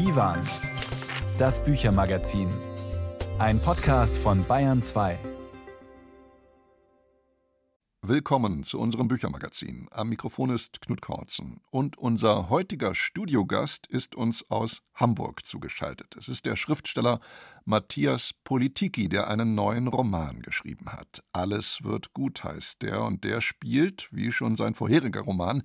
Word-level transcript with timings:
Divan, 0.00 0.38
das 1.38 1.62
Büchermagazin. 1.62 2.48
Ein 3.38 3.60
Podcast 3.60 4.16
von 4.16 4.42
Bayern 4.46 4.80
2. 4.80 5.18
Willkommen 8.00 8.64
zu 8.64 8.80
unserem 8.80 9.08
Büchermagazin. 9.08 9.88
Am 9.90 10.08
Mikrofon 10.08 10.48
ist 10.48 10.80
Knut 10.80 11.02
Kortzen. 11.02 11.60
Und 11.70 11.98
unser 11.98 12.48
heutiger 12.48 12.94
Studiogast 12.94 13.88
ist 13.88 14.14
uns 14.14 14.50
aus 14.50 14.80
Hamburg 14.94 15.44
zugeschaltet. 15.44 16.16
Es 16.16 16.30
ist 16.30 16.46
der 16.46 16.56
Schriftsteller 16.56 17.18
Matthias 17.66 18.32
Politiki, 18.42 19.10
der 19.10 19.28
einen 19.28 19.54
neuen 19.54 19.86
Roman 19.86 20.40
geschrieben 20.40 20.90
hat. 20.92 21.22
Alles 21.34 21.84
wird 21.84 22.14
gut 22.14 22.42
heißt 22.42 22.80
der, 22.80 23.02
und 23.02 23.22
der 23.22 23.42
spielt, 23.42 24.08
wie 24.12 24.32
schon 24.32 24.56
sein 24.56 24.72
vorheriger 24.72 25.20
Roman, 25.20 25.62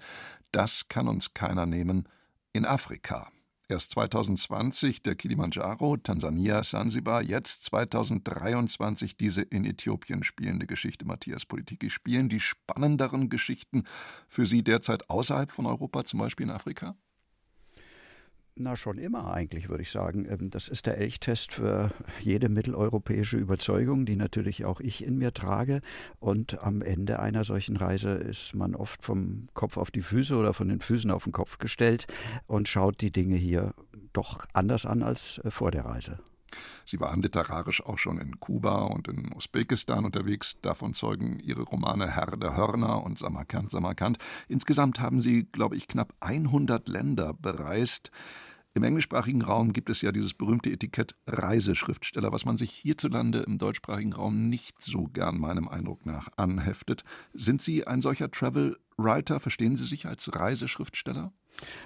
Das 0.52 0.90
kann 0.90 1.08
uns 1.08 1.34
keiner 1.34 1.66
nehmen, 1.66 2.10
in 2.52 2.66
Afrika. 2.66 3.32
Erst 3.68 3.92
2020 3.92 5.02
der 5.02 5.16
Kilimanjaro, 5.16 5.98
Tansania, 5.98 6.62
Sansibar, 6.62 7.23
jetzt 7.23 7.64
2023 7.64 9.18
diese 9.18 9.42
in 9.42 9.66
Äthiopien 9.66 10.23
spielende 10.23 10.68
Geschichte 10.68 11.06
Matthias 11.06 11.48
Politiki. 11.48 11.90
Spielen 11.90 12.30
die 12.30 12.40
spannenderen 12.40 13.28
Geschichten 13.28 13.86
für 14.28 14.46
Sie 14.46 14.64
derzeit 14.64 15.09
außerhalb 15.09 15.50
von 15.50 15.66
Europa, 15.66 16.06
zum 16.06 16.20
Beispiel 16.20 16.46
in 16.46 16.52
Afrika? 16.52 16.96
Na, 18.58 18.77
schon 18.77 18.98
immer 18.98 19.34
eigentlich, 19.34 19.68
würde 19.68 19.84
ich 19.84 19.91
sagen. 19.91 20.26
Ähm, 20.30 20.50
das 20.50 20.70
ist 20.70 20.86
der 20.86 20.98
Elchtest 20.98 21.52
für 21.52 21.91
jede 22.22 22.48
mitteleuropäische 22.48 23.36
Überzeugung, 23.36 24.05
die 24.05 24.16
natürlich 24.16 24.64
auch 24.64 24.80
ich 24.80 25.04
in 25.04 25.18
mir 25.18 25.34
trage. 25.34 25.81
Und 26.20 26.64
am 26.64 26.81
Ende 26.81 27.20
einer 27.20 27.44
solchen 27.44 27.76
Reise 27.76 28.12
ist 28.12 28.55
man 28.55 28.73
oft 28.73 29.04
vom 29.04 29.50
Kopf 29.54 29.76
auf 29.76 29.91
die 29.91 30.02
Füße 30.02 30.38
oder 30.38 30.54
von 30.54 30.70
den 30.70 30.80
Füßen 30.80 31.12
auf 31.12 31.26
den 31.26 31.34
Kopf 31.34 31.58
gestellt 31.58 32.08
und 32.48 32.70
schaut 32.70 33.02
die 33.02 33.12
Dinge 33.12 33.36
hier 33.36 33.73
doch 34.14 34.45
anders 34.54 34.86
an 34.86 35.03
als 35.03 35.40
äh, 35.40 35.52
vor 35.52 35.72
der 35.72 35.84
Reise. 35.84 36.20
Sie 36.86 37.00
waren 37.00 37.22
literarisch 37.22 37.84
auch 37.84 37.98
schon 37.98 38.17
in 38.17 38.39
Kuba 38.39 38.86
und 38.86 39.08
in 39.08 39.34
Usbekistan 39.34 40.06
unterwegs. 40.06 40.58
Davon 40.61 40.94
zeugen 40.94 41.39
Ihre 41.39 41.64
Romane 41.64 42.11
Herr 42.11 42.38
der 42.38 42.56
Hörner 42.56 43.03
und 43.03 43.20
Samarkand, 43.20 43.72
Samarkand. 43.72 44.17
Insgesamt 44.48 45.00
haben 45.00 45.20
Sie, 45.20 45.44
glaube 45.44 45.76
ich, 45.76 45.88
knapp 45.88 46.14
100 46.20 46.88
Länder 46.88 47.33
bereist. 47.33 48.11
Im 48.76 48.83
englischsprachigen 48.83 49.42
Raum 49.42 49.72
gibt 49.72 49.89
es 49.89 50.02
ja 50.02 50.11
dieses 50.11 50.33
berühmte 50.33 50.70
Etikett 50.70 51.16
Reiseschriftsteller, 51.28 52.33
was 52.33 52.44
man 52.44 52.58
sich 52.58 52.72
hierzulande 52.72 53.39
im 53.39 53.58
deutschsprachigen 53.58 54.11
Raum 54.11 54.50
nicht 54.50 54.83
so 54.83 55.06
gern 55.06 55.39
meinem 55.39 55.70
Eindruck 55.70 56.06
nach 56.06 56.28
anheftet. 56.36 57.06
Sind 57.33 57.61
Sie 57.61 57.88
ein 57.88 58.02
solcher 58.02 58.30
Travel 58.30 58.78
Writer? 58.98 59.39
Verstehen 59.39 59.78
Sie 59.78 59.86
sich 59.86 60.08
als 60.08 60.36
Reiseschriftsteller? 60.36 61.31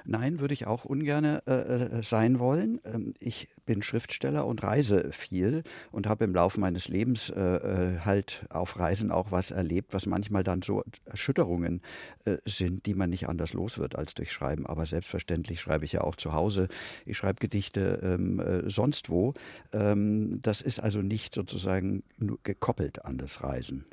Nein, 0.05 0.39
würde 0.39 0.53
ich 0.53 0.67
auch 0.67 0.85
ungern 0.85 1.25
äh, 1.25 1.39
äh, 1.51 2.03
sein 2.03 2.39
wollen. 2.39 2.79
Ähm, 2.85 3.13
ich 3.19 3.47
bin 3.65 3.81
Schriftsteller 3.81 4.45
und 4.45 4.63
reise 4.63 5.11
viel 5.11 5.63
und 5.91 6.07
habe 6.07 6.23
im 6.25 6.33
Laufe 6.33 6.59
meines 6.59 6.87
Lebens 6.87 7.29
äh, 7.29 7.39
äh, 7.39 7.99
halt 7.99 8.45
auf 8.49 8.79
Reisen 8.79 9.11
auch 9.11 9.31
was 9.31 9.51
erlebt, 9.51 9.93
was 9.93 10.05
manchmal 10.05 10.43
dann 10.43 10.61
so 10.61 10.83
Erschütterungen 11.05 11.81
äh, 12.25 12.37
sind, 12.45 12.85
die 12.85 12.93
man 12.93 13.09
nicht 13.09 13.27
anders 13.29 13.53
los 13.53 13.77
wird 13.77 13.95
als 13.95 14.13
durch 14.15 14.31
Schreiben. 14.31 14.65
Aber 14.65 14.85
selbstverständlich 14.85 15.61
schreibe 15.61 15.85
ich 15.85 15.93
ja 15.93 16.01
auch 16.01 16.15
zu 16.15 16.33
Hause. 16.33 16.67
Ich 17.05 17.17
schreibe 17.17 17.39
Gedichte 17.39 17.99
ähm, 18.03 18.39
äh, 18.39 18.69
sonst 18.69 19.09
wo. 19.09 19.33
Ähm, 19.73 20.41
das 20.41 20.61
ist 20.61 20.79
also 20.79 21.01
nicht 21.01 21.33
sozusagen 21.33 22.03
gekoppelt 22.43 23.05
an 23.05 23.17
das 23.17 23.43
Reisen. 23.43 23.85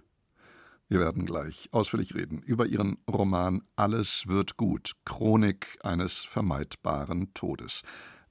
Wir 0.89 1.01
werden 1.01 1.27
gleich 1.27 1.69
ausführlich 1.73 2.15
reden 2.15 2.39
über 2.43 2.67
Ihren 2.67 2.99
Roman 3.11 3.63
Alles 3.75 4.29
wird 4.29 4.57
gut, 4.57 4.93
Chronik 5.05 5.79
eines 5.83 6.19
vermeidbaren 6.19 7.35
Todes. 7.35 7.83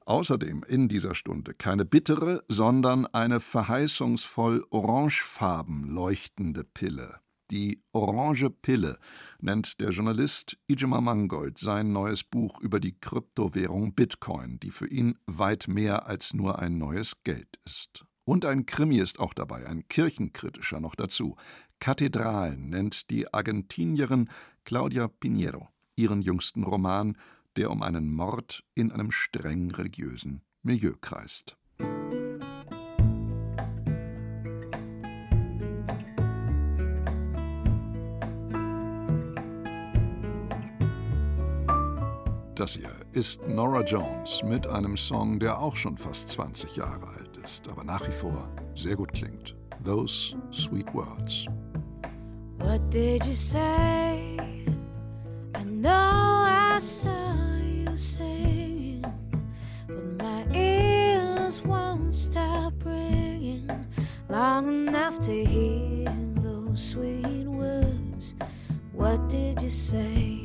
Außerdem 0.06 0.64
in 0.64 0.88
dieser 0.88 1.16
Stunde 1.16 1.54
keine 1.54 1.84
bittere, 1.84 2.44
sondern 2.48 3.08
eine 3.08 3.42
verheißungsvoll 3.42 4.64
orangefarben 4.70 5.90
leuchtende 5.90 6.64
Pille. 6.64 7.20
Die 7.52 7.84
Orange 7.92 8.50
Pille 8.50 9.00
nennt 9.42 9.82
der 9.82 9.90
Journalist 9.90 10.58
Ijema 10.68 11.02
Mangold 11.02 11.58
sein 11.58 11.92
neues 11.92 12.24
Buch 12.24 12.62
über 12.62 12.80
die 12.80 12.98
Kryptowährung 12.98 13.94
Bitcoin, 13.96 14.62
die 14.62 14.72
für 14.72 14.88
ihn 14.88 15.18
weit 15.26 15.68
mehr 15.68 16.08
als 16.08 16.34
nur 16.34 16.58
ein 16.58 16.78
neues 16.78 17.22
Geld 17.24 17.60
ist. 17.66 18.06
Und 18.24 18.46
ein 18.46 18.66
Krimi 18.66 18.98
ist 18.98 19.20
auch 19.20 19.36
dabei, 19.36 19.68
ein 19.68 19.88
kirchenkritischer 19.88 20.80
noch 20.80 20.96
dazu. 20.96 21.36
Kathedralen 21.80 22.70
nennt 22.70 23.10
die 23.10 23.34
Argentinierin 23.34 24.30
Claudia 24.64 25.08
Pinheiro 25.08 25.70
ihren 25.96 26.22
jüngsten 26.22 26.64
Roman, 26.64 27.18
der 27.56 27.72
um 27.72 27.82
einen 27.82 28.12
Mord 28.12 28.64
in 28.74 28.92
einem 28.92 29.12
streng 29.12 29.72
religiösen 29.72 30.42
Milieu 30.62 30.94
kreist. 31.00 31.58
Das 42.56 42.74
hier 42.74 42.90
ist 43.12 43.46
Nora 43.50 43.84
Jones 43.84 44.42
mit 44.44 44.66
einem 44.66 44.96
Song, 44.96 45.40
der 45.40 45.60
auch 45.60 45.76
schon 45.76 45.98
fast 45.98 46.30
20 46.30 46.78
Jahre 46.78 47.06
alt 47.10 47.38
ist, 47.44 47.70
aber 47.70 47.84
nach 47.84 48.08
wie 48.08 48.14
vor 48.14 48.50
sehr 48.76 48.96
gut 48.96 49.12
klingt. 49.12 49.58
Those 49.82 50.36
Sweet 50.52 50.94
Words. 50.94 51.48
What 52.58 52.90
did 52.90 53.26
you 53.26 53.36
say? 53.36 54.38
I 55.54 55.64
know 55.64 55.92
I 55.92 56.80
saw 56.80 57.36
you 57.58 57.96
singing, 57.96 59.06
but 59.88 60.24
my 60.24 60.46
ears 60.56 61.62
won't 61.62 62.14
stop 62.14 62.74
ringing 62.84 63.70
long 64.30 64.68
enough 64.88 65.20
to 65.22 65.46
hear 65.46 66.06
those 66.42 66.84
sweet 66.84 67.46
words. 67.46 68.36
What 68.94 69.30
did 69.30 69.62
you 69.62 69.70
say? 69.70 70.42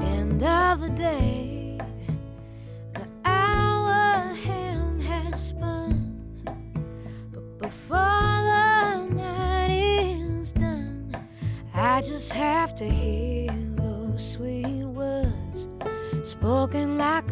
End 0.00 0.42
of 0.42 0.80
the 0.80 0.92
day. 0.96 1.57
Just 12.08 12.32
have 12.32 12.74
to 12.74 12.88
hear 12.88 13.48
those 13.76 14.32
sweet 14.32 14.64
words 14.64 15.68
spoken 16.22 16.96
like 16.96 17.27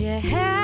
Did 0.00 0.24
you 0.24 0.59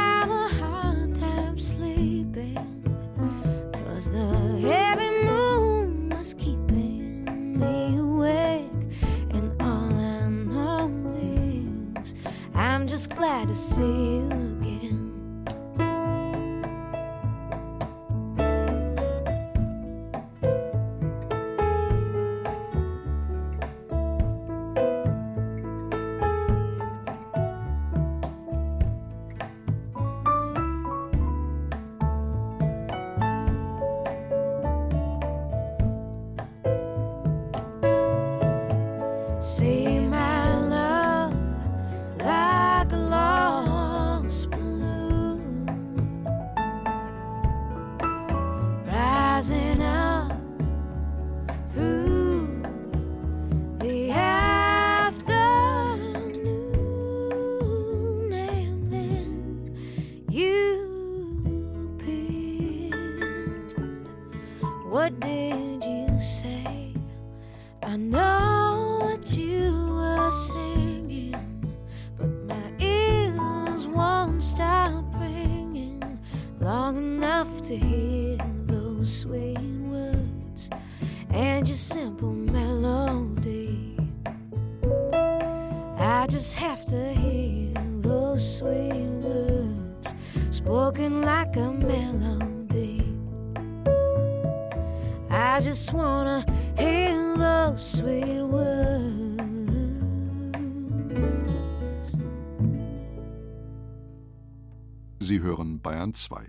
Bayern 106.06 106.14
2. 106.14 106.46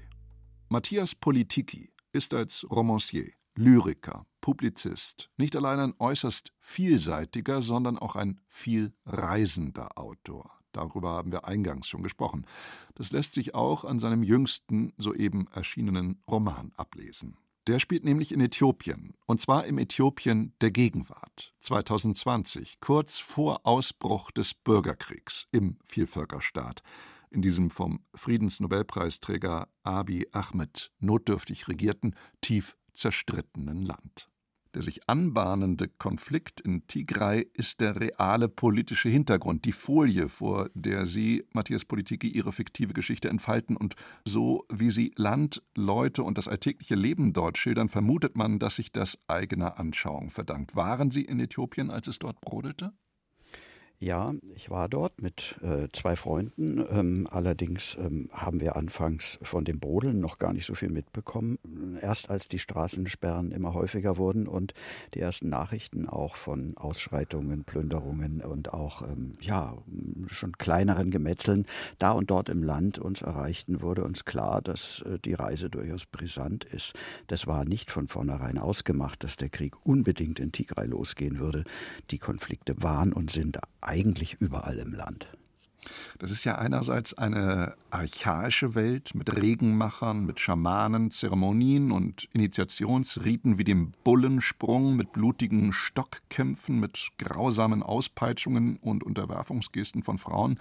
Matthias 0.70 1.16
Politiki 1.16 1.92
ist 2.12 2.36
als 2.36 2.68
Romancier, 2.70 3.32
Lyriker, 3.56 4.28
Publizist 4.40 5.32
nicht 5.38 5.56
allein 5.56 5.80
ein 5.80 5.94
äußerst 5.98 6.54
vielseitiger, 6.60 7.64
sondern 7.64 7.98
auch 7.98 8.16
ein 8.16 8.40
viel 8.48 8.94
reisender 9.08 9.98
Autor. 9.98 10.52
Darüber 10.74 11.14
haben 11.14 11.32
wir 11.32 11.48
eingangs 11.48 11.88
schon 11.88 12.04
gesprochen. 12.04 12.46
Das 12.94 13.12
lässt 13.12 13.34
sich 13.34 13.56
auch 13.56 13.84
an 13.84 13.98
seinem 13.98 14.22
jüngsten, 14.22 14.94
soeben 14.98 15.48
erschienenen 15.52 16.22
Roman 16.30 16.72
ablesen. 16.76 17.36
Der 17.66 17.80
spielt 17.80 18.06
nämlich 18.06 18.32
in 18.32 18.42
Äthiopien, 18.42 19.16
und 19.26 19.42
zwar 19.42 19.66
im 19.66 19.80
Äthiopien 19.80 20.54
der 20.62 20.70
Gegenwart, 20.70 21.56
2020, 21.62 22.80
kurz 22.80 23.18
vor 23.18 23.66
Ausbruch 23.66 24.30
des 24.30 24.54
Bürgerkriegs 24.54 25.48
im 25.52 25.80
Vielvölkerstaat 25.84 26.84
in 27.30 27.42
diesem 27.42 27.70
vom 27.70 28.00
Friedensnobelpreisträger 28.16 29.68
Abiy 29.84 30.28
Ahmed 30.32 30.92
notdürftig 31.00 31.68
regierten, 31.68 32.16
tief 32.42 32.76
zerstrittenen 32.94 33.84
Land. 33.84 34.30
Der 34.74 34.84
sich 34.84 35.10
anbahnende 35.10 35.88
Konflikt 35.88 36.62
in 36.62 36.86
Tigray 36.86 37.48
ist 37.54 37.82
der 37.82 38.00
reale 38.00 38.48
politische 38.48 39.10
Hintergrund, 39.10 39.66
die 39.66 39.72
Folie, 39.72 40.30
vor 40.30 40.70
der 40.76 41.08
Sie, 41.08 41.46
Matthias 41.52 41.86
Politiki, 41.86 42.28
Ihre 42.28 42.52
fiktive 42.52 42.94
Geschichte 42.94 43.30
entfalten. 43.30 43.76
Und 43.76 43.96
so 44.24 44.66
wie 44.72 44.92
Sie 44.92 45.14
Land, 45.16 45.64
Leute 45.76 46.22
und 46.22 46.38
das 46.38 46.48
alltägliche 46.48 46.96
Leben 46.96 47.34
dort 47.34 47.58
schildern, 47.58 47.90
vermutet 47.90 48.38
man, 48.38 48.60
dass 48.60 48.76
sich 48.76 48.92
das 48.92 49.18
eigener 49.28 49.80
Anschauung 49.80 50.30
verdankt. 50.30 50.76
Waren 50.76 51.10
Sie 51.10 51.24
in 51.24 51.40
Äthiopien, 51.40 51.90
als 51.90 52.08
es 52.08 52.20
dort 52.20 52.40
brodelte? 52.42 52.94
Ja, 54.00 54.36
ich 54.54 54.70
war 54.70 54.90
dort 54.90 55.24
mit 55.24 55.58
äh, 55.64 55.88
zwei 55.92 56.16
Freunden. 56.16 56.86
Ähm, 56.92 57.28
allerdings 57.32 57.98
ähm, 58.00 58.30
haben 58.32 58.62
wir 58.62 58.76
anfangs 58.76 59.40
von 59.42 59.66
dem 59.66 59.80
Brodeln 59.80 60.20
noch 60.20 60.38
gar 60.38 60.54
nicht 60.54 60.68
so 60.68 60.76
viel 60.76 60.92
mitbekommen. 60.92 61.58
Erst 62.00 62.30
als 62.30 62.48
die 62.48 62.60
Straßensperren 62.60 63.52
immer 63.52 63.74
häufiger 63.74 64.18
wurden 64.18 64.48
und 64.48 64.76
die 65.16 65.20
ersten 65.20 65.50
Nachrichten 65.50 66.08
auch 66.08 66.36
von 66.36 66.78
Ausschreitungen, 66.78 67.64
Plünderungen 67.64 68.42
und 68.42 68.72
auch 68.72 69.02
ähm, 69.02 69.34
ja 69.42 69.76
schon 70.28 70.52
kleineren 70.60 71.10
Gemetzeln 71.10 71.66
da 71.98 72.12
und 72.12 72.30
dort 72.30 72.50
im 72.50 72.62
Land 72.62 73.00
uns 73.00 73.24
erreichten, 73.24 73.82
wurde 73.82 74.04
uns 74.04 74.26
klar, 74.26 74.62
dass 74.62 75.02
äh, 75.08 75.18
die 75.18 75.34
Reise 75.34 75.72
durchaus 75.72 76.06
brisant 76.06 76.66
ist. 76.66 76.94
Das 77.26 77.48
war 77.48 77.66
nicht 77.66 77.90
von 77.90 78.08
vornherein 78.08 78.60
ausgemacht, 78.60 79.24
dass 79.24 79.38
der 79.38 79.50
Krieg 79.50 79.88
unbedingt 79.88 80.40
in 80.40 80.52
Tigray 80.52 80.86
losgehen 80.86 81.40
würde. 81.40 81.64
Die 82.12 82.20
Konflikte 82.20 82.84
waren 82.84 83.12
und 83.12 83.32
sind 83.32 83.58
eigentlich 83.88 84.36
überall 84.40 84.78
im 84.78 84.94
Land. 84.94 85.30
Das 86.20 86.32
ist 86.32 86.44
ja 86.44 86.58
einerseits 86.58 87.14
eine 87.14 87.76
archaische 87.92 88.76
Welt 88.76 89.16
mit 89.16 89.36
Regenmachern, 89.36 90.26
mit 90.26 90.40
Schamanen, 90.40 91.12
Zeremonien 91.12 91.92
und 91.92 92.28
Initiationsriten 92.34 93.58
wie 93.58 93.64
dem 93.64 93.94
Bullensprung, 94.04 94.96
mit 94.96 95.14
blutigen 95.14 95.72
Stockkämpfen, 95.72 96.80
mit 96.80 97.10
grausamen 97.18 97.84
Auspeitschungen 97.84 98.78
und 98.78 99.04
Unterwerfungsgesten 99.04 100.04
von 100.04 100.18
Frauen 100.18 100.60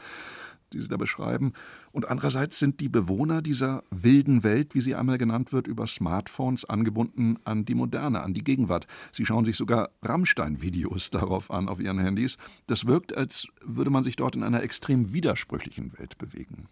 die 0.73 0.81
Sie 0.81 0.89
da 0.89 0.97
beschreiben. 0.97 1.53
Und 1.93 2.09
andererseits 2.09 2.59
sind 2.59 2.81
die 2.81 2.89
Bewohner 2.89 3.43
dieser 3.43 3.83
wilden 3.91 4.43
Welt, 4.43 4.75
wie 4.75 4.81
sie 4.81 4.95
einmal 4.95 5.19
genannt 5.19 5.53
wird, 5.53 5.67
über 5.67 5.87
Smartphones 5.87 6.65
angebunden 6.65 7.39
an 7.45 7.65
die 7.65 7.75
Moderne, 7.75 8.23
an 8.23 8.35
die 8.35 8.45
Gegenwart. 8.45 8.87
Sie 9.13 9.25
schauen 9.25 9.45
sich 9.45 9.57
sogar 9.57 9.91
Rammstein-Videos 10.03 11.11
darauf 11.11 11.51
an 11.51 11.69
auf 11.69 11.81
ihren 11.81 11.99
Handys. 11.99 12.37
Das 12.67 12.87
wirkt, 12.87 13.17
als 13.17 13.49
würde 13.65 13.91
man 13.91 14.05
sich 14.05 14.17
dort 14.17 14.37
in 14.37 14.43
einer 14.43 14.63
extrem 14.63 15.13
widersprüchlichen 15.13 15.99
Welt 15.99 16.19
bewegen. 16.19 16.69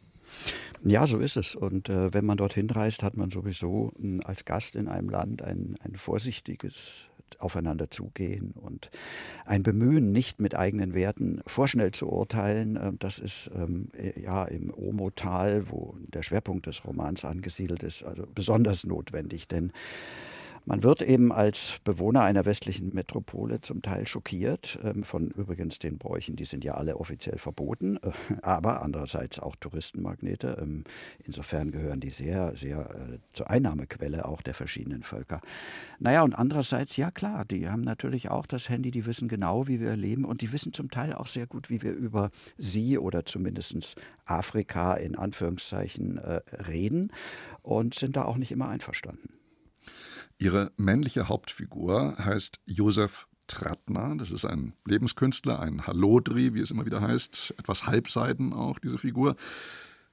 Ja, 0.83 1.07
so 1.07 1.19
ist 1.19 1.37
es. 1.37 1.55
Und 1.55 1.89
äh, 1.89 2.13
wenn 2.13 2.25
man 2.25 2.37
dorthin 2.37 2.69
reist, 2.71 3.03
hat 3.03 3.17
man 3.17 3.31
sowieso 3.31 3.93
äh, 4.03 4.21
als 4.25 4.45
Gast 4.45 4.77
in 4.77 4.89
einem 4.89 5.09
Land 5.09 5.43
ein, 5.43 5.77
ein 5.83 5.97
vorsichtiges 5.97 7.07
aufeinander 7.39 7.91
zugehen 7.91 8.53
und 8.53 8.91
ein 9.45 9.63
Bemühen, 9.63 10.13
nicht 10.13 10.41
mit 10.41 10.55
eigenen 10.55 10.95
Werten 10.95 11.41
vorschnell 11.47 11.93
zu 11.93 12.09
urteilen. 12.09 12.77
Äh, 12.77 12.93
das 12.99 13.19
ist 13.19 13.51
ähm, 13.55 13.89
ja 14.17 14.45
im 14.45 14.73
Omo-Tal, 14.75 15.71
wo 15.71 15.97
der 16.09 16.23
Schwerpunkt 16.23 16.67
des 16.67 16.85
Romans 16.85 17.25
angesiedelt 17.25 17.83
ist, 17.83 18.05
also 18.05 18.27
besonders 18.35 18.85
notwendig, 18.85 19.49
denn 19.49 19.73
man 20.67 20.83
wird 20.83 21.03
eben 21.03 21.31
als 21.31 21.79
Bewohner 21.85 22.23
einer 22.23 22.45
westlichen 22.45 22.95
Metropole 22.95 23.61
zum 23.61 23.83
Teil 23.83 24.07
schockiert 24.07 24.79
ähm, 24.83 25.05
von 25.05 25.31
übrigens 25.31 25.79
den 25.79 25.99
Bräuchen, 25.99 26.37
die 26.37 26.45
sind 26.45 26.65
ja 26.65 26.75
alle 26.75 26.97
offiziell 26.97 27.39
verboten, 27.39 27.97
äh, 27.99 28.11
aber 28.43 28.83
andererseits 28.83 29.39
auch 29.39 29.57
Touristenmagnete. 29.57 30.59
Ähm, 30.61 30.85
insofern 31.23 31.71
gehören 31.71 32.01
die 32.01 32.11
sehr, 32.11 32.57
sehr 32.57 32.91
äh, 32.91 33.19
zur 33.33 33.51
Einnahmequelle 33.51 34.25
auch 34.27 34.41
der 34.41 34.55
verschiedenen 34.55 35.03
Völker. 35.03 35.41
Naja, 35.99 36.23
und 36.23 36.35
andererseits, 36.35 36.97
ja 36.97 37.11
klar, 37.11 37.45
die 37.45 37.69
haben 37.69 37.83
natürlich 37.83 38.31
auch 38.31 38.47
das 38.47 38.69
Handy, 38.69 38.91
die 38.91 39.07
wissen 39.07 39.29
genau, 39.29 39.69
wie 39.69 39.81
wir 39.81 39.97
leben 39.97 40.25
und 40.25 40.41
die 40.41 40.53
wissen 40.53 40.73
zum 40.73 40.91
Teil 40.91 41.13
auch 41.13 41.27
sehr 41.27 41.47
gut, 41.47 41.69
wie 41.69 41.83
wir 41.83 41.93
über 41.93 42.31
sie 42.57 42.99
oder 42.99 43.27
zumindest 43.27 43.97
Afrika 44.25 44.95
in 44.95 45.17
Anführungszeichen 45.17 46.19
äh, 46.19 46.41
reden 46.69 47.13
und 47.63 47.95
sind 47.95 48.17
da 48.17 48.25
auch 48.25 48.37
nicht 48.37 48.53
immer 48.53 48.69
einverstanden. 48.69 49.44
Ihre 50.39 50.73
männliche 50.77 51.29
Hauptfigur 51.29 52.17
heißt 52.19 52.61
Josef 52.67 53.29
Trattner. 53.47 54.17
Das 54.17 54.31
ist 54.31 54.45
ein 54.45 54.75
Lebenskünstler, 54.85 55.61
ein 55.61 55.87
Hallodri, 55.87 56.55
wie 56.55 56.61
es 56.61 56.71
immer 56.71 56.87
wieder 56.87 57.01
heißt, 57.01 57.55
etwas 57.59 57.87
halbseiden 57.87 58.53
auch, 58.53 58.79
diese 58.79 58.99
Figur, 58.99 59.37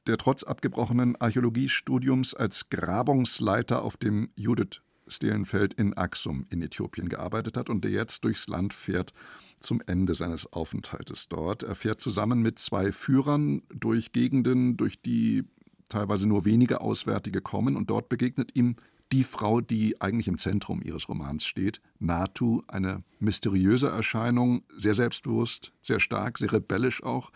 der 0.08 0.18
trotz 0.18 0.44
abgebrochenen 0.44 1.16
Archäologiestudiums 1.16 2.34
als 2.34 2.70
Grabungsleiter 2.70 3.82
auf 3.82 3.98
dem 3.98 4.30
Judith 4.36 4.82
Stelenfeld 5.08 5.74
in 5.74 5.94
Axum 5.96 6.46
in 6.50 6.62
Äthiopien 6.62 7.10
gearbeitet 7.10 7.58
hat 7.58 7.70
und 7.70 7.84
der 7.84 7.92
jetzt 7.92 8.24
durchs 8.24 8.48
Land 8.48 8.74
fährt 8.74 9.13
zum 9.60 9.82
Ende 9.86 10.13
seines 10.13 10.51
Aufenthaltes 10.51 11.28
dort. 11.28 11.63
Er 11.63 11.75
fährt 11.75 12.01
zusammen 12.01 12.42
mit 12.42 12.60
zwei 12.60 12.92
Führern 12.92 13.62
durch 13.70 14.12
Gegenden, 14.12 14.78
durch 14.78 15.01
die 15.01 15.44
teilweise 15.90 16.28
nur 16.28 16.46
wenige 16.46 16.82
Auswärtige 16.82 17.42
kommen 17.42 17.75
und 17.75 17.90
dort 17.90 18.08
begegnet 18.08 18.56
ihm 18.56 18.78
die 19.12 19.24
Frau, 19.24 19.62
die 19.62 20.00
eigentlich 20.01 20.27
im 20.27 20.38
Zentrum 20.38 20.82
ihres 20.82 21.10
Romans 21.10 21.46
steht, 21.46 21.82
Natu, 22.00 22.62
eine 22.68 23.03
mysteriöse 23.20 23.89
Erscheinung, 23.89 24.63
sehr 24.75 24.94
selbstbewusst, 24.94 25.74
sehr 25.82 26.00
stark, 26.00 26.38
sehr 26.38 26.53
rebellisch 26.53 27.03
auch 27.03 27.32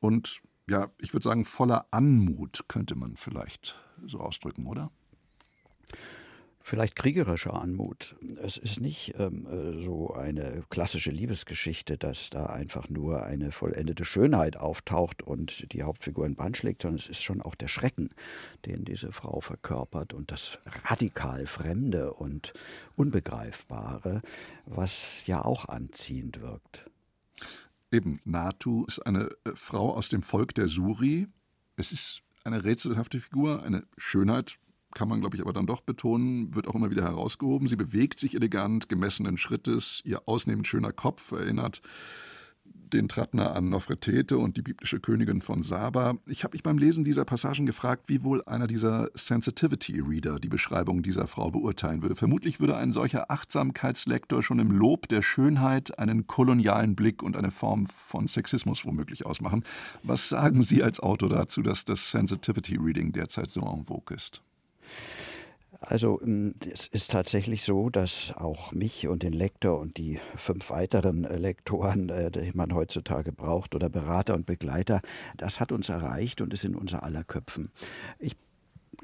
und 0.00 0.40
ja, 0.68 0.90
ich 0.98 1.12
würde 1.12 1.24
sagen, 1.24 1.44
voller 1.44 1.86
Anmut 1.90 2.64
könnte 2.68 2.94
man 2.94 3.16
vielleicht 3.16 3.78
so 4.06 4.18
ausdrücken, 4.18 4.66
oder? 4.66 4.90
Vielleicht 6.64 6.96
kriegerischer 6.96 7.60
Anmut. 7.60 8.16
Es 8.42 8.56
ist 8.56 8.80
nicht 8.80 9.14
ähm, 9.18 9.46
äh, 9.46 9.84
so 9.84 10.14
eine 10.14 10.64
klassische 10.70 11.10
Liebesgeschichte, 11.10 11.98
dass 11.98 12.30
da 12.30 12.46
einfach 12.46 12.88
nur 12.88 13.22
eine 13.22 13.52
vollendete 13.52 14.06
Schönheit 14.06 14.56
auftaucht 14.56 15.22
und 15.22 15.70
die 15.74 15.82
Hauptfigur 15.82 16.24
in 16.24 16.36
Band 16.36 16.56
schlägt, 16.56 16.80
sondern 16.82 16.98
es 16.98 17.06
ist 17.06 17.22
schon 17.22 17.42
auch 17.42 17.54
der 17.54 17.68
Schrecken, 17.68 18.08
den 18.64 18.86
diese 18.86 19.12
Frau 19.12 19.40
verkörpert 19.40 20.14
und 20.14 20.32
das 20.32 20.58
radikal 20.88 21.46
Fremde 21.46 22.14
und 22.14 22.54
Unbegreifbare, 22.96 24.22
was 24.64 25.26
ja 25.26 25.44
auch 25.44 25.66
anziehend 25.68 26.40
wirkt. 26.40 26.90
Eben, 27.92 28.20
Natu 28.24 28.86
ist 28.86 29.00
eine 29.00 29.28
äh, 29.44 29.50
Frau 29.54 29.94
aus 29.94 30.08
dem 30.08 30.22
Volk 30.22 30.54
der 30.54 30.68
Suri. 30.68 31.28
Es 31.76 31.92
ist 31.92 32.22
eine 32.42 32.64
rätselhafte 32.64 33.20
Figur, 33.20 33.62
eine 33.62 33.84
Schönheit, 33.98 34.58
kann 34.94 35.08
man, 35.08 35.20
glaube 35.20 35.36
ich, 35.36 35.42
aber 35.42 35.52
dann 35.52 35.66
doch 35.66 35.80
betonen, 35.80 36.54
wird 36.54 36.68
auch 36.68 36.74
immer 36.74 36.90
wieder 36.90 37.02
herausgehoben. 37.02 37.68
Sie 37.68 37.76
bewegt 37.76 38.18
sich 38.18 38.34
elegant, 38.34 38.88
gemessenen 38.88 39.36
Schrittes. 39.36 40.00
Ihr 40.04 40.28
ausnehmend 40.28 40.66
schöner 40.66 40.92
Kopf 40.92 41.32
erinnert 41.32 41.82
den 42.94 43.08
Trattner 43.08 43.54
an 43.54 43.68
Nofretete 43.68 44.38
und 44.38 44.56
die 44.56 44.62
biblische 44.62 45.00
Königin 45.00 45.40
von 45.40 45.62
Saba. 45.62 46.14
Ich 46.26 46.44
habe 46.44 46.54
mich 46.54 46.62
beim 46.62 46.78
Lesen 46.78 47.04
dieser 47.04 47.24
Passagen 47.24 47.66
gefragt, 47.66 48.08
wie 48.08 48.22
wohl 48.22 48.42
einer 48.44 48.66
dieser 48.66 49.10
Sensitivity-Reader 49.14 50.38
die 50.38 50.48
Beschreibung 50.48 51.02
dieser 51.02 51.26
Frau 51.26 51.50
beurteilen 51.50 52.02
würde. 52.02 52.14
Vermutlich 52.14 52.60
würde 52.60 52.76
ein 52.76 52.92
solcher 52.92 53.30
Achtsamkeitslektor 53.30 54.42
schon 54.42 54.60
im 54.60 54.70
Lob 54.70 55.08
der 55.08 55.22
Schönheit 55.22 55.98
einen 55.98 56.26
kolonialen 56.26 56.94
Blick 56.94 57.22
und 57.22 57.36
eine 57.36 57.50
Form 57.50 57.86
von 57.86 58.28
Sexismus 58.28 58.84
womöglich 58.84 59.26
ausmachen. 59.26 59.64
Was 60.02 60.28
sagen 60.28 60.62
Sie 60.62 60.82
als 60.82 61.00
Autor 61.00 61.28
dazu, 61.28 61.62
dass 61.62 61.84
das 61.84 62.10
Sensitivity-Reading 62.12 63.12
derzeit 63.12 63.50
so 63.50 63.60
en 63.60 63.84
vogue 63.84 64.16
ist? 64.16 64.42
Also 65.80 66.20
ähm, 66.22 66.54
es 66.72 66.86
ist 66.86 67.10
tatsächlich 67.10 67.62
so, 67.62 67.90
dass 67.90 68.32
auch 68.36 68.72
mich 68.72 69.06
und 69.06 69.22
den 69.22 69.32
Lektor 69.32 69.78
und 69.78 69.98
die 69.98 70.18
fünf 70.36 70.70
weiteren 70.70 71.24
äh, 71.24 71.36
Lektoren, 71.36 72.08
äh, 72.08 72.30
die 72.30 72.52
man 72.54 72.74
heutzutage 72.74 73.32
braucht, 73.32 73.74
oder 73.74 73.88
Berater 73.88 74.34
und 74.34 74.46
Begleiter, 74.46 75.02
das 75.36 75.60
hat 75.60 75.72
uns 75.72 75.88
erreicht 75.88 76.40
und 76.40 76.52
ist 76.54 76.64
in 76.64 76.74
unser 76.74 77.02
aller 77.02 77.24
Köpfen. 77.24 77.70
Ich 78.18 78.36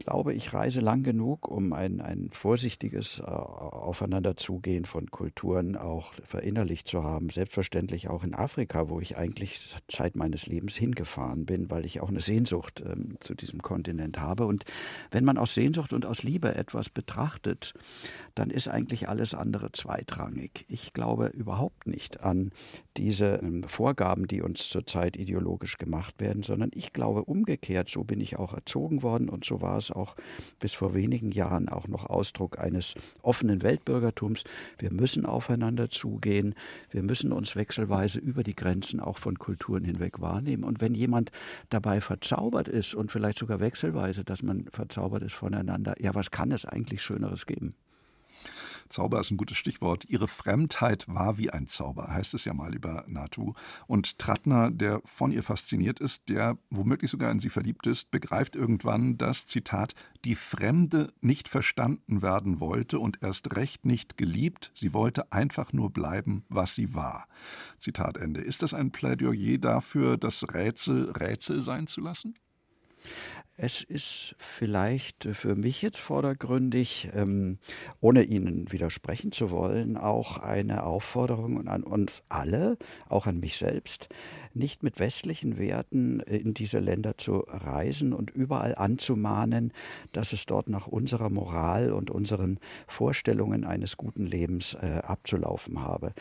glaube, 0.00 0.34
ich 0.34 0.52
reise 0.52 0.80
lang 0.80 1.02
genug, 1.02 1.48
um 1.48 1.72
ein, 1.72 2.00
ein 2.00 2.30
vorsichtiges 2.30 3.20
äh, 3.20 3.24
Aufeinanderzugehen 3.24 4.84
von 4.84 5.10
Kulturen 5.10 5.76
auch 5.76 6.12
verinnerlicht 6.24 6.88
zu 6.88 7.04
haben. 7.04 7.30
Selbstverständlich 7.30 8.08
auch 8.08 8.24
in 8.24 8.34
Afrika, 8.34 8.88
wo 8.88 9.00
ich 9.00 9.16
eigentlich 9.16 9.76
Zeit 9.86 10.16
meines 10.16 10.46
Lebens 10.46 10.74
hingefahren 10.76 11.46
bin, 11.46 11.70
weil 11.70 11.84
ich 11.84 12.00
auch 12.00 12.08
eine 12.08 12.20
Sehnsucht 12.20 12.82
ähm, 12.84 13.16
zu 13.20 13.34
diesem 13.34 13.62
Kontinent 13.62 14.18
habe. 14.18 14.46
Und 14.46 14.64
wenn 15.10 15.24
man 15.24 15.38
aus 15.38 15.54
Sehnsucht 15.54 15.92
und 15.92 16.06
aus 16.06 16.22
Liebe 16.22 16.54
etwas 16.54 16.90
betrachtet, 16.90 17.74
dann 18.34 18.50
ist 18.50 18.68
eigentlich 18.68 19.08
alles 19.08 19.34
andere 19.34 19.70
zweitrangig. 19.72 20.64
Ich 20.68 20.92
glaube 20.92 21.26
überhaupt 21.28 21.86
nicht 21.86 22.20
an 22.20 22.50
diese 22.96 23.40
ähm, 23.42 23.62
Vorgaben, 23.64 24.26
die 24.26 24.42
uns 24.42 24.68
zurzeit 24.68 25.16
ideologisch 25.16 25.78
gemacht 25.78 26.20
werden, 26.20 26.42
sondern 26.42 26.70
ich 26.74 26.92
glaube 26.92 27.24
umgekehrt, 27.24 27.88
so 27.88 28.04
bin 28.04 28.20
ich 28.20 28.38
auch 28.38 28.54
erzogen 28.54 29.02
worden 29.02 29.28
und 29.28 29.44
so 29.44 29.60
war 29.60 29.76
es 29.76 29.89
auch 29.90 30.16
bis 30.58 30.72
vor 30.72 30.94
wenigen 30.94 31.30
Jahren 31.30 31.68
auch 31.68 31.88
noch 31.88 32.06
Ausdruck 32.06 32.58
eines 32.58 32.94
offenen 33.22 33.62
Weltbürgertums. 33.62 34.44
Wir 34.78 34.92
müssen 34.92 35.26
aufeinander 35.26 35.90
zugehen, 35.90 36.54
wir 36.90 37.02
müssen 37.02 37.32
uns 37.32 37.56
wechselweise 37.56 38.18
über 38.18 38.42
die 38.42 38.56
Grenzen 38.56 39.00
auch 39.00 39.18
von 39.18 39.38
Kulturen 39.38 39.84
hinweg 39.84 40.20
wahrnehmen. 40.20 40.64
Und 40.64 40.80
wenn 40.80 40.94
jemand 40.94 41.30
dabei 41.68 42.00
verzaubert 42.00 42.68
ist 42.68 42.94
und 42.94 43.10
vielleicht 43.10 43.38
sogar 43.38 43.60
wechselweise, 43.60 44.24
dass 44.24 44.42
man 44.42 44.66
verzaubert 44.70 45.22
ist 45.22 45.34
voneinander, 45.34 45.94
ja, 46.00 46.14
was 46.14 46.30
kann 46.30 46.52
es 46.52 46.64
eigentlich 46.64 47.02
Schöneres 47.02 47.46
geben? 47.46 47.74
Zauber 48.90 49.20
ist 49.20 49.30
ein 49.30 49.36
gutes 49.36 49.56
Stichwort. 49.56 50.04
Ihre 50.06 50.28
Fremdheit 50.28 51.06
war 51.08 51.38
wie 51.38 51.50
ein 51.50 51.68
Zauber, 51.68 52.08
heißt 52.08 52.34
es 52.34 52.44
ja 52.44 52.52
mal 52.52 52.74
über 52.74 53.04
Natu. 53.06 53.54
Und 53.86 54.18
Trattner, 54.18 54.70
der 54.70 55.00
von 55.04 55.32
ihr 55.32 55.42
fasziniert 55.42 56.00
ist, 56.00 56.28
der 56.28 56.58
womöglich 56.70 57.10
sogar 57.10 57.30
in 57.30 57.40
sie 57.40 57.50
verliebt 57.50 57.86
ist, 57.86 58.10
begreift 58.10 58.56
irgendwann, 58.56 59.16
dass, 59.16 59.46
Zitat, 59.46 59.94
die 60.24 60.34
Fremde 60.34 61.12
nicht 61.20 61.48
verstanden 61.48 62.20
werden 62.20 62.60
wollte 62.60 62.98
und 62.98 63.22
erst 63.22 63.56
recht 63.56 63.86
nicht 63.86 64.18
geliebt. 64.18 64.72
Sie 64.74 64.92
wollte 64.92 65.32
einfach 65.32 65.72
nur 65.72 65.90
bleiben, 65.90 66.44
was 66.48 66.74
sie 66.74 66.94
war. 66.94 67.26
Zitat 67.78 68.18
Ende. 68.18 68.40
Ist 68.40 68.62
das 68.62 68.74
ein 68.74 68.90
Plädoyer 68.90 69.58
dafür, 69.58 70.16
das 70.16 70.44
Rätsel 70.52 71.10
Rätsel 71.12 71.62
sein 71.62 71.86
zu 71.86 72.00
lassen? 72.00 72.34
Es 73.62 73.82
ist 73.82 74.34
vielleicht 74.38 75.28
für 75.32 75.54
mich 75.54 75.82
jetzt 75.82 75.98
vordergründig, 75.98 77.10
ähm, 77.14 77.58
ohne 78.00 78.22
Ihnen 78.22 78.72
widersprechen 78.72 79.32
zu 79.32 79.50
wollen, 79.50 79.98
auch 79.98 80.38
eine 80.38 80.84
Aufforderung 80.84 81.68
an 81.68 81.82
uns 81.82 82.22
alle, 82.30 82.78
auch 83.10 83.26
an 83.26 83.38
mich 83.38 83.58
selbst, 83.58 84.08
nicht 84.54 84.82
mit 84.82 84.98
westlichen 84.98 85.58
Werten 85.58 86.20
in 86.20 86.54
diese 86.54 86.78
Länder 86.78 87.18
zu 87.18 87.44
reisen 87.48 88.14
und 88.14 88.30
überall 88.30 88.76
anzumahnen, 88.76 89.74
dass 90.12 90.32
es 90.32 90.46
dort 90.46 90.70
nach 90.70 90.86
unserer 90.86 91.28
Moral 91.28 91.92
und 91.92 92.10
unseren 92.10 92.60
Vorstellungen 92.86 93.66
eines 93.66 93.98
guten 93.98 94.24
Lebens 94.24 94.72
äh, 94.72 95.02
abzulaufen 95.02 95.82
habe. 95.82 96.14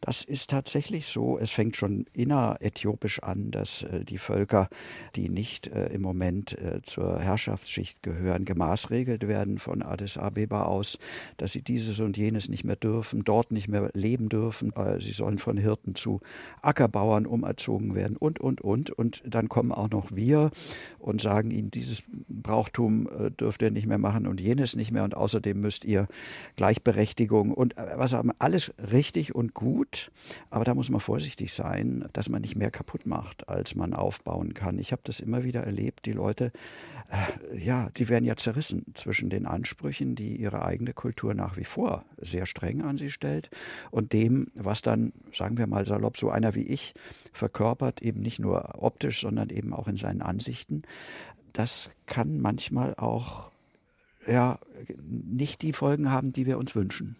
Das 0.00 0.24
ist 0.24 0.48
tatsächlich 0.48 1.08
so. 1.08 1.38
Es 1.38 1.50
fängt 1.50 1.76
schon 1.76 2.06
inneräthiopisch 2.14 3.22
an, 3.22 3.50
dass 3.50 3.82
äh, 3.82 4.02
die 4.02 4.16
Völker, 4.16 4.70
die 5.14 5.28
nicht 5.28 5.66
äh, 5.66 5.88
im 5.88 6.00
Moment 6.00 6.56
äh, 6.58 6.80
zur 6.86 7.20
Herrschaftsschicht 7.20 8.02
gehören, 8.02 8.44
gemaßregelt 8.44 9.28
werden 9.28 9.58
von 9.58 9.82
Addis 9.82 10.16
Abeba 10.16 10.62
aus, 10.62 10.98
dass 11.36 11.52
sie 11.52 11.62
dieses 11.62 12.00
und 12.00 12.16
jenes 12.16 12.48
nicht 12.48 12.64
mehr 12.64 12.76
dürfen, 12.76 13.24
dort 13.24 13.52
nicht 13.52 13.68
mehr 13.68 13.90
leben 13.94 14.28
dürfen. 14.28 14.72
Äh, 14.74 15.00
sie 15.00 15.12
sollen 15.12 15.38
von 15.38 15.56
Hirten 15.56 15.94
zu 15.94 16.20
Ackerbauern 16.62 17.26
umerzogen 17.26 17.94
werden 17.94 18.16
und, 18.16 18.40
und, 18.40 18.60
und. 18.60 18.90
Und 18.90 19.22
dann 19.26 19.48
kommen 19.48 19.72
auch 19.72 19.90
noch 19.90 20.14
wir 20.14 20.50
und 20.98 21.20
sagen 21.20 21.50
ihnen, 21.50 21.70
dieses 21.70 22.02
Brauchtum 22.28 23.08
äh, 23.08 23.30
dürft 23.30 23.62
ihr 23.62 23.70
nicht 23.70 23.86
mehr 23.86 23.98
machen 23.98 24.26
und 24.26 24.40
jenes 24.40 24.76
nicht 24.76 24.92
mehr. 24.92 25.04
Und 25.04 25.14
außerdem 25.14 25.60
müsst 25.60 25.84
ihr 25.84 26.06
Gleichberechtigung 26.56 27.52
und 27.52 27.76
äh, 27.76 27.92
was 27.96 28.12
haben 28.12 28.30
alles 28.38 28.72
richtig 28.92 29.34
und 29.34 29.54
gut. 29.54 30.10
Aber 30.50 30.64
da 30.64 30.74
muss 30.74 30.90
man 30.90 31.00
vorsichtig 31.00 31.52
sein, 31.52 32.08
dass 32.12 32.28
man 32.28 32.42
nicht 32.42 32.56
mehr 32.56 32.70
kaputt 32.70 33.06
macht, 33.06 33.48
als 33.48 33.74
man 33.74 33.92
aufbauen 33.92 34.54
kann. 34.54 34.78
Ich 34.78 34.92
habe 34.92 35.02
das 35.04 35.20
immer 35.20 35.44
wieder 35.44 35.62
erlebt, 35.62 36.06
die 36.06 36.12
Leute 36.12 36.52
ja, 37.54 37.88
die 37.96 38.08
werden 38.08 38.24
ja 38.24 38.36
zerrissen 38.36 38.84
zwischen 38.94 39.30
den 39.30 39.46
Ansprüchen, 39.46 40.16
die 40.16 40.36
ihre 40.36 40.64
eigene 40.64 40.92
Kultur 40.92 41.34
nach 41.34 41.56
wie 41.56 41.64
vor 41.64 42.04
sehr 42.18 42.46
streng 42.46 42.82
an 42.82 42.98
sie 42.98 43.10
stellt, 43.10 43.48
und 43.90 44.12
dem, 44.12 44.48
was 44.54 44.82
dann, 44.82 45.12
sagen 45.32 45.58
wir 45.58 45.66
mal 45.66 45.86
salopp, 45.86 46.16
so 46.16 46.30
einer 46.30 46.54
wie 46.54 46.66
ich 46.66 46.94
verkörpert, 47.32 48.02
eben 48.02 48.20
nicht 48.20 48.40
nur 48.40 48.82
optisch, 48.82 49.20
sondern 49.20 49.50
eben 49.50 49.72
auch 49.72 49.88
in 49.88 49.96
seinen 49.96 50.22
Ansichten. 50.22 50.82
Das 51.52 51.90
kann 52.06 52.40
manchmal 52.40 52.94
auch 52.96 53.50
ja, 54.26 54.58
nicht 55.00 55.62
die 55.62 55.72
Folgen 55.72 56.10
haben, 56.10 56.32
die 56.32 56.46
wir 56.46 56.58
uns 56.58 56.74
wünschen. 56.74 57.16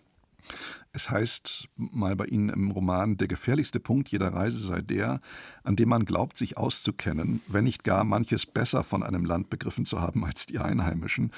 Es 0.93 1.11
heißt 1.11 1.69
mal 1.77 2.17
bei 2.17 2.25
Ihnen 2.27 2.49
im 2.49 2.71
Roman, 2.71 3.17
der 3.17 3.29
gefährlichste 3.29 3.81
Punkt 3.81 4.09
jeder 4.09 4.33
Reise 4.33 4.59
sei 4.59 4.81
der, 4.81 5.21
an 5.63 5.77
dem 5.77 5.91
man 5.91 6.05
glaubt, 6.05 6.39
sich 6.39 6.57
auszukennen, 6.57 7.43
wenn 7.49 7.65
nicht 7.65 7.85
gar 7.85 8.05
manches 8.05 8.47
besser 8.47 8.83
von 8.83 9.03
einem 9.03 9.25
Land 9.25 9.51
begriffen 9.51 9.85
zu 9.85 10.01
haben 10.01 10.25
als 10.25 10.47
die 10.47 10.59
Einheimischen. 10.59 11.33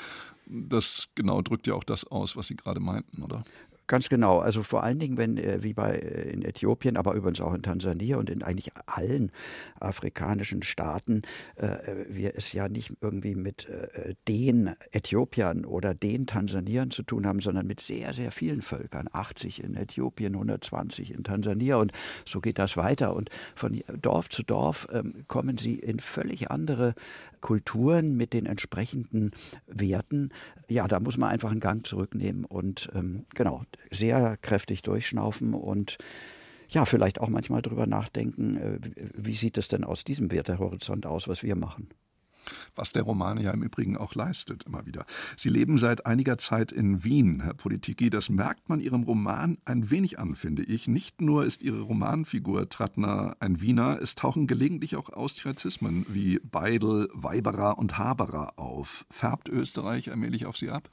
Das 0.46 1.08
genau 1.14 1.42
drückt 1.42 1.66
ja 1.66 1.74
auch 1.74 1.84
das 1.84 2.04
aus, 2.04 2.36
was 2.36 2.46
Sie 2.46 2.56
gerade 2.56 2.80
meinten, 2.80 3.22
oder? 3.22 3.44
Ganz 3.88 4.10
genau. 4.10 4.38
Also 4.40 4.62
vor 4.62 4.84
allen 4.84 4.98
Dingen, 4.98 5.16
wenn 5.16 5.38
äh, 5.38 5.62
wie 5.62 5.72
bei 5.72 5.94
äh, 5.94 6.30
in 6.30 6.42
Äthiopien, 6.42 6.98
aber 6.98 7.14
übrigens 7.14 7.40
auch 7.40 7.54
in 7.54 7.62
Tansania 7.62 8.18
und 8.18 8.28
in 8.28 8.42
eigentlich 8.42 8.70
allen 8.84 9.32
afrikanischen 9.80 10.62
Staaten, 10.62 11.22
äh, 11.56 11.68
wir 12.10 12.34
es 12.36 12.52
ja 12.52 12.68
nicht 12.68 12.92
irgendwie 13.00 13.34
mit 13.34 13.66
äh, 13.66 14.14
den 14.28 14.74
Äthiopiern 14.92 15.64
oder 15.64 15.94
den 15.94 16.26
Tansaniern 16.26 16.90
zu 16.90 17.02
tun 17.02 17.26
haben, 17.26 17.40
sondern 17.40 17.66
mit 17.66 17.80
sehr, 17.80 18.12
sehr 18.12 18.30
vielen 18.30 18.60
Völkern. 18.60 19.08
80 19.10 19.64
in 19.64 19.74
Äthiopien, 19.74 20.34
120 20.34 21.14
in 21.14 21.24
Tansania 21.24 21.76
und 21.76 21.92
so 22.26 22.40
geht 22.40 22.58
das 22.58 22.76
weiter. 22.76 23.16
Und 23.16 23.30
von 23.54 23.80
Dorf 24.02 24.28
zu 24.28 24.42
Dorf 24.42 24.86
ähm, 24.92 25.24
kommen 25.28 25.56
sie 25.56 25.76
in 25.76 25.98
völlig 25.98 26.50
andere 26.50 26.94
Kulturen 27.40 28.18
mit 28.18 28.34
den 28.34 28.44
entsprechenden 28.44 29.30
Werten. 29.66 30.28
Ja, 30.68 30.86
da 30.88 31.00
muss 31.00 31.16
man 31.16 31.30
einfach 31.30 31.50
einen 31.50 31.60
Gang 31.60 31.86
zurücknehmen 31.86 32.44
und 32.44 32.90
ähm, 32.94 33.24
genau, 33.34 33.62
sehr 33.90 34.36
kräftig 34.38 34.82
durchschnaufen 34.82 35.54
und 35.54 35.98
ja, 36.68 36.84
vielleicht 36.84 37.20
auch 37.20 37.28
manchmal 37.28 37.62
drüber 37.62 37.86
nachdenken, 37.86 38.56
äh, 38.56 38.78
wie 39.14 39.34
sieht 39.34 39.58
es 39.58 39.68
denn 39.68 39.84
aus 39.84 40.04
diesem 40.04 40.30
Wertehorizont 40.30 41.06
aus, 41.06 41.28
was 41.28 41.42
wir 41.42 41.56
machen 41.56 41.88
was 42.74 42.92
der 42.92 43.02
Roman 43.02 43.38
ja 43.38 43.50
im 43.50 43.62
Übrigen 43.62 43.96
auch 43.96 44.14
leistet, 44.14 44.64
immer 44.64 44.86
wieder. 44.86 45.04
Sie 45.36 45.48
leben 45.48 45.78
seit 45.78 46.06
einiger 46.06 46.38
Zeit 46.38 46.72
in 46.72 47.04
Wien, 47.04 47.40
Herr 47.42 47.54
Politiki. 47.54 48.10
Das 48.10 48.28
merkt 48.28 48.68
man 48.68 48.80
Ihrem 48.80 49.02
Roman 49.02 49.58
ein 49.64 49.90
wenig 49.90 50.18
an, 50.18 50.34
finde 50.34 50.62
ich. 50.62 50.88
Nicht 50.88 51.20
nur 51.20 51.44
ist 51.44 51.62
Ihre 51.62 51.80
Romanfigur 51.80 52.68
Trattner 52.68 53.36
ein 53.40 53.60
Wiener, 53.60 53.98
es 54.00 54.14
tauchen 54.14 54.46
gelegentlich 54.46 54.96
auch 54.96 55.10
Austriazismen 55.10 56.06
wie 56.08 56.38
Beidel, 56.38 57.08
Weiberer 57.12 57.78
und 57.78 57.98
Haberer 57.98 58.58
auf. 58.58 59.06
Färbt 59.10 59.48
Österreich 59.48 60.10
allmählich 60.10 60.46
auf 60.46 60.56
Sie 60.56 60.70
ab? 60.70 60.88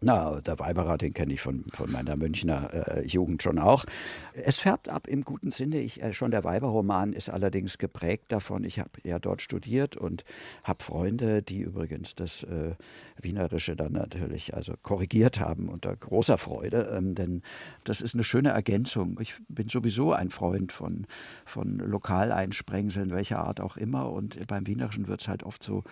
Na, 0.00 0.42
der 0.42 0.58
Weiberer, 0.58 0.98
den 0.98 1.14
kenne 1.14 1.32
ich 1.32 1.40
von, 1.40 1.64
von 1.72 1.90
meiner 1.90 2.16
Münchner 2.16 2.96
äh, 2.96 3.06
Jugend 3.06 3.42
schon 3.42 3.58
auch. 3.58 3.86
Es 4.34 4.58
färbt 4.58 4.90
ab 4.90 5.06
im 5.06 5.24
guten 5.24 5.50
Sinne. 5.50 5.78
Ich, 5.78 6.02
äh, 6.02 6.12
schon 6.12 6.30
der 6.30 6.44
Weiberroman 6.44 7.14
ist 7.14 7.30
allerdings 7.30 7.78
geprägt 7.78 8.26
davon. 8.28 8.64
Ich 8.64 8.78
habe 8.78 8.90
ja 9.04 9.18
dort 9.18 9.40
studiert 9.40 9.96
und 9.96 10.24
habe 10.64 10.84
Freunde, 10.84 11.42
die 11.42 11.60
übrigens 11.60 12.14
das 12.14 12.42
äh, 12.42 12.74
Wienerische 13.20 13.74
dann 13.74 13.92
natürlich 13.92 14.54
also 14.54 14.74
korrigiert 14.82 15.40
haben 15.40 15.70
unter 15.70 15.96
großer 15.96 16.36
Freude. 16.36 16.92
Ähm, 16.94 17.14
denn 17.14 17.40
das 17.84 18.02
ist 18.02 18.12
eine 18.12 18.24
schöne 18.24 18.50
Ergänzung. 18.50 19.18
Ich 19.22 19.34
bin 19.48 19.70
sowieso 19.70 20.12
ein 20.12 20.28
Freund 20.28 20.72
von, 20.72 21.06
von 21.46 21.78
Lokaleinsprengseln, 21.78 23.12
welcher 23.12 23.38
Art 23.38 23.60
auch 23.60 23.78
immer. 23.78 24.12
Und 24.12 24.46
beim 24.46 24.66
Wienerischen 24.66 25.08
wird 25.08 25.22
es 25.22 25.28
halt 25.28 25.42
oft 25.42 25.62
so 25.62 25.84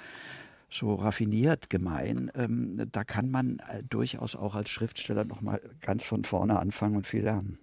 so 0.74 0.94
raffiniert 0.94 1.70
gemein, 1.70 2.30
ähm, 2.34 2.88
da 2.90 3.04
kann 3.04 3.30
man 3.30 3.58
äh, 3.70 3.82
durchaus 3.82 4.36
auch 4.36 4.54
als 4.54 4.70
Schriftsteller 4.70 5.24
nochmal 5.24 5.60
ganz 5.80 6.04
von 6.04 6.24
vorne 6.24 6.58
anfangen 6.58 6.96
und 6.96 7.06
viel 7.06 7.22
lernen. 7.22 7.58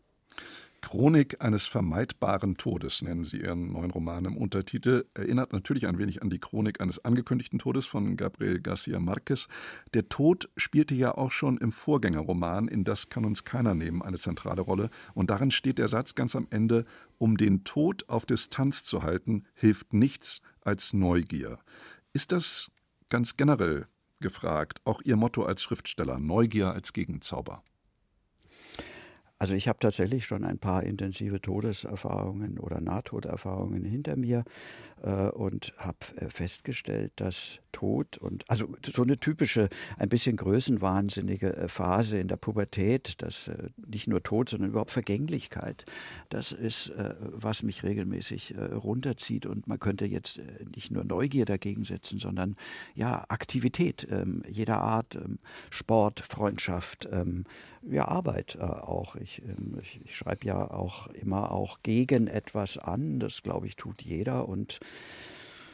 Chronik 0.82 1.42
eines 1.42 1.68
vermeidbaren 1.68 2.58
Todes 2.58 3.04
nennen 3.04 3.24
Sie 3.24 3.42
Ihren 3.42 3.72
neuen 3.72 3.92
Roman 3.92 4.26
im 4.26 4.36
Untertitel. 4.36 5.06
Erinnert 5.14 5.54
natürlich 5.54 5.88
ein 5.88 6.00
wenig 6.00 6.24
an 6.24 6.32
die 6.32 6.40
Chronik 6.40 6.82
eines 6.82 7.06
angekündigten 7.06 7.60
Todes 7.60 7.86
von 7.86 8.18
Gabriel 8.18 8.60
Garcia 8.60 9.00
Marquez. 9.00 9.48
Der 9.94 10.10
Tod 10.10 10.50
spielte 10.58 10.96
ja 10.96 11.16
auch 11.16 11.32
schon 11.32 11.58
im 11.60 11.72
Vorgängerroman 11.72 12.68
In 12.68 12.84
Das 12.84 13.10
kann 13.10 13.26
uns 13.26 13.44
keiner 13.44 13.76
nehmen 13.76 14.02
eine 14.02 14.18
zentrale 14.18 14.62
Rolle. 14.62 14.90
Und 15.14 15.30
darin 15.30 15.52
steht 15.52 15.78
der 15.78 15.88
Satz 15.88 16.16
ganz 16.16 16.36
am 16.36 16.48
Ende: 16.50 16.86
Um 17.20 17.38
den 17.38 17.64
Tod 17.64 18.10
auf 18.10 18.26
Distanz 18.26 18.84
zu 18.84 19.04
halten, 19.04 19.44
hilft 19.54 19.94
nichts 19.94 20.42
als 20.62 20.94
Neugier. 20.94 21.60
Ist 22.12 22.32
das 22.32 22.71
ganz 23.12 23.38
generell 23.38 23.86
gefragt. 24.22 24.82
Auch 24.86 25.02
Ihr 25.04 25.18
Motto 25.18 25.44
als 25.44 25.62
Schriftsteller, 25.62 26.18
Neugier 26.18 26.72
als 26.72 26.94
Gegenzauber. 26.94 27.64
Also 29.42 29.56
ich 29.56 29.68
habe 29.68 29.80
tatsächlich 29.80 30.28
schon 30.28 30.46
ein 30.46 30.60
paar 30.60 30.84
intensive 30.84 31.42
Todeserfahrungen 31.42 32.60
oder 32.60 32.80
Nahtoderfahrungen 32.80 33.84
hinter 33.84 34.16
mir 34.16 34.44
äh, 35.02 35.30
und 35.30 35.74
habe 35.78 35.98
äh, 36.18 36.30
festgestellt, 36.30 37.14
dass 37.16 37.60
Tod 37.72 38.18
und 38.18 38.48
also 38.50 38.68
so 38.84 39.02
eine 39.02 39.18
typische, 39.18 39.70
ein 39.98 40.10
bisschen 40.10 40.38
größenwahnsinnige 40.38 41.56
äh, 41.56 41.68
Phase 41.68 42.20
in 42.20 42.28
der 42.28 42.38
Pubertät, 42.38 43.22
dass 43.24 43.48
äh, 43.48 43.70
nicht 43.88 44.08
nur 44.08 44.22
Tod, 44.22 44.50
sondern 44.50 44.70
überhaupt 44.70 44.92
Vergänglichkeit, 44.92 45.86
das 46.30 46.52
ist, 46.52 46.90
äh, 46.90 47.16
was 47.20 47.64
mich 47.64 47.82
regelmäßig 47.82 48.56
äh, 48.56 48.64
runterzieht 48.64 49.48
und 49.48 49.68
man 49.68 49.80
könnte 49.80 50.06
jetzt 50.06 50.40
nicht 50.76 50.92
nur 50.92 51.04
Neugier 51.04 51.46
dagegen 51.46 51.84
setzen, 51.84 52.20
sondern 52.20 52.56
ja 52.94 53.26
Aktivität 53.30 54.08
ähm, 54.12 54.44
jeder 54.48 54.82
Art, 54.82 55.16
ähm, 55.16 55.38
Sport, 55.72 56.20
Freundschaft, 56.20 57.08
ähm, 57.12 57.46
ja 57.82 58.08
Arbeit 58.08 58.60
auch. 58.60 59.16
Ich 59.16 59.31
ich, 59.32 59.42
ähm, 59.44 59.78
ich, 59.82 60.02
ich 60.04 60.16
schreibe 60.16 60.46
ja 60.46 60.70
auch 60.70 61.08
immer 61.08 61.52
auch 61.52 61.80
gegen 61.84 62.28
etwas 62.28 62.78
an. 62.78 63.20
Das 63.20 63.44
glaube 63.44 63.68
ich 63.68 63.76
tut 63.76 64.02
jeder. 64.02 64.48
Und 64.48 64.80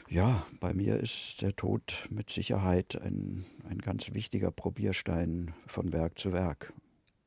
ja, 0.10 0.46
bei 0.60 0.74
mir 0.74 0.98
ist 0.98 1.42
der 1.42 1.56
Tod 1.56 2.08
mit 2.10 2.30
Sicherheit 2.30 3.00
ein, 3.02 3.44
ein 3.70 3.80
ganz 3.80 4.14
wichtiger 4.14 4.52
Probierstein 4.52 5.54
von 5.66 5.92
Werk 5.92 6.18
zu 6.18 6.32
Werk. 6.32 6.74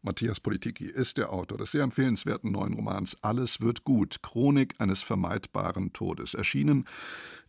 Matthias 0.02 0.40
Politiki 0.40 0.86
ist 0.86 1.18
der 1.18 1.30
Autor 1.30 1.58
des 1.58 1.72
sehr 1.72 1.82
empfehlenswerten 1.82 2.50
neuen 2.50 2.72
Romans 2.72 3.18
Alles 3.20 3.60
wird 3.60 3.84
gut, 3.84 4.22
Chronik 4.22 4.74
eines 4.78 5.02
vermeidbaren 5.02 5.92
Todes. 5.92 6.32
Erschienen 6.32 6.86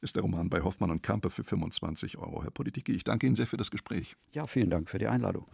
ist 0.01 0.17
der 0.17 0.23
Roman 0.23 0.49
bei 0.49 0.61
Hoffmann 0.61 0.91
und 0.91 1.01
Kampe 1.01 1.29
für 1.29 1.45
25 1.45 2.17
Euro. 2.17 2.43
Herr 2.43 2.51
Politiki, 2.51 2.91
ich 2.91 3.05
danke 3.05 3.25
Ihnen 3.25 3.37
sehr 3.37 3.47
für 3.47 3.55
das 3.55 3.71
Gespräch. 3.71 4.17
Ja, 4.33 4.47
vielen 4.47 4.69
Dank 4.69 4.89
für 4.89 4.97
die 4.97 5.07
Einladung. 5.07 5.47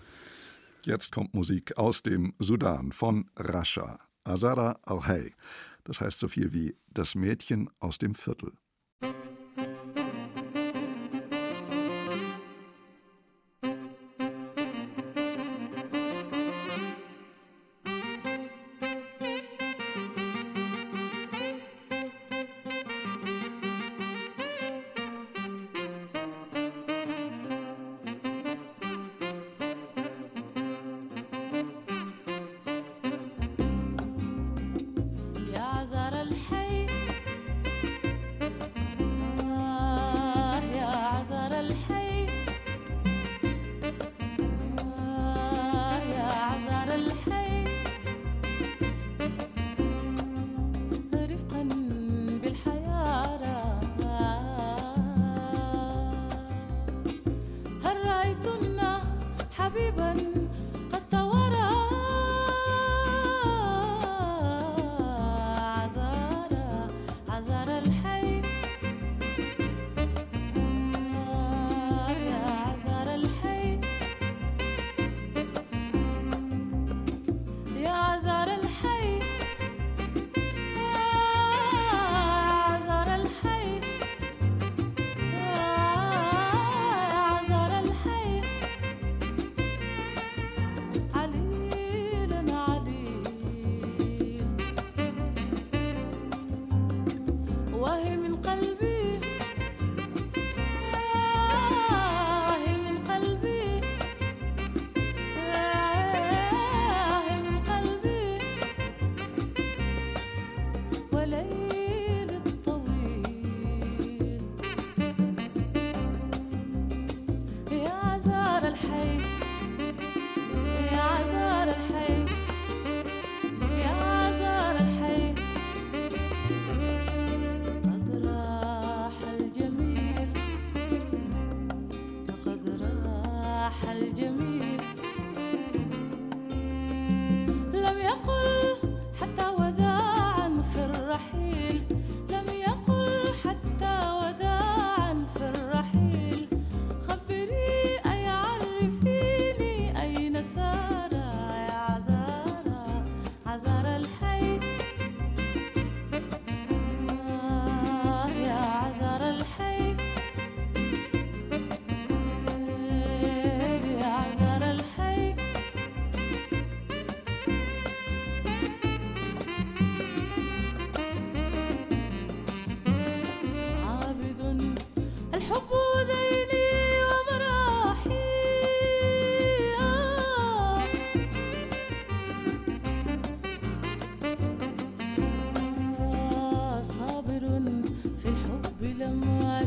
Jetzt 0.83 1.11
kommt 1.11 1.33
Musik 1.33 1.77
aus 1.77 2.01
dem 2.03 2.33
Sudan 2.39 2.91
von 2.91 3.29
Rasha, 3.35 3.99
Azara 4.23 4.79
al-Hay. 4.83 5.33
Das 5.83 6.01
heißt 6.01 6.19
so 6.19 6.27
viel 6.27 6.53
wie 6.53 6.75
das 6.87 7.15
Mädchen 7.15 7.69
aus 7.79 7.97
dem 7.97 8.15
Viertel. 8.15 8.53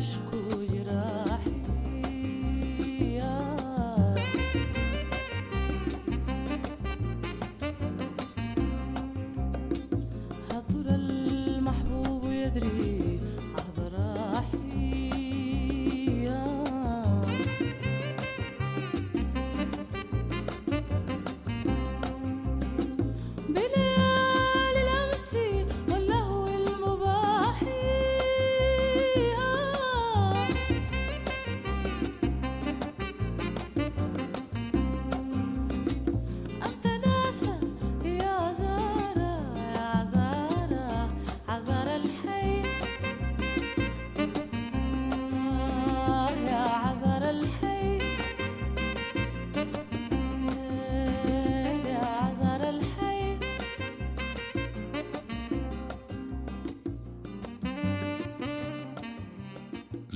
conosco. 0.01 0.40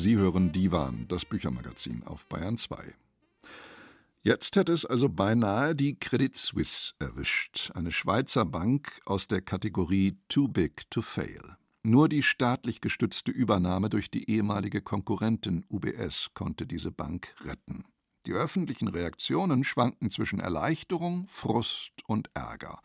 Sie 0.05 0.19
hören 0.19 0.53
Divan, 0.53 1.07
das 1.09 1.25
Büchermagazin 1.25 2.03
auf 2.05 2.27
Bayern 2.27 2.59
2. 2.59 2.93
Jetzt 4.23 4.55
hätte 4.55 4.75
es 4.75 4.85
also 4.85 5.09
beinahe 5.09 5.75
die 5.75 5.99
Credit 5.99 6.37
Suisse 6.37 6.93
erwischt, 6.99 7.71
eine 7.73 7.91
Schweizer 7.91 8.45
Bank 8.45 9.01
aus 9.07 9.29
der 9.29 9.41
Kategorie 9.41 10.19
Too 10.29 10.49
Big 10.49 10.91
to 10.91 11.01
Fail. 11.01 11.57
Nur 11.83 12.11
die 12.11 12.23
staatlich 12.23 12.83
gestützte 12.83 13.33
Übernahme 13.33 13.89
durch 13.89 14.11
die 14.11 14.29
ehemalige 14.29 14.83
Konkurrentin 14.83 15.65
UBS 15.71 16.33
konnte 16.35 16.67
diese 16.67 16.91
Bank 16.91 17.35
retten. 17.43 17.85
Die 18.27 18.35
öffentlichen 18.35 18.89
Reaktionen 18.89 19.65
schwanken 19.65 20.11
zwischen 20.11 20.39
Erleichterung, 20.39 21.25
Frust 21.29 21.93
und 22.07 22.29
Ärger. 22.35 22.83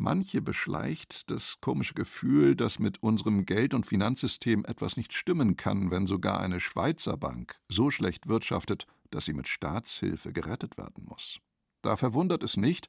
Manche 0.00 0.40
beschleicht 0.40 1.28
das 1.28 1.60
komische 1.60 1.94
Gefühl, 1.94 2.54
dass 2.54 2.78
mit 2.78 3.02
unserem 3.02 3.46
Geld- 3.46 3.74
und 3.74 3.84
Finanzsystem 3.84 4.64
etwas 4.64 4.96
nicht 4.96 5.12
stimmen 5.12 5.56
kann, 5.56 5.90
wenn 5.90 6.06
sogar 6.06 6.38
eine 6.38 6.60
Schweizer 6.60 7.16
Bank 7.16 7.56
so 7.68 7.90
schlecht 7.90 8.28
wirtschaftet, 8.28 8.86
dass 9.10 9.24
sie 9.24 9.32
mit 9.32 9.48
Staatshilfe 9.48 10.32
gerettet 10.32 10.78
werden 10.78 11.04
muss. 11.04 11.40
Da 11.82 11.96
verwundert 11.96 12.44
es 12.44 12.56
nicht, 12.56 12.86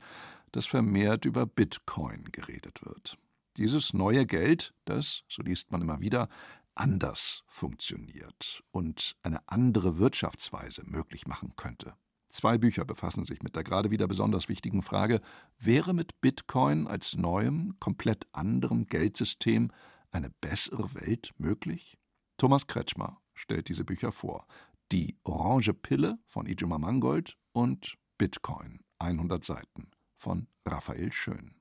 dass 0.52 0.68
vermehrt 0.68 1.26
über 1.26 1.48
Bitcoin 1.48 2.26
geredet 2.32 2.86
wird. 2.86 3.18
Dieses 3.58 3.92
neue 3.94 4.28
Geld, 4.28 4.76
das, 4.86 5.24
so 5.28 5.42
liest 5.42 5.72
man 5.72 5.82
immer 5.82 6.02
wieder, 6.02 6.30
anders 6.76 7.44
funktioniert 7.48 8.64
und 8.70 9.18
eine 9.24 9.42
andere 9.48 9.98
Wirtschaftsweise 9.98 10.84
möglich 10.86 11.26
machen 11.26 11.54
könnte. 11.56 11.96
Zwei 12.30 12.60
Bücher 12.60 12.86
befassen 12.86 13.26
sich 13.26 13.42
mit 13.42 13.56
der 13.56 13.64
gerade 13.64 13.90
wieder 13.90 14.08
besonders 14.08 14.50
wichtigen 14.50 14.84
Frage, 14.84 15.20
wäre 15.58 15.94
mit 15.94 16.22
Bitcoin 16.22 16.88
als 16.88 17.16
neuem, 17.16 17.76
komplett 17.80 18.28
anderem 18.32 18.86
Geldsystem 18.86 19.72
eine 20.12 20.30
bessere 20.42 20.94
Welt 20.94 21.32
möglich? 21.38 21.98
Thomas 22.38 22.68
Kretschmer 22.68 23.20
stellt 23.34 23.68
diese 23.68 23.84
Bücher 23.84 24.12
vor. 24.12 24.46
Die 24.92 25.18
Orange 25.24 25.74
Pille 25.74 26.20
von 26.28 26.46
Ijoma 26.46 26.78
Mangold 26.78 27.38
und 27.52 27.98
Bitcoin, 28.18 28.80
100 29.00 29.44
Seiten 29.44 29.90
von 30.16 30.48
Raphael 30.66 31.12
Schön. 31.12 31.56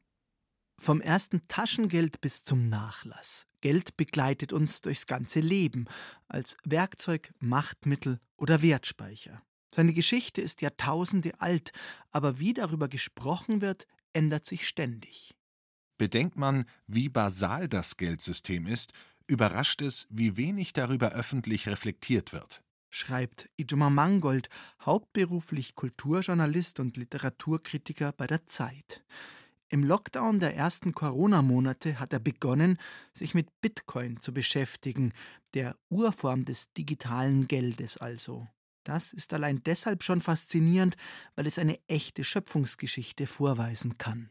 Vom 0.81 1.01
ersten 1.01 1.47
Taschengeld 1.49 2.21
bis 2.21 2.43
zum 2.43 2.69
Nachlass. 2.69 3.47
Geld 3.61 3.97
begleitet 3.97 4.53
uns 4.53 4.81
durchs 4.81 5.07
ganze 5.07 5.41
Leben 5.41 5.87
als 6.29 6.57
Werkzeug, 6.65 7.33
Machtmittel 7.41 8.21
oder 8.37 8.63
Wertspeicher. 8.63 9.43
Seine 9.73 9.93
Geschichte 9.93 10.41
ist 10.41 10.63
Jahrtausende 10.63 11.41
alt, 11.41 11.73
aber 12.11 12.39
wie 12.39 12.55
darüber 12.55 12.89
gesprochen 12.89 13.61
wird, 13.61 13.87
ändert 14.13 14.47
sich 14.47 14.67
ständig. 14.67 15.35
Bedenkt 15.99 16.37
man, 16.37 16.65
wie 16.87 17.09
basal 17.09 17.69
das 17.69 17.97
Geldsystem 17.97 18.67
ist, 18.67 18.93
überrascht 19.27 19.83
es, 19.83 20.07
wie 20.11 20.37
wenig 20.37 20.73
darüber 20.73 21.11
öffentlich 21.11 21.69
reflektiert 21.69 22.33
wird 22.33 22.63
schreibt 22.91 23.49
Ijoma 23.57 23.91
Mangold, 23.91 24.49
hauptberuflich 24.85 25.75
Kulturjournalist 25.75 26.81
und 26.81 26.97
Literaturkritiker 26.97 28.13
bei 28.13 28.27
der 28.27 28.47
Zeit. 28.47 29.05
Im 29.69 29.85
Lockdown 29.85 30.39
der 30.41 30.57
ersten 30.57 30.93
Corona-Monate 30.93 32.01
hat 32.01 32.15
er 32.15 32.21
begonnen, 32.21 32.79
sich 33.13 33.35
mit 33.35 33.61
Bitcoin 33.61 34.19
zu 34.21 34.33
beschäftigen, 34.33 35.13
der 35.53 35.77
Urform 35.91 36.47
des 36.47 36.73
digitalen 36.73 37.49
Geldes 37.49 37.99
also. 37.99 38.49
Das 38.89 39.13
ist 39.13 39.35
allein 39.35 39.63
deshalb 39.65 40.03
schon 40.03 40.23
faszinierend, 40.23 40.97
weil 41.37 41.47
es 41.47 41.59
eine 41.59 41.79
echte 41.89 42.25
Schöpfungsgeschichte 42.25 43.27
vorweisen 43.27 43.99
kann. 43.99 44.31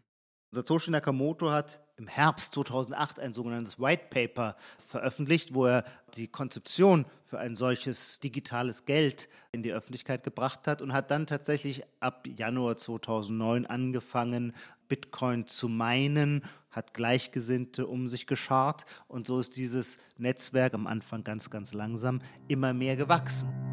Satoshi 0.49 0.89
Nakamoto 0.89 1.51
hat 1.51 1.79
im 1.97 2.07
Herbst 2.07 2.55
2008 2.55 3.19
ein 3.19 3.33
sogenanntes 3.33 3.79
White 3.79 4.05
Paper 4.09 4.55
veröffentlicht, 4.79 5.53
wo 5.53 5.67
er 5.67 5.83
die 6.15 6.27
Konzeption 6.27 7.05
für 7.23 7.37
ein 7.37 7.55
solches 7.55 8.19
digitales 8.19 8.85
Geld 8.85 9.29
in 9.51 9.61
die 9.61 9.73
Öffentlichkeit 9.73 10.23
gebracht 10.23 10.65
hat 10.65 10.81
und 10.81 10.91
hat 10.91 11.11
dann 11.11 11.27
tatsächlich 11.27 11.83
ab 11.99 12.25
Januar 12.25 12.77
2009 12.77 13.67
angefangen, 13.67 14.53
Bitcoin 14.87 15.45
zu 15.45 15.69
meinen, 15.69 16.43
hat 16.71 16.95
Gleichgesinnte 16.95 17.85
um 17.85 18.07
sich 18.07 18.25
geschart 18.25 18.85
und 19.07 19.27
so 19.27 19.39
ist 19.39 19.55
dieses 19.55 19.99
Netzwerk 20.17 20.73
am 20.73 20.87
Anfang 20.87 21.23
ganz, 21.23 21.51
ganz 21.51 21.73
langsam 21.73 22.21
immer 22.47 22.73
mehr 22.73 22.95
gewachsen. 22.95 23.66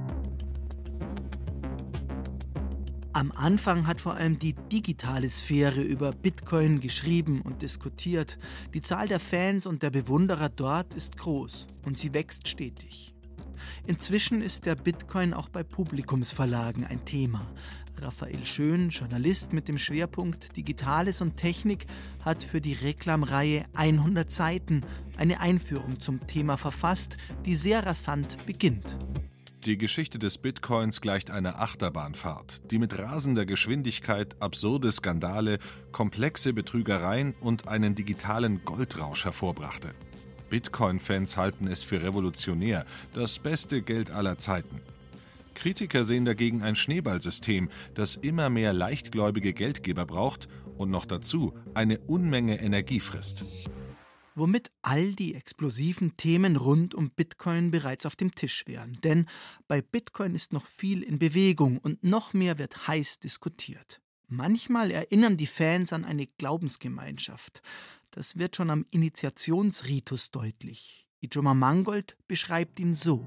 Am 3.17 3.31
Anfang 3.31 3.87
hat 3.87 4.01
vor 4.01 4.15
allem 4.15 4.41
die 4.41 4.55
digitale 4.73 5.31
Sphäre 5.31 5.81
über 5.81 6.11
Bitcoin 6.11 6.81
geschrieben 6.81 7.43
und 7.43 7.63
diskutiert. 7.63 8.39
Die 8.75 8.83
Zahl 8.83 9.07
der 9.07 9.21
Fans 9.21 9.67
und 9.67 9.85
der 9.85 9.91
Bewunderer 9.91 10.49
dort 10.49 10.95
ist 10.95 11.17
groß 11.17 11.69
und 11.87 11.97
sie 11.97 12.13
wächst 12.13 12.49
stetig. 12.49 13.15
Inzwischen 13.87 14.43
ist 14.43 14.67
der 14.67 14.75
Bitcoin 14.75 15.33
auch 15.33 15.49
bei 15.49 15.63
Publikumsverlagen 15.63 16.85
ein 16.85 17.05
Thema. 17.05 17.47
Raphael 18.01 18.45
Schön, 18.45 18.89
Journalist 18.89 19.53
mit 19.53 19.69
dem 19.69 19.79
Schwerpunkt 19.79 20.57
Digitales 20.57 21.21
und 21.21 21.37
Technik, 21.37 21.87
hat 22.25 22.43
für 22.43 22.61
die 22.61 22.73
Reklamreihe 22.73 23.65
100 23.75 24.29
Seiten 24.29 24.81
eine 25.19 25.39
Einführung 25.39 26.01
zum 26.01 26.27
Thema 26.27 26.57
verfasst, 26.57 27.17
die 27.47 27.55
sehr 27.55 27.87
rasant 27.87 28.45
beginnt. 28.45 28.97
Die 29.65 29.79
Geschichte 29.79 30.19
des 30.19 30.37
Bitcoins 30.37 31.01
gleicht 31.01 31.31
einer 31.31 31.59
Achterbahnfahrt, 31.59 32.71
die 32.71 32.79
mit 32.79 32.99
rasender 32.99 33.47
Geschwindigkeit 33.47 34.37
absurde 34.39 34.93
Skandale, 34.93 35.59
komplexe 35.91 36.53
Betrügereien 36.53 37.35
und 37.41 37.67
einen 37.67 37.95
digitalen 37.95 38.63
Goldrausch 38.67 39.25
hervorbrachte. 39.25 39.95
Bitcoin-Fans 40.51 41.39
halten 41.39 41.67
es 41.67 41.83
für 41.83 42.03
revolutionär, 42.03 42.85
das 43.15 43.39
beste 43.39 43.81
Geld 43.81 44.11
aller 44.11 44.37
Zeiten. 44.37 44.83
Kritiker 45.55 46.05
sehen 46.05 46.27
dagegen 46.27 46.63
ein 46.63 46.77
Schneeballsystem, 46.77 47.71
das 47.95 48.17
immer 48.17 48.51
mehr 48.51 48.75
leichtgläubige 48.75 49.55
Geldgeber 49.55 50.05
braucht 50.05 50.47
und 50.77 50.91
noch 50.91 51.07
dazu 51.07 51.55
eine 51.73 52.01
Unmenge 52.01 52.61
Energie 52.61 53.01
frisst 53.01 53.47
womit 54.35 54.71
all 54.83 55.15
die 55.15 55.35
explosiven 55.35 56.17
Themen 56.17 56.57
rund 56.57 56.95
um 56.95 57.11
Bitcoin 57.11 57.71
bereits 57.71 58.07
auf 58.07 58.17
dem 58.17 58.35
Tisch 58.35 58.65
wären. 58.67 58.99
Denn 59.03 59.27
bei 59.69 59.81
Bitcoin 59.81 60.35
ist 60.35 60.53
noch 60.53 60.67
viel 60.67 61.03
in 61.03 61.19
Bewegung 61.19 61.79
und 61.79 62.03
noch 62.03 62.33
mehr 62.33 62.59
wird 62.59 62.89
heiß 62.89 63.21
diskutiert. 63.21 64.01
Manchmal 64.29 64.91
erinnern 64.91 65.37
die 65.37 65.47
Fans 65.47 65.93
an 65.93 66.05
eine 66.05 66.27
Glaubensgemeinschaft. 66.27 67.63
Das 68.11 68.39
wird 68.39 68.57
schon 68.57 68.71
am 68.71 68.85
Initiationsritus 68.91 70.31
deutlich. 70.31 71.07
Ijoma 71.21 71.55
Mangold 71.55 72.17
beschreibt 72.27 72.81
ihn 72.81 72.95
so. 72.95 73.27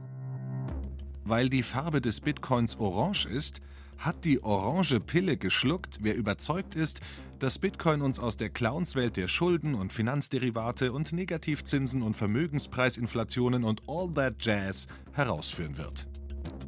Weil 1.24 1.50
die 1.50 1.63
Farbe 1.63 2.02
des 2.02 2.22
Bitcoins 2.22 2.78
orange 2.78 3.26
ist, 3.26 3.62
hat 3.97 4.25
die 4.25 4.43
orange 4.43 4.99
Pille 4.99 5.38
geschluckt, 5.38 5.99
wer 6.01 6.15
überzeugt 6.15 6.75
ist, 6.75 7.01
dass 7.39 7.60
Bitcoin 7.60 8.01
uns 8.01 8.19
aus 8.19 8.38
der 8.38 8.49
Clownswelt 8.49 9.17
der 9.17 9.27
Schulden 9.27 9.75
und 9.75 9.93
Finanzderivate 9.93 10.91
und 10.91 11.13
Negativzinsen 11.13 12.01
und 12.01 12.17
Vermögenspreisinflationen 12.17 13.63
und 13.63 13.81
all 13.88 14.12
that 14.13 14.36
Jazz 14.39 14.88
herausführen 15.13 15.77
wird. 15.77 16.07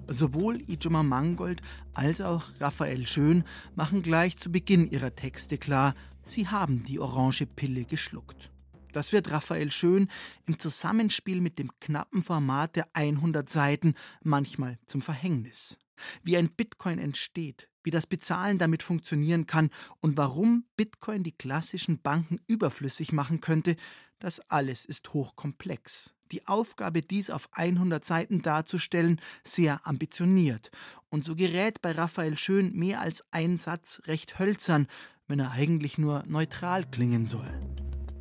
Sowohl 0.08 0.60
Ijoma 0.68 1.04
Mangold 1.04 1.62
als 1.94 2.22
auch 2.22 2.44
Raphael 2.60 3.06
Schön 3.06 3.44
machen 3.76 4.02
gleich 4.02 4.38
zu 4.38 4.52
Beginn 4.52 4.90
ihrer 4.90 5.16
Texte 5.16 5.58
klar, 5.58 5.94
sie 6.24 6.48
haben 6.48 6.84
die 6.84 7.00
orange 7.00 7.46
Pille 7.46 7.86
geschluckt. 7.86 8.52
Das 8.92 9.14
wird 9.14 9.30
Raphael 9.30 9.72
Schön 9.72 10.08
im 10.48 10.58
Zusammenspiel 10.58 11.42
mit 11.42 11.60
dem 11.60 11.70
knappen 11.80 12.24
Format 12.24 12.76
der 12.76 12.88
100 12.94 13.48
Seiten 13.48 13.94
manchmal 14.24 14.80
zum 14.88 15.02
Verhängnis 15.02 15.78
wie 16.24 16.38
ein 16.38 16.50
Bitcoin 16.50 17.00
entsteht, 17.00 17.70
wie 17.84 17.92
das 17.92 18.08
Bezahlen 18.08 18.58
damit 18.58 18.84
funktionieren 18.84 19.46
kann 19.46 19.70
und 20.02 20.18
warum 20.18 20.66
Bitcoin 20.76 21.24
die 21.24 21.32
klassischen 21.32 22.02
Banken 22.02 22.40
überflüssig 22.48 23.12
machen 23.12 23.42
könnte, 23.42 23.76
das 24.20 24.40
alles 24.50 24.86
ist 24.86 25.14
hochkomplex. 25.14 26.14
Die 26.32 26.48
Aufgabe, 26.48 27.02
dies 27.02 27.30
auf 27.30 27.50
100 27.54 28.06
Seiten 28.06 28.42
darzustellen, 28.42 29.20
sehr 29.44 29.88
ambitioniert. 29.88 30.70
Und 31.10 31.26
so 31.26 31.36
gerät 31.36 31.82
bei 31.82 31.92
Raphael 31.92 32.38
Schön 32.38 32.74
mehr 32.74 33.02
als 33.02 33.24
ein 33.32 33.58
Satz 33.58 34.02
recht 34.06 34.38
hölzern, 34.38 34.88
wenn 35.28 35.40
er 35.40 35.52
eigentlich 35.52 35.98
nur 35.98 36.24
neutral 36.28 36.86
klingen 36.86 37.26
soll. 37.26 37.50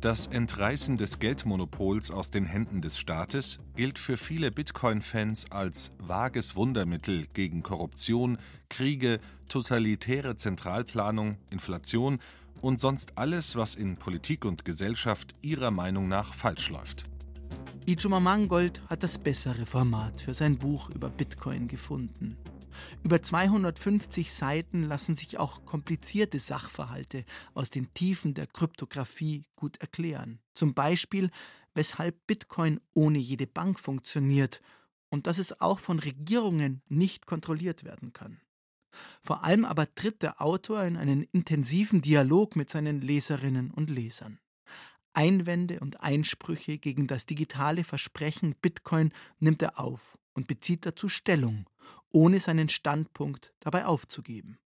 Das 0.01 0.27
Entreißen 0.27 0.95
des 0.95 1.19
Geldmonopols 1.19 2.09
aus 2.09 2.31
den 2.31 2.45
Händen 2.45 2.81
des 2.81 2.97
Staates 2.97 3.59
gilt 3.75 3.99
für 3.99 4.15
viele 4.15 4.49
Bitcoin-Fans 4.49 5.51
als 5.51 5.91
vages 5.97 6.55
Wundermittel 6.55 7.27
gegen 7.33 7.63
Korruption, 7.63 8.37
Kriege, 8.69 9.19
totalitäre 9.49 10.37
Zentralplanung, 10.37 11.35
Inflation 11.49 12.19
und 12.61 12.79
sonst 12.79 13.17
alles, 13.17 13.57
was 13.57 13.75
in 13.75 13.97
Politik 13.97 14.45
und 14.45 14.63
Gesellschaft 14.63 15.35
ihrer 15.41 15.69
Meinung 15.69 16.07
nach 16.07 16.33
falsch 16.33 16.69
läuft. 16.69 17.03
Ijoma 17.85 18.21
Mangold 18.21 18.81
hat 18.89 19.03
das 19.03 19.17
bessere 19.17 19.65
Format 19.65 20.21
für 20.21 20.33
sein 20.33 20.57
Buch 20.57 20.89
über 20.91 21.09
Bitcoin 21.09 21.67
gefunden. 21.67 22.37
Über 23.03 23.21
250 23.21 24.33
Seiten 24.33 24.83
lassen 24.83 25.15
sich 25.15 25.37
auch 25.37 25.65
komplizierte 25.65 26.39
Sachverhalte 26.39 27.25
aus 27.53 27.69
den 27.69 27.93
Tiefen 27.93 28.33
der 28.33 28.47
Kryptographie 28.47 29.45
gut 29.55 29.77
erklären. 29.77 30.39
Zum 30.53 30.73
Beispiel, 30.73 31.29
weshalb 31.73 32.27
Bitcoin 32.27 32.79
ohne 32.93 33.19
jede 33.19 33.47
Bank 33.47 33.79
funktioniert 33.79 34.61
und 35.09 35.27
dass 35.27 35.37
es 35.37 35.61
auch 35.61 35.79
von 35.79 35.99
Regierungen 35.99 36.81
nicht 36.87 37.25
kontrolliert 37.25 37.83
werden 37.83 38.13
kann. 38.13 38.41
Vor 39.21 39.43
allem 39.43 39.65
aber 39.65 39.93
tritt 39.93 40.23
der 40.23 40.41
Autor 40.41 40.83
in 40.83 40.97
einen 40.97 41.23
intensiven 41.31 42.01
Dialog 42.01 42.55
mit 42.55 42.69
seinen 42.69 43.01
Leserinnen 43.01 43.71
und 43.71 43.89
Lesern. 43.89 44.39
Einwände 45.13 45.79
und 45.79 46.01
Einsprüche 46.01 46.77
gegen 46.77 47.07
das 47.07 47.25
digitale 47.25 47.83
Versprechen 47.83 48.55
Bitcoin 48.61 49.11
nimmt 49.39 49.61
er 49.61 49.79
auf 49.79 50.17
und 50.39 50.47
bezieht 50.47 50.85
dazu 50.85 51.09
Stellung, 51.09 51.69
ohne 52.13 52.39
seinen 52.39 52.69
Standpunkt 52.69 53.53
dabei 53.59 53.85
aufzugeben 53.85 54.57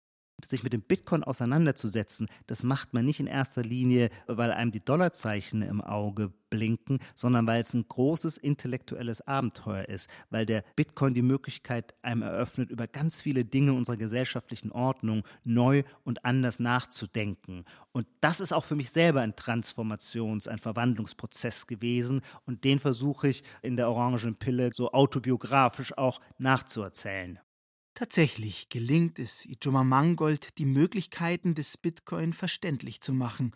sich 0.44 0.62
mit 0.62 0.72
dem 0.72 0.82
Bitcoin 0.82 1.24
auseinanderzusetzen, 1.24 2.28
das 2.46 2.62
macht 2.62 2.94
man 2.94 3.04
nicht 3.04 3.20
in 3.20 3.26
erster 3.26 3.62
Linie, 3.62 4.10
weil 4.26 4.52
einem 4.52 4.70
die 4.70 4.84
Dollarzeichen 4.84 5.62
im 5.62 5.80
Auge 5.80 6.32
blinken, 6.52 6.98
sondern 7.14 7.46
weil 7.46 7.62
es 7.62 7.72
ein 7.72 7.86
großes 7.88 8.36
intellektuelles 8.36 9.26
Abenteuer 9.26 9.88
ist, 9.88 10.10
weil 10.28 10.44
der 10.44 10.64
Bitcoin 10.76 11.14
die 11.14 11.22
Möglichkeit 11.22 11.94
einem 12.02 12.20
eröffnet, 12.20 12.70
über 12.70 12.86
ganz 12.86 13.22
viele 13.22 13.44
Dinge 13.46 13.72
unserer 13.72 13.96
gesellschaftlichen 13.96 14.70
Ordnung 14.70 15.24
neu 15.44 15.82
und 16.04 16.26
anders 16.26 16.60
nachzudenken. 16.60 17.64
Und 17.92 18.06
das 18.20 18.40
ist 18.40 18.52
auch 18.52 18.64
für 18.64 18.76
mich 18.76 18.90
selber 18.90 19.22
ein 19.22 19.34
Transformations-, 19.34 20.46
ein 20.46 20.58
Verwandlungsprozess 20.58 21.66
gewesen 21.66 22.20
und 22.44 22.64
den 22.64 22.78
versuche 22.78 23.28
ich 23.28 23.44
in 23.62 23.76
der 23.76 23.88
Orangen 23.88 24.36
Pille 24.36 24.72
so 24.74 24.92
autobiografisch 24.92 25.96
auch 25.96 26.20
nachzuerzählen. 26.38 27.38
Tatsächlich 27.94 28.70
gelingt 28.70 29.18
es 29.18 29.44
Ijoma 29.44 29.84
Mangold, 29.84 30.58
die 30.58 30.64
Möglichkeiten 30.64 31.54
des 31.54 31.76
Bitcoin 31.76 32.32
verständlich 32.32 33.00
zu 33.00 33.12
machen, 33.12 33.54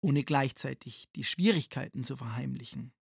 ohne 0.00 0.24
gleichzeitig 0.24 1.08
die 1.14 1.24
Schwierigkeiten 1.24 2.02
zu 2.02 2.16
verheimlichen. 2.16 2.92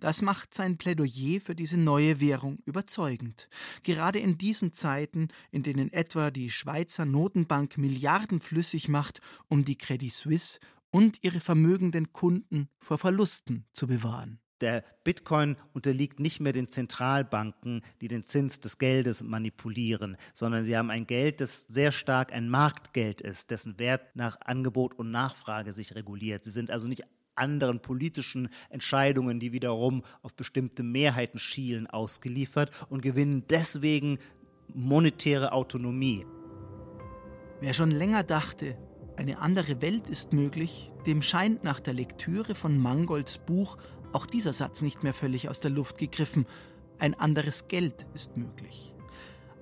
Das 0.00 0.22
macht 0.22 0.54
sein 0.54 0.78
Plädoyer 0.78 1.40
für 1.40 1.54
diese 1.54 1.76
neue 1.76 2.20
Währung 2.20 2.58
überzeugend. 2.64 3.48
Gerade 3.82 4.18
in 4.18 4.38
diesen 4.38 4.72
Zeiten, 4.72 5.28
in 5.50 5.62
denen 5.62 5.92
etwa 5.92 6.30
die 6.30 6.50
Schweizer 6.50 7.04
Notenbank 7.04 7.78
Milliarden 7.78 8.40
flüssig 8.40 8.88
macht, 8.88 9.20
um 9.48 9.64
die 9.64 9.76
Credit 9.76 10.12
Suisse 10.12 10.58
und 10.90 11.22
ihre 11.22 11.40
vermögenden 11.40 12.12
Kunden 12.12 12.68
vor 12.78 12.98
Verlusten 12.98 13.66
zu 13.72 13.86
bewahren. 13.86 14.40
Der 14.60 14.84
Bitcoin 15.04 15.56
unterliegt 15.74 16.18
nicht 16.18 16.40
mehr 16.40 16.52
den 16.52 16.68
Zentralbanken, 16.68 17.82
die 18.00 18.08
den 18.08 18.22
Zins 18.22 18.60
des 18.60 18.78
Geldes 18.78 19.22
manipulieren, 19.22 20.16
sondern 20.32 20.64
sie 20.64 20.76
haben 20.76 20.90
ein 20.90 21.06
Geld, 21.06 21.40
das 21.40 21.62
sehr 21.62 21.92
stark 21.92 22.32
ein 22.32 22.48
Marktgeld 22.48 23.20
ist, 23.20 23.50
dessen 23.50 23.78
Wert 23.78 24.16
nach 24.16 24.40
Angebot 24.40 24.98
und 24.98 25.10
Nachfrage 25.10 25.72
sich 25.72 25.94
reguliert. 25.94 26.44
Sie 26.44 26.50
sind 26.50 26.70
also 26.70 26.88
nicht 26.88 27.04
anderen 27.34 27.80
politischen 27.80 28.48
Entscheidungen, 28.70 29.38
die 29.40 29.52
wiederum 29.52 30.02
auf 30.22 30.34
bestimmte 30.34 30.82
Mehrheiten 30.82 31.38
schielen, 31.38 31.86
ausgeliefert 31.86 32.70
und 32.88 33.02
gewinnen 33.02 33.44
deswegen 33.50 34.18
monetäre 34.72 35.52
Autonomie. 35.52 36.24
Wer 37.60 37.74
schon 37.74 37.90
länger 37.90 38.22
dachte, 38.22 38.76
eine 39.16 39.38
andere 39.38 39.80
Welt 39.80 40.10
ist 40.10 40.34
möglich, 40.34 40.92
dem 41.06 41.22
scheint 41.22 41.64
nach 41.64 41.80
der 41.80 41.94
Lektüre 41.94 42.54
von 42.54 42.78
Mangolds 42.78 43.38
Buch 43.38 43.78
auch 44.12 44.26
dieser 44.26 44.52
Satz 44.52 44.82
nicht 44.82 45.02
mehr 45.02 45.14
völlig 45.14 45.48
aus 45.48 45.60
der 45.60 45.70
Luft 45.70 45.98
gegriffen. 45.98 46.46
Ein 46.98 47.14
anderes 47.14 47.68
Geld 47.68 48.06
ist 48.14 48.36
möglich. 48.36 48.94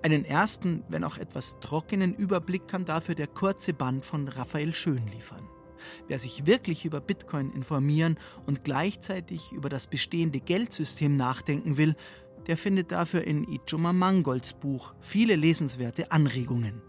Einen 0.03 0.25
ersten, 0.25 0.85
wenn 0.89 1.03
auch 1.03 1.17
etwas 1.17 1.59
trockenen 1.61 2.15
Überblick 2.15 2.69
kann 2.69 2.85
dafür 2.85 3.15
der 3.15 3.27
kurze 3.27 3.73
Band 3.73 4.05
von 4.05 4.29
Raphael 4.29 4.75
Schön 4.75 5.07
liefern. 5.09 5.49
Wer 6.09 6.19
sich 6.19 6.47
wirklich 6.47 6.85
über 6.85 7.01
Bitcoin 7.01 7.51
informieren 7.53 8.19
und 8.47 8.65
gleichzeitig 8.65 9.53
über 9.53 9.69
das 9.69 9.87
bestehende 9.87 10.41
Geldsystem 10.41 11.17
nachdenken 11.17 11.77
will, 11.77 11.95
der 12.47 12.57
findet 12.57 12.93
dafür 12.93 13.25
in 13.25 13.45
Ijoma 13.45 13.93
Mangolds 13.93 14.53
Buch 14.53 14.95
viele 15.01 15.37
lesenswerte 15.37 16.11
Anregungen. 16.13 16.83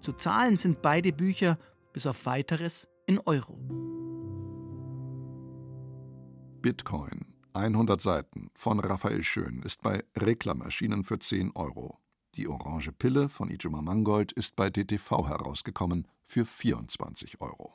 Zu 0.00 0.12
zahlen 0.12 0.56
sind 0.56 0.82
beide 0.82 1.12
Bücher, 1.12 1.58
bis 1.92 2.06
auf 2.06 2.26
weiteres, 2.26 2.88
in 3.06 3.18
Euro. 3.26 3.58
Bitcoin, 6.60 7.24
100 7.54 8.00
Seiten 8.00 8.50
von 8.54 8.80
Raphael 8.80 9.22
Schön, 9.22 9.62
ist 9.62 9.80
bei 9.80 10.04
Reklam 10.14 10.60
erschienen 10.60 11.04
für 11.04 11.18
10 11.18 11.52
Euro. 11.54 11.98
Die 12.34 12.48
Orange 12.48 12.92
Pille 12.92 13.30
von 13.30 13.50
Ijoma 13.50 13.80
Mangold 13.80 14.32
ist 14.32 14.56
bei 14.56 14.68
DTV 14.68 15.26
herausgekommen 15.26 16.06
für 16.22 16.44
24 16.44 17.40
Euro. 17.40 17.72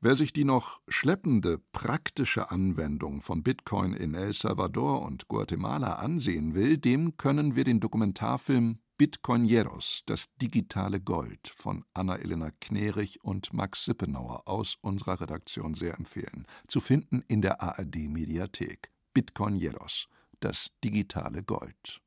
Wer 0.00 0.14
sich 0.14 0.32
die 0.32 0.44
noch 0.44 0.80
schleppende 0.86 1.60
praktische 1.72 2.52
Anwendung 2.52 3.20
von 3.20 3.42
Bitcoin 3.42 3.94
in 3.94 4.14
El 4.14 4.32
Salvador 4.32 5.02
und 5.02 5.26
Guatemala 5.26 5.94
ansehen 5.96 6.54
will, 6.54 6.78
dem 6.78 7.16
können 7.16 7.56
wir 7.56 7.64
den 7.64 7.80
Dokumentarfilm 7.80 8.78
Bitcoineros, 9.02 10.04
das 10.06 10.28
digitale 10.40 11.00
Gold 11.00 11.52
von 11.56 11.84
Anna-Elena 11.92 12.52
Knerich 12.60 13.24
und 13.24 13.52
Max 13.52 13.84
Sippenauer 13.84 14.46
aus 14.46 14.76
unserer 14.80 15.20
Redaktion 15.20 15.74
sehr 15.74 15.94
empfehlen. 15.94 16.46
Zu 16.68 16.80
finden 16.80 17.24
in 17.26 17.42
der 17.42 17.60
ARD-Mediathek. 17.60 18.92
Bitcoineros, 19.12 20.06
das 20.38 20.70
digitale 20.84 21.42
Gold. 21.42 22.00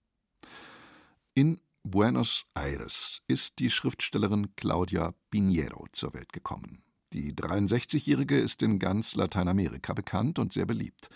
In 1.34 1.60
Buenos 1.84 2.46
Aires 2.54 3.22
ist 3.28 3.60
die 3.60 3.70
Schriftstellerin 3.70 4.56
Claudia 4.56 5.14
Pinheiro 5.32 5.88
zur 5.92 6.14
Welt 6.14 6.32
gekommen. 6.32 6.82
Die 7.12 7.34
63-Jährige 7.34 8.40
ist 8.40 8.64
in 8.64 8.80
ganz 8.80 9.16
Lateinamerika 9.16 9.92
bekannt 9.92 10.40
und 10.40 10.54
sehr 10.54 10.66
beliebt. 10.66 11.10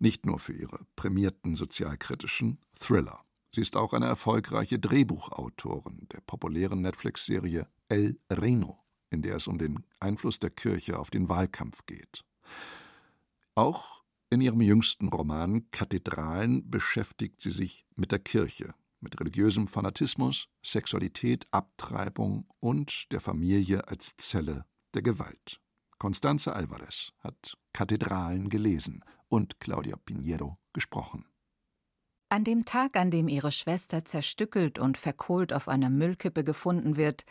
Nicht 0.00 0.26
nur 0.26 0.40
für 0.40 0.54
ihre 0.54 0.80
prämierten 0.96 1.54
sozialkritischen 1.54 2.58
Thriller. 2.74 3.24
Sie 3.54 3.60
ist 3.60 3.76
auch 3.76 3.92
eine 3.92 4.06
erfolgreiche 4.06 4.78
Drehbuchautorin 4.78 6.06
der 6.12 6.20
populären 6.20 6.82
Netflix-Serie 6.82 7.66
El 7.88 8.18
Reno, 8.30 8.78
in 9.10 9.22
der 9.22 9.36
es 9.36 9.48
um 9.48 9.58
den 9.58 9.84
Einfluss 9.98 10.38
der 10.38 10.50
Kirche 10.50 10.98
auf 10.98 11.10
den 11.10 11.28
Wahlkampf 11.28 11.84
geht. 11.86 12.24
Auch 13.56 14.04
in 14.30 14.40
ihrem 14.40 14.60
jüngsten 14.60 15.08
Roman 15.08 15.68
Kathedralen 15.72 16.70
beschäftigt 16.70 17.40
sie 17.40 17.50
sich 17.50 17.84
mit 17.96 18.12
der 18.12 18.20
Kirche, 18.20 18.74
mit 19.00 19.18
religiösem 19.18 19.66
Fanatismus, 19.66 20.48
Sexualität, 20.64 21.46
Abtreibung 21.50 22.46
und 22.60 23.10
der 23.10 23.20
Familie 23.20 23.88
als 23.88 24.16
Zelle 24.16 24.64
der 24.94 25.02
Gewalt. 25.02 25.60
Constanze 25.98 26.54
Alvarez 26.54 27.12
hat 27.18 27.58
Kathedralen 27.72 28.48
gelesen 28.48 29.04
und 29.28 29.58
Claudia 29.58 29.96
Pinheiro 29.96 30.58
gesprochen. 30.72 31.29
An 32.32 32.44
dem 32.44 32.64
Tag, 32.64 32.96
an 32.96 33.10
dem 33.10 33.26
ihre 33.26 33.50
Schwester 33.50 34.04
zerstückelt 34.04 34.78
und 34.78 34.96
verkohlt 34.96 35.52
auf 35.52 35.66
einer 35.66 35.90
Müllkippe 35.90 36.44
gefunden 36.44 36.96
wird, 36.96 37.24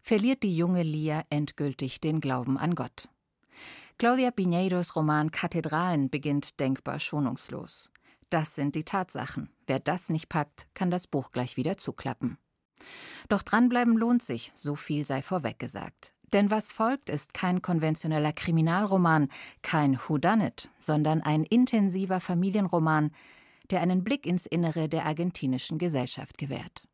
verliert 0.00 0.44
die 0.44 0.56
junge 0.56 0.84
Lia 0.84 1.24
endgültig 1.28 2.00
den 2.00 2.20
Glauben 2.20 2.56
an 2.56 2.76
Gott. 2.76 3.08
Claudia 3.98 4.30
Pinheiros 4.30 4.94
Roman 4.94 5.32
Kathedralen 5.32 6.08
beginnt 6.08 6.60
denkbar 6.60 7.00
schonungslos. 7.00 7.90
Das 8.30 8.54
sind 8.54 8.76
die 8.76 8.84
Tatsachen. 8.84 9.50
Wer 9.66 9.80
das 9.80 10.08
nicht 10.08 10.28
packt, 10.28 10.68
kann 10.72 10.88
das 10.88 11.08
Buch 11.08 11.32
gleich 11.32 11.56
wieder 11.56 11.76
zuklappen. 11.76 12.38
Doch 13.28 13.42
dranbleiben 13.42 13.96
lohnt 13.96 14.22
sich, 14.22 14.52
so 14.54 14.76
viel 14.76 15.04
sei 15.04 15.20
vorweg 15.20 15.58
gesagt. 15.58 16.14
Denn 16.32 16.52
was 16.52 16.70
folgt, 16.70 17.10
ist 17.10 17.34
kein 17.34 17.60
konventioneller 17.60 18.32
Kriminalroman, 18.32 19.30
kein 19.62 19.98
Whodunit, 19.98 20.68
sondern 20.78 21.22
ein 21.22 21.42
intensiver 21.42 22.20
Familienroman, 22.20 23.10
der 23.70 23.80
einen 23.80 24.04
Blick 24.04 24.26
ins 24.26 24.46
Innere 24.46 24.88
der 24.88 25.06
argentinischen 25.06 25.78
Gesellschaft 25.78 26.38
gewährt. 26.38 26.86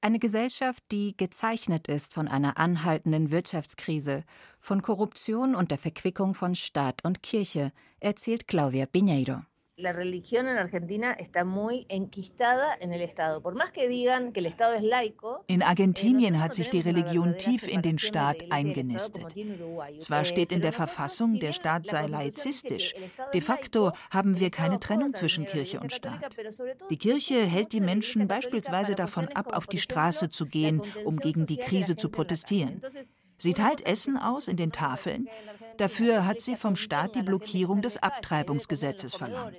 Eine 0.00 0.18
Gesellschaft, 0.18 0.82
die 0.90 1.16
gezeichnet 1.16 1.86
ist 1.86 2.12
von 2.12 2.26
einer 2.26 2.58
anhaltenden 2.58 3.30
Wirtschaftskrise, 3.30 4.24
von 4.60 4.82
Korruption 4.82 5.54
und 5.54 5.70
der 5.70 5.78
Verquickung 5.78 6.34
von 6.34 6.54
Staat 6.54 7.04
und 7.04 7.22
Kirche, 7.22 7.72
erzählt 8.00 8.48
Claudia 8.48 8.86
Piñeiro 8.86 9.42
la 9.76 9.92
religión 9.92 10.48
en 10.48 10.58
Argentina 10.58 11.12
está 11.12 11.44
muy 11.44 11.86
enquistada 11.88 12.74
en 12.80 12.92
el 12.92 13.00
Estado. 13.00 13.42
Por 13.42 13.54
más 13.54 13.72
que 13.72 13.88
digan 13.88 14.32
que 14.32 14.40
el 14.40 14.46
Estado 14.46 14.74
es 14.74 14.82
laico. 14.82 15.44
In 15.48 15.62
Argentinien 15.62 16.40
hat 16.40 16.54
sich 16.54 16.68
die 16.68 16.80
Religion 16.80 17.36
tief 17.38 17.66
in 17.66 17.80
den 17.80 17.98
Staat 17.98 18.36
eingenistet. 18.50 19.24
Zwar 19.98 20.24
steht 20.24 20.52
in 20.52 20.60
der 20.60 20.72
Verfassung, 20.72 21.38
der 21.40 21.52
Staat 21.52 21.86
sei 21.86 22.06
laizistisch. 22.06 22.94
De 23.32 23.40
facto 23.40 23.92
haben 24.10 24.38
wir 24.38 24.50
keine 24.50 24.78
Trennung 24.78 25.14
zwischen 25.14 25.46
Kirche 25.46 25.80
und 25.80 25.92
Staat. 25.92 26.20
Die 26.90 26.98
Kirche 26.98 27.46
hält 27.46 27.72
die 27.72 27.80
Menschen 27.80 28.28
beispielsweise 28.28 28.94
davon 28.94 29.28
ab, 29.28 29.54
auf 29.54 29.66
die 29.66 29.78
Straße 29.78 30.28
zu 30.28 30.46
gehen, 30.46 30.82
um 31.04 31.16
gegen 31.16 31.46
die 31.46 31.56
Krise 31.56 31.96
zu 31.96 32.10
protestieren. 32.10 32.82
Sie 33.38 33.54
teilt 33.54 33.84
Essen 33.86 34.16
aus 34.16 34.46
in 34.46 34.56
den 34.56 34.70
Tafeln. 34.70 35.28
Dafür 35.76 36.26
hat 36.26 36.40
sie 36.40 36.56
vom 36.56 36.76
Staat 36.76 37.14
die 37.14 37.22
Blockierung 37.22 37.82
des 37.82 38.02
Abtreibungsgesetzes 38.02 39.14
verlangt. 39.14 39.58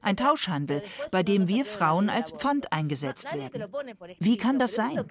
Ein 0.00 0.16
Tauschhandel, 0.16 0.82
bei 1.10 1.22
dem 1.22 1.48
wir 1.48 1.64
Frauen 1.64 2.10
als 2.10 2.32
Pfand 2.32 2.72
eingesetzt 2.72 3.32
werden. 3.32 3.64
Wie 4.18 4.36
kann 4.36 4.58
das 4.58 4.74
sein? 4.74 5.04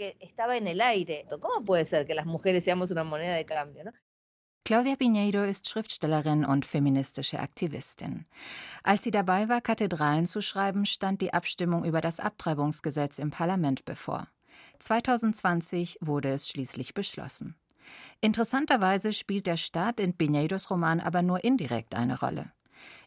Claudia 4.64 4.94
Piñeiro 4.94 5.44
ist 5.44 5.68
Schriftstellerin 5.68 6.46
und 6.46 6.66
feministische 6.66 7.40
Aktivistin. 7.40 8.26
Als 8.84 9.04
sie 9.04 9.12
dabei 9.12 9.50
war, 9.50 9.60
Kathedralen 9.60 10.28
zu 10.28 10.42
schreiben, 10.42 10.86
stand 10.86 11.22
die 11.22 11.34
Abstimmung 11.34 11.84
über 11.84 12.00
das 12.00 12.20
Abtreibungsgesetz 12.20 13.18
im 13.18 13.32
Parlament 13.32 13.86
bevor. 13.86 14.28
2020 14.80 15.98
wurde 16.02 16.30
es 16.30 16.48
schließlich 16.48 16.94
beschlossen. 16.94 17.56
Interessanterweise 18.22 19.14
spielt 19.14 19.48
der 19.48 19.58
Staat 19.58 20.00
in 20.00 20.14
Piñeiros 20.14 20.70
Roman 20.70 21.00
aber 21.00 21.22
nur 21.22 21.44
indirekt 21.44 21.96
eine 21.96 22.20
Rolle. 22.20 22.52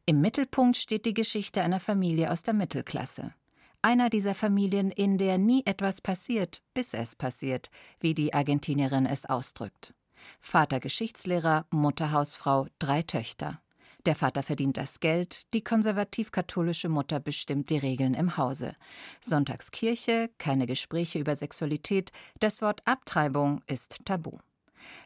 Im 0.06 0.20
Mittelpunkt 0.20 0.76
steht 0.76 1.06
die 1.06 1.14
Geschichte 1.14 1.62
einer 1.62 1.80
Familie 1.80 2.30
aus 2.30 2.42
der 2.42 2.54
Mittelklasse. 2.54 3.32
Einer 3.80 4.10
dieser 4.10 4.34
Familien, 4.34 4.90
in 4.90 5.18
der 5.18 5.38
nie 5.38 5.62
etwas 5.66 6.00
passiert, 6.00 6.62
bis 6.72 6.94
es 6.94 7.16
passiert, 7.16 7.70
wie 8.00 8.14
die 8.14 8.32
Argentinierin 8.32 9.06
es 9.06 9.26
ausdrückt. 9.26 9.92
Vater 10.40 10.80
Geschichtslehrer, 10.80 11.66
Mutter 11.70 12.10
Hausfrau, 12.12 12.66
drei 12.78 13.02
Töchter. 13.02 13.60
Der 14.06 14.14
Vater 14.14 14.42
verdient 14.42 14.76
das 14.76 15.00
Geld, 15.00 15.42
die 15.54 15.62
konservativ-katholische 15.62 16.90
Mutter 16.90 17.20
bestimmt 17.20 17.70
die 17.70 17.78
Regeln 17.78 18.12
im 18.12 18.36
Hause. 18.36 18.74
Sonntagskirche, 19.20 20.30
keine 20.36 20.66
Gespräche 20.66 21.18
über 21.18 21.36
Sexualität, 21.36 22.12
das 22.40 22.60
Wort 22.60 22.82
Abtreibung 22.86 23.62
ist 23.66 23.98
tabu. 24.04 24.38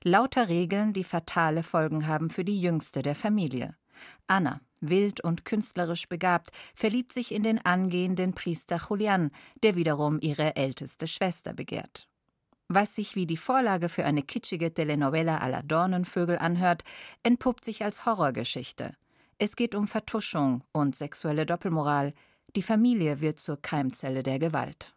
Lauter 0.03 0.49
Regeln, 0.49 0.93
die 0.93 1.05
fatale 1.05 1.62
Folgen 1.62 2.07
haben 2.07 2.31
für 2.31 2.45
die 2.45 2.61
jüngste 2.61 3.03
der 3.03 3.14
Familie. 3.14 3.77
Anna, 4.27 4.61
wild 4.81 5.21
und 5.21 5.45
künstlerisch 5.45 6.09
begabt, 6.09 6.51
verliebt 6.75 7.12
sich 7.12 7.33
in 7.33 7.43
den 7.43 7.64
angehenden 7.64 8.35
Priester 8.35 8.81
Julian, 8.88 9.31
der 9.62 9.75
wiederum 9.75 10.19
ihre 10.21 10.57
älteste 10.57 11.07
Schwester 11.07 11.53
begehrt. 11.53 12.09
Was 12.69 12.95
sich 12.95 13.17
wie 13.17 13.27
die 13.27 13.38
Vorlage 13.38 13.88
für 13.88 14.05
eine 14.05 14.23
kitschige 14.23 14.73
Telenovela 14.73 15.47
la 15.47 15.62
Dornenvögel 15.62 16.38
anhört, 16.38 16.85
entpuppt 17.23 17.64
sich 17.64 17.83
als 17.83 18.05
Horrorgeschichte. 18.05 18.95
Es 19.38 19.57
geht 19.57 19.75
um 19.75 19.87
Vertuschung 19.87 20.62
und 20.73 20.95
sexuelle 20.95 21.47
Doppelmoral. 21.47 22.12
Die 22.57 22.62
Familie 22.62 23.21
wird 23.21 23.41
zur 23.41 23.61
Keimzelle 23.62 24.23
der 24.23 24.38
Gewalt. 24.38 24.95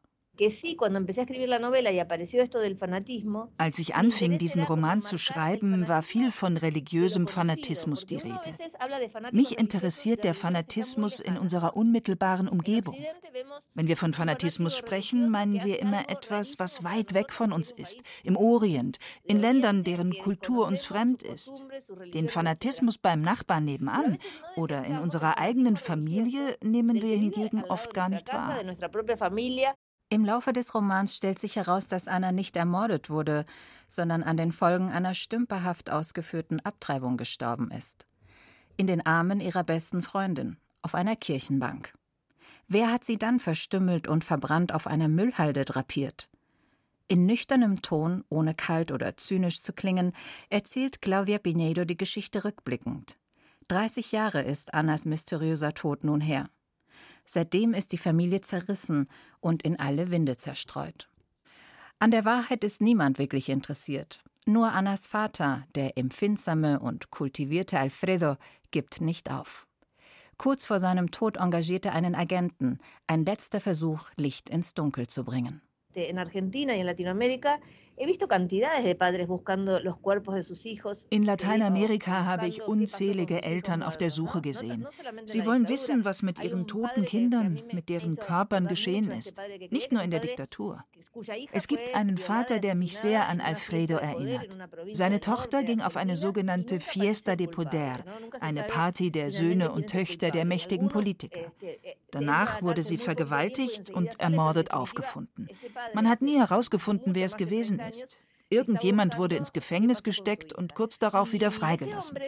Als 3.58 3.80
ich 3.80 3.96
anfing, 3.96 4.38
diesen 4.40 4.64
Roman 4.64 5.02
zu 5.04 5.18
schreiben, 5.20 5.88
war 5.88 6.02
viel 6.02 6.32
von 6.32 6.58
religiösem 6.58 7.28
Fanatismus 7.28 8.08
die 8.08 8.16
Rede. 8.16 8.40
Mich 9.32 9.60
interessiert 9.60 10.24
der 10.24 10.34
Fanatismus 10.34 11.20
in 11.20 11.38
unserer 11.38 11.78
unmittelbaren 11.78 12.48
Umgebung. 12.48 12.96
Wenn 13.76 13.88
wir 13.88 13.98
von 13.98 14.14
Fanatismus 14.14 14.76
sprechen, 14.76 15.30
meinen 15.30 15.64
wir 15.64 15.80
immer 15.80 16.10
etwas, 16.10 16.58
was 16.58 16.84
weit 16.84 17.14
weg 17.14 17.32
von 17.32 17.52
uns 17.52 17.70
ist, 17.70 18.02
im 18.24 18.36
Orient, 18.36 18.98
in 19.24 19.40
Ländern, 19.40 19.84
deren 19.84 20.18
Kultur 20.18 20.66
uns 20.66 20.84
fremd 20.84 21.22
ist. 21.22 21.64
Den 22.14 22.30
Fanatismus 22.30 22.98
beim 22.98 23.22
Nachbarn 23.22 23.66
nebenan 23.66 24.18
oder 24.56 24.84
in 24.86 24.98
unserer 24.98 25.38
eigenen 25.38 25.78
Familie 25.78 26.58
nehmen 26.64 27.00
wir 27.02 27.16
hingegen 27.16 27.64
oft 27.64 27.94
gar 27.94 28.10
nicht 28.10 28.28
wahr. 28.34 28.60
Im 30.14 30.26
Laufe 30.26 30.52
des 30.52 30.76
Romans 30.76 31.16
stellt 31.16 31.40
sich 31.40 31.56
heraus, 31.56 31.88
dass 31.88 32.10
Anna 32.10 32.34
nicht 32.34 32.58
ermordet 32.58 33.10
wurde, 33.10 33.46
sondern 33.88 34.24
an 34.24 34.36
den 34.36 34.52
Folgen 34.52 34.92
einer 34.92 35.14
stümperhaft 35.14 35.90
ausgeführten 35.90 36.60
Abtreibung 36.60 37.16
gestorben 37.16 37.72
ist. 37.72 38.06
In 38.76 38.88
den 38.88 39.06
Armen 39.06 39.40
ihrer 39.40 39.64
besten 39.64 40.04
Freundin, 40.04 40.58
auf 40.82 40.96
einer 40.96 41.16
Kirchenbank. 41.16 41.94
Wer 42.68 42.92
hat 42.92 43.06
sie 43.06 43.18
dann 43.18 43.40
verstümmelt 43.40 44.10
und 44.10 44.26
verbrannt 44.26 44.74
auf 44.74 44.86
einer 44.86 45.08
Müllhalde 45.08 45.64
drapiert? 45.64 46.28
In 47.08 47.26
nüchternem 47.26 47.82
Ton, 47.82 48.26
ohne 48.28 48.54
kalt 48.54 48.92
oder 48.92 49.16
zynisch 49.16 49.62
zu 49.62 49.72
klingen, 49.72 50.12
erzählt 50.50 51.02
Claudia 51.02 51.38
Pinedo 51.38 51.86
die 51.86 51.98
Geschichte 51.98 52.44
rückblickend. 52.44 53.16
30 53.70 54.12
Jahre 54.12 54.42
ist 54.42 54.74
Annas 54.74 55.06
mysteriöser 55.06 55.74
Tod 55.74 56.04
nun 56.04 56.20
her. 56.20 56.50
Seitdem 57.26 57.74
ist 57.74 57.92
die 57.92 57.98
Familie 57.98 58.42
zerrissen 58.42 59.08
und 59.40 59.64
in 59.64 59.80
alle 59.80 60.12
Winde 60.12 60.38
zerstreut. 60.38 61.10
An 62.00 62.12
der 62.12 62.26
Wahrheit 62.26 62.64
ist 62.64 62.82
niemand 62.82 63.20
wirklich 63.20 63.50
interessiert. 63.50 64.24
Nur 64.46 64.72
Annas 64.72 65.06
Vater, 65.06 65.66
der 65.76 65.98
empfindsame 65.98 66.80
und 66.80 67.12
kultivierte 67.12 67.78
Alfredo, 67.80 68.38
gibt 68.72 69.02
nicht 69.02 69.30
auf. 69.32 69.68
Kurz 70.38 70.66
vor 70.66 70.80
seinem 70.80 71.12
Tod 71.12 71.38
engagierte 71.38 71.90
er 71.90 71.96
einen 71.96 72.16
Agenten, 72.16 72.80
ein 73.06 73.24
letzter 73.24 73.62
Versuch, 73.62 74.10
Licht 74.16 74.50
ins 74.50 74.74
Dunkel 74.74 75.06
zu 75.06 75.24
bringen. 75.24 75.62
En 75.96 76.18
Argentina 76.18 76.76
y 76.76 76.80
en 76.80 76.86
Latinoamérica 76.86 77.60
he 77.98 78.06
visto 78.06 78.28
cantidades 78.28 78.84
de 78.84 78.96
padres 78.96 79.28
buscando 79.28 79.80
los 79.80 79.98
cuerpos 79.98 80.36
de 80.36 80.44
sus 80.44 80.66
hijos. 80.66 81.08
In 81.10 81.26
Lateinamerika 81.26 82.26
habe 82.26 82.48
ich 82.48 82.62
unzählige 82.64 83.44
Eltern 83.44 83.84
auf 83.84 83.98
der 83.98 84.10
Suche 84.10 84.42
gesehen. 84.42 84.88
Sie 85.26 85.46
wollen 85.46 85.68
wissen, 85.68 86.06
was 86.06 86.22
mit 86.22 86.44
ihren 86.44 86.68
toten 86.68 87.04
Kindern, 87.04 87.62
mit 87.72 87.90
deren 87.90 88.16
Körpern 88.16 88.68
geschehen 88.68 89.12
ist. 89.12 89.38
Nicht 89.70 89.92
nur 89.92 90.02
in 90.04 90.12
der 90.12 90.20
Diktatur. 90.20 90.84
Es 91.52 91.68
gibt 91.68 91.96
einen 91.96 92.18
Vater, 92.18 92.60
der 92.60 92.76
mich 92.76 92.98
sehr 92.98 93.28
an 93.28 93.42
Alfredo 93.42 93.98
erinnert. 93.98 94.58
Seine 94.94 95.20
Tochter 95.20 95.64
ging 95.64 95.82
auf 95.82 95.98
eine 95.98 96.16
sogenannte 96.16 96.80
Fiesta 96.80 97.36
de 97.36 97.48
Poder, 97.48 98.00
eine 98.40 98.64
Party 98.64 99.12
der 99.12 99.32
Söhne 99.32 99.72
und 99.72 99.88
Töchter 99.88 100.32
der 100.32 100.46
mächtigen 100.46 100.90
Politiker. 100.90 101.52
Danach 102.12 102.62
wurde 102.62 102.84
sie 102.84 102.98
vergewaltigt 102.98 103.90
und 103.90 104.20
ermordet 104.20 104.72
aufgefunden. 104.72 105.48
Man 105.94 106.10
hat 106.10 106.22
nie 106.22 106.38
herausgefunden, 106.38 107.16
wer 107.16 107.26
es 107.26 107.38
gewesen 107.38 107.80
ist. 107.80 108.20
Irgendjemand 108.52 109.18
wurde 109.18 109.38
ins 109.38 109.54
Gefängnis 109.54 110.04
gesteckt 110.04 110.52
und 110.52 110.76
kurz 110.76 111.00
darauf 111.00 111.32
wieder 111.32 111.52
freigelassen. 111.52 112.20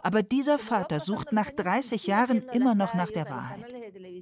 Aber 0.00 0.22
dieser 0.22 0.58
Vater 0.58 1.00
sucht 1.00 1.32
nach 1.32 1.50
30 1.50 2.06
Jahren 2.06 2.48
immer 2.50 2.76
noch 2.76 2.94
nach 2.94 3.10
der 3.10 3.28
Wahrheit. 3.28 3.66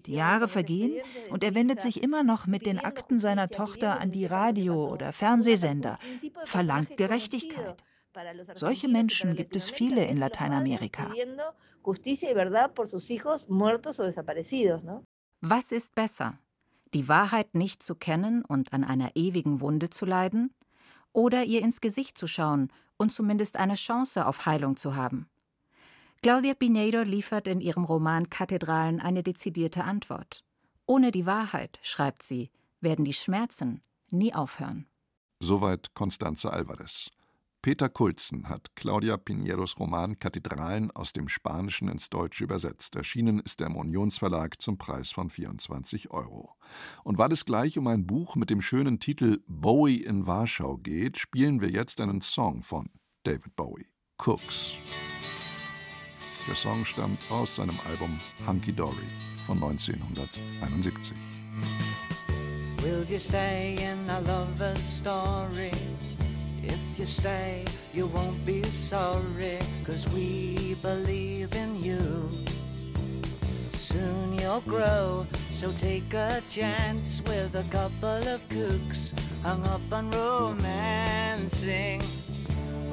Die 0.07 0.15
Jahre 0.15 0.49
vergehen 0.49 0.95
und 1.29 1.45
er 1.45 1.55
wendet 1.55 1.83
sich 1.83 2.03
immer 2.03 2.23
noch 2.23 2.47
mit 2.47 2.65
den 2.65 2.79
Akten 2.79 3.19
seiner 3.19 3.49
Tochter 3.49 4.01
an 4.01 4.11
die 4.11 4.25
Radio- 4.25 4.91
oder 4.91 5.13
Fernsehsender, 5.13 5.99
verlangt 6.45 6.97
Gerechtigkeit. 6.97 7.85
Solche 8.55 8.89
Menschen 8.89 9.37
gibt 9.37 9.55
es 9.55 9.69
viele 9.69 10.07
in 10.07 10.17
Lateinamerika. 10.17 11.13
Was 15.41 15.73
ist 15.73 15.95
besser? 15.95 16.39
Die 16.95 17.09
Wahrheit 17.09 17.55
nicht 17.55 17.83
zu 17.83 17.95
kennen 17.95 18.45
und 18.45 18.73
an 18.73 18.85
einer 18.85 19.17
ewigen 19.17 19.61
Wunde 19.61 19.91
zu 19.91 20.07
leiden, 20.07 20.55
oder 21.13 21.45
ihr 21.45 21.63
ins 21.63 21.81
Gesicht 21.81 22.19
zu 22.19 22.27
schauen 22.27 22.73
und 22.97 23.13
zumindest 23.13 23.57
eine 23.57 23.75
Chance 23.75 24.27
auf 24.27 24.47
Heilung 24.47 24.77
zu 24.77 24.97
haben? 24.97 25.29
Claudia 26.23 26.55
Pinedo 26.55 27.03
liefert 27.03 27.47
in 27.49 27.61
ihrem 27.61 27.85
Roman 27.85 28.31
Kathedralen 28.31 29.01
eine 29.01 29.23
dezidierte 29.23 29.85
Antwort. 29.85 30.43
Ohne 30.87 31.11
die 31.11 31.27
Wahrheit, 31.27 31.79
schreibt 31.83 32.23
sie, 32.23 32.51
werden 32.81 33.05
die 33.05 33.13
Schmerzen 33.13 33.83
nie 34.11 34.35
aufhören. 34.35 34.87
Soweit 35.41 35.95
Constanze 35.95 36.53
Alvarez. 36.53 37.11
Peter 37.65 37.89
Kulzen 37.89 38.51
hat 38.51 38.77
Claudia 38.77 39.17
Pinieros 39.17 39.79
Roman 39.81 40.19
Kathedralen 40.19 40.91
aus 40.91 41.15
dem 41.15 41.31
Spanischen 41.31 41.89
ins 41.89 42.11
Deutsche 42.11 42.45
übersetzt. 42.45 42.95
Erschienen 42.95 43.41
ist 43.41 43.59
der 43.59 43.69
im 43.69 43.77
Unionsverlag 43.77 44.61
zum 44.61 44.77
Preis 44.77 45.13
von 45.13 45.31
24 45.31 46.11
Euro. 46.11 46.57
Und 47.05 47.17
weil 47.17 47.33
es 47.33 47.47
gleich 47.47 47.79
um 47.79 47.87
ein 47.87 48.07
Buch 48.07 48.37
mit 48.37 48.51
dem 48.51 48.61
schönen 48.61 49.01
Titel 49.01 49.43
Bowie 49.47 50.03
in 50.03 50.27
Warschau 50.27 50.77
geht, 50.77 51.19
spielen 51.19 51.63
wir 51.63 51.71
jetzt 51.71 52.03
einen 52.03 52.21
Song 52.21 52.63
von 52.63 52.91
David 53.23 53.57
Bowie, 53.57 53.89
Cooks. 54.19 54.75
Der 56.47 56.57
Song 56.57 56.85
stammt 56.85 57.19
aus 57.31 57.57
seinem 57.57 57.79
Album 57.89 58.21
Hunky 58.47 58.75
Dory 58.75 59.09
von 59.47 59.57
1971. 59.57 61.17
Will 62.83 63.07
you 63.09 63.19
stay 63.19 63.77
in 63.77 64.11
a 64.11 64.21
lover's 64.21 64.99
story? 64.99 65.71
If 66.67 66.99
you 66.99 67.07
stay, 67.07 67.65
you 67.93 68.07
won't 68.07 68.45
be 68.47 68.63
sorry, 68.65 69.59
cause 69.85 70.09
we 70.09 70.75
believe 70.83 71.55
in 71.55 71.83
you. 71.83 72.31
Soon 73.73 74.39
you'll 74.39 74.63
grow, 74.63 75.27
so 75.51 75.73
take 75.73 76.15
a 76.15 76.43
chance 76.49 77.21
with 77.27 77.55
a 77.55 77.65
couple 77.71 78.29
of 78.35 78.41
kooks 78.49 79.13
hung 79.43 79.65
up 79.67 79.83
on 79.93 80.11
romancing. 80.11 82.01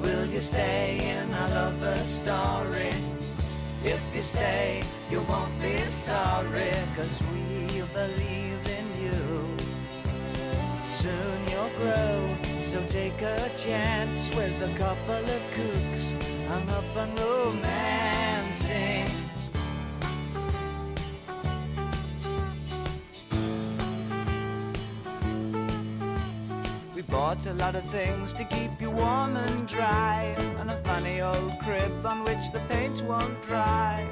Will 0.01 0.25
you 0.25 0.41
stay 0.41 1.15
in 1.15 1.33
a 1.33 1.47
lover's 1.55 2.09
story? 2.09 2.93
If 3.83 4.01
you 4.13 4.21
stay, 4.21 4.83
you 5.09 5.21
won't 5.21 5.59
be 5.61 5.77
sorry, 5.77 6.71
cause 6.95 7.15
we 7.31 7.81
believe. 7.93 8.40
Soon 11.01 11.47
you'll 11.49 11.71
grow 11.79 12.35
so 12.61 12.79
take 12.85 13.19
a 13.23 13.49
chance 13.57 14.29
with 14.35 14.53
a 14.61 14.71
couple 14.77 15.15
of 15.15 15.41
kooks 15.55 16.13
hung 16.47 16.69
up 16.69 16.95
on 16.95 17.15
romancing. 17.15 19.07
We 26.93 27.01
bought 27.01 27.47
a 27.47 27.53
lot 27.53 27.73
of 27.73 27.83
things 27.85 28.35
to 28.35 28.43
keep 28.43 28.79
you 28.79 28.91
warm 28.91 29.37
and 29.37 29.67
dry, 29.67 30.35
and 30.59 30.69
a 30.69 30.77
funny 30.83 31.21
old 31.21 31.53
crib 31.63 32.05
on 32.05 32.25
which 32.25 32.51
the 32.53 32.61
paint 32.69 33.01
won't 33.05 33.41
dry. 33.41 34.07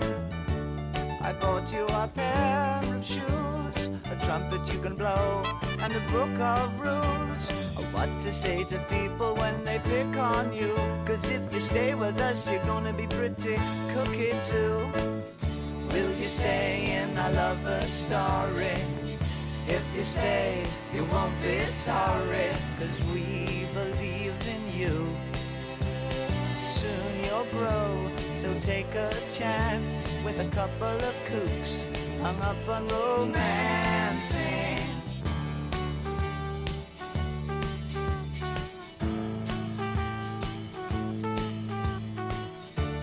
I 1.21 1.33
bought 1.33 1.71
you 1.71 1.85
a 1.85 2.07
pair 2.07 2.81
of 2.83 3.05
shoes, 3.05 3.89
trumpet 4.29 4.71
you 4.71 4.79
can 4.79 4.93
blow, 4.93 5.41
and 5.79 5.91
a 5.91 5.99
book 6.11 6.39
of 6.39 6.79
rules 6.79 7.49
of 7.79 7.93
what 7.95 8.07
to 8.21 8.31
say 8.31 8.63
to 8.63 8.77
people 8.87 9.33
when 9.37 9.63
they 9.63 9.79
pick 9.79 10.15
on 10.17 10.53
you. 10.53 10.75
Cause 11.03 11.31
if 11.31 11.41
you 11.51 11.59
stay 11.59 11.95
with 11.95 12.21
us, 12.21 12.47
you're 12.47 12.63
gonna 12.65 12.93
be 12.93 13.07
pretty 13.07 13.57
cookie 13.91 14.35
too. 14.43 14.87
Will 15.91 16.13
you 16.21 16.27
stay 16.27 17.01
in 17.01 17.17
our 17.17 17.31
lover 17.31 17.81
story? 17.81 18.77
If 19.67 19.83
you 19.95 20.03
stay, 20.03 20.63
you 20.93 21.05
won't 21.05 21.33
be 21.41 21.57
sorry, 21.61 22.49
cause 22.77 22.97
we 23.11 23.65
believe 23.73 24.37
in 24.55 24.63
you. 24.79 24.95
Soon 26.77 27.11
you'll 27.23 27.49
grow, 27.57 28.11
so 28.31 28.47
take 28.59 28.93
a 28.93 29.11
chance 29.33 30.13
with 30.23 30.39
a 30.39 30.49
couple 30.55 30.97
of 31.09 31.15
kooks 31.25 31.87
hung 32.21 32.39
up 32.41 32.67
on 32.67 32.87
romancing. 32.87 34.39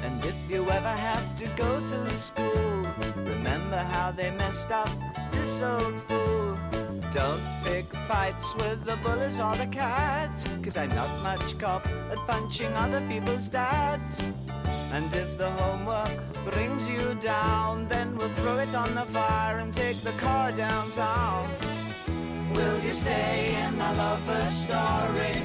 And 0.05 0.25
if 0.25 0.37
you 0.49 0.69
ever 0.71 0.89
have 0.89 1.37
to 1.37 1.47
go 1.57 1.81
to 1.87 2.17
school, 2.17 2.87
remember 3.17 3.79
how 3.79 4.13
they 4.13 4.31
messed 4.33 4.71
up 4.71 4.91
this 5.33 5.63
old 5.63 5.95
fool. 6.03 6.59
Don't 7.11 7.41
pick 7.65 7.87
fights 8.09 8.55
with 8.57 8.85
the 8.85 8.97
bullies 8.97 9.41
or 9.41 9.57
the 9.57 9.67
cats, 9.67 10.45
cause 10.63 10.77
I'm 10.77 10.91
not 10.91 11.11
much 11.23 11.59
cop 11.59 11.87
at 12.11 12.19
punching 12.29 12.73
other 12.75 13.01
people's 13.09 13.49
dads. 13.49 14.21
And 14.93 15.13
if 15.15 15.37
the 15.37 15.51
homework 15.51 16.17
brings 16.51 16.89
you 16.89 17.15
down, 17.21 17.87
then 17.89 18.17
we'll 18.17 18.35
throw 18.39 18.59
it 18.59 18.75
on 18.75 18.95
the 18.95 19.07
fire 19.17 19.59
and 19.59 19.73
take 19.75 19.99
the 19.99 20.13
car 20.13 20.53
downtown. 20.53 21.49
Will 22.55 22.79
you 22.81 22.93
stay 22.93 23.55
in 23.65 23.77
the 23.77 23.93
lover's 23.95 24.55
story? 24.67 25.37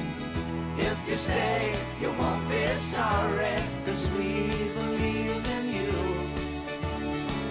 If 0.78 0.98
you 1.08 1.16
stay, 1.16 1.74
you 2.00 2.10
won't 2.12 2.48
be 2.48 2.66
sorry, 2.78 3.56
cause 3.84 4.10
we 4.12 4.48
believe 4.74 5.44
in 5.56 5.64
you. 5.78 5.92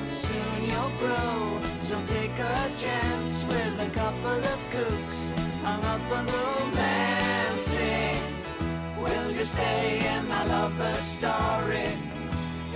Soon 0.09 0.57
you'll 0.65 0.95
grow, 0.99 1.61
so 1.79 2.01
take 2.05 2.37
a 2.39 2.71
chance 2.75 3.45
with 3.45 3.87
a 3.87 3.89
couple 3.93 4.39
of 4.53 4.59
kooks 4.71 5.31
hung 5.63 5.83
up 5.83 6.01
on 6.17 6.25
romancing. 6.25 7.00
You 9.41 9.47
stay 9.47 9.97
in 9.97 10.27
my 10.27 10.45
lover's 10.45 11.03
story? 11.03 11.89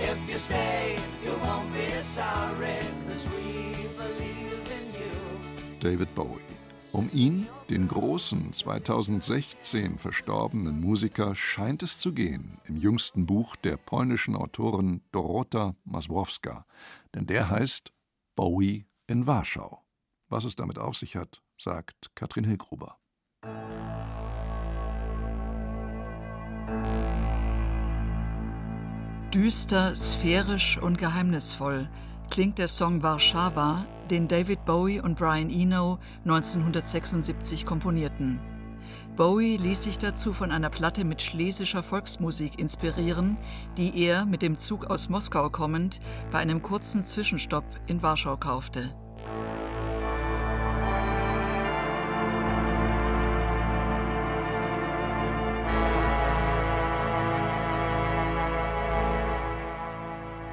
If 0.00 0.18
you 0.28 0.36
stay, 0.36 0.96
you 1.24 1.30
won't 1.40 1.72
be 1.72 1.88
sorry, 2.02 2.80
cause 3.06 3.24
we 3.30 3.86
believe 3.96 4.66
in 4.78 4.86
you. 4.92 5.78
David 5.78 6.12
Bowie. 6.16 6.40
Um 6.90 7.08
ihn, 7.12 7.46
den 7.70 7.86
großen 7.86 8.52
2016 8.52 9.96
verstorbenen 9.96 10.80
Musiker, 10.80 11.36
scheint 11.36 11.84
es 11.84 12.00
zu 12.00 12.12
gehen 12.12 12.58
im 12.64 12.74
jüngsten 12.74 13.26
Buch 13.26 13.54
der 13.54 13.76
polnischen 13.76 14.34
Autorin 14.34 15.02
Dorota 15.12 15.76
Masłowska. 15.84 16.66
Denn 17.14 17.26
der 17.26 17.48
heißt 17.48 17.92
Bowie 18.34 18.86
in 19.06 19.28
Warschau. 19.28 19.84
Was 20.28 20.42
es 20.42 20.56
damit 20.56 20.80
auf 20.80 20.96
sich 20.96 21.14
hat, 21.14 21.44
sagt 21.56 22.10
Katrin 22.16 22.42
Hilgruber. 22.42 22.98
Düster, 29.34 29.94
sphärisch 29.96 30.78
und 30.78 30.98
geheimnisvoll 30.98 31.88
klingt 32.30 32.58
der 32.58 32.68
Song 32.68 33.02
Warszawa, 33.02 33.84
den 34.08 34.28
David 34.28 34.64
Bowie 34.64 35.00
und 35.00 35.18
Brian 35.18 35.50
Eno 35.50 35.98
1976 36.24 37.66
komponierten. 37.66 38.38
Bowie 39.16 39.56
ließ 39.56 39.82
sich 39.82 39.98
dazu 39.98 40.32
von 40.32 40.52
einer 40.52 40.70
Platte 40.70 41.04
mit 41.04 41.22
schlesischer 41.22 41.82
Volksmusik 41.82 42.58
inspirieren, 42.58 43.36
die 43.76 44.00
er, 44.04 44.26
mit 44.26 44.42
dem 44.42 44.58
Zug 44.58 44.86
aus 44.86 45.08
Moskau 45.08 45.50
kommend, 45.50 45.98
bei 46.30 46.38
einem 46.38 46.62
kurzen 46.62 47.02
Zwischenstopp 47.02 47.64
in 47.86 48.02
Warschau 48.02 48.36
kaufte. 48.36 48.94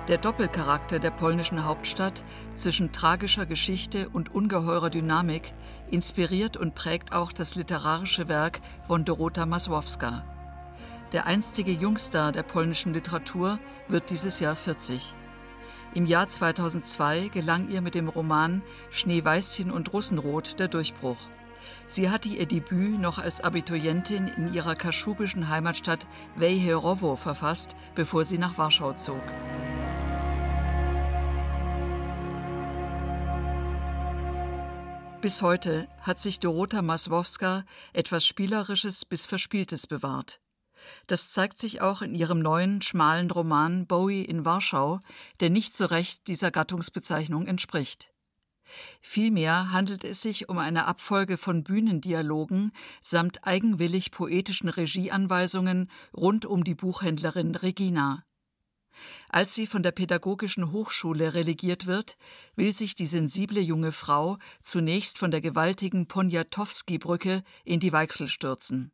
Der 0.10 0.18
Doppelcharakter 0.18 1.00
der 1.00 1.12
polnischen 1.12 1.64
Hauptstadt 1.64 2.26
zwischen 2.56 2.92
tragischer 2.92 3.46
Geschichte 3.46 4.10
und 4.10 4.36
ungeheurer 4.36 4.90
Dynamik 4.90 5.54
inspiriert 5.90 6.58
und 6.58 6.76
prägt 6.76 7.14
auch 7.14 7.32
das 7.32 7.56
literarische 7.56 8.28
Werk 8.28 8.60
von 8.86 9.06
Dorota 9.06 9.46
Masłowska. 9.46 10.26
Der 11.14 11.26
einstige 11.26 11.72
Jungstar 11.72 12.34
der 12.34 12.44
polnischen 12.44 12.94
Literatur 12.94 13.60
wird 13.88 14.10
dieses 14.10 14.42
Jahr 14.42 14.58
40. 14.58 15.14
Im 15.94 16.06
Jahr 16.06 16.28
2002 16.28 17.30
gelang 17.30 17.70
ihr 17.70 17.80
mit 17.80 17.96
dem 17.96 18.10
Roman 18.10 18.62
Schneeweißchen 18.90 19.72
und 19.72 19.94
Russenrot 19.94 20.60
der 20.60 20.68
Durchbruch. 20.68 21.30
Sie 21.88 22.10
hatte 22.10 22.28
ihr 22.28 22.46
Debüt 22.46 23.00
noch 23.00 23.20
als 23.20 23.40
Abiturientin 23.40 24.28
in 24.28 24.54
ihrer 24.54 24.76
kaschubischen 24.76 25.48
Heimatstadt 25.48 26.08
Wejherowo 26.36 27.16
verfasst, 27.16 27.74
bevor 27.96 28.26
sie 28.26 28.38
nach 28.38 28.58
Warschau 28.58 28.92
zog. 28.94 29.22
Bis 35.24 35.42
heute 35.42 35.88
hat 36.02 36.20
sich 36.20 36.42
Dorota 36.42 36.82
Masłowska 36.82 37.64
etwas 37.94 38.26
Spielerisches 38.26 39.06
bis 39.06 39.26
Verspieltes 39.26 39.88
bewahrt. 39.88 40.42
Das 41.08 41.32
zeigt 41.32 41.58
sich 41.58 41.80
auch 41.80 42.02
in 42.02 42.14
ihrem 42.14 42.40
neuen, 42.40 42.82
schmalen 42.82 43.32
Roman 43.32 43.88
Bowie 43.88 44.24
in 44.24 44.44
Warschau, 44.44 45.00
der 45.40 45.50
nicht 45.50 45.78
so 45.78 45.86
recht 45.86 46.28
dieser 46.28 46.52
Gattungsbezeichnung 46.52 47.48
entspricht. 47.48 48.12
Vielmehr 49.00 49.72
handelt 49.72 50.04
es 50.04 50.22
sich 50.22 50.50
um 50.50 50.58
eine 50.58 50.88
Abfolge 50.88 51.38
von 51.38 51.64
Bühnendialogen 51.64 52.74
samt 53.02 53.48
eigenwillig 53.48 54.12
poetischen 54.12 54.68
Regieanweisungen 54.68 55.90
rund 56.14 56.46
um 56.46 56.66
die 56.66 56.76
Buchhändlerin 56.76 57.56
Regina. 57.56 58.26
Als 59.30 59.56
sie 59.56 59.68
von 59.68 59.84
der 59.84 59.92
Pädagogischen 59.92 60.72
Hochschule 60.72 61.34
relegiert 61.34 61.86
wird, 61.86 62.18
will 62.56 62.74
sich 62.74 62.96
die 62.96 63.06
sensible 63.06 63.62
junge 63.62 63.92
Frau 63.92 64.38
zunächst 64.62 65.18
von 65.18 65.32
der 65.32 65.42
gewaltigen 65.42 66.08
Poniatowski-Brücke 66.08 67.44
in 67.66 67.80
die 67.80 67.94
Weichsel 67.94 68.28
stürzen. 68.28 68.92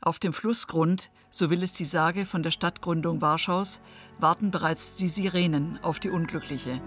Auf 0.00 0.18
dem 0.18 0.32
Flussgrund, 0.32 1.10
so 1.30 1.50
will 1.50 1.62
es 1.62 1.72
die 1.72 1.84
Sage 1.84 2.26
von 2.26 2.42
der 2.42 2.50
Stadtgründung 2.50 3.20
Warschaus, 3.20 3.80
warten 4.18 4.50
bereits 4.50 4.96
die 4.96 5.08
Sirenen 5.08 5.78
auf 5.82 6.00
die 6.00 6.10
Unglückliche. 6.10 6.80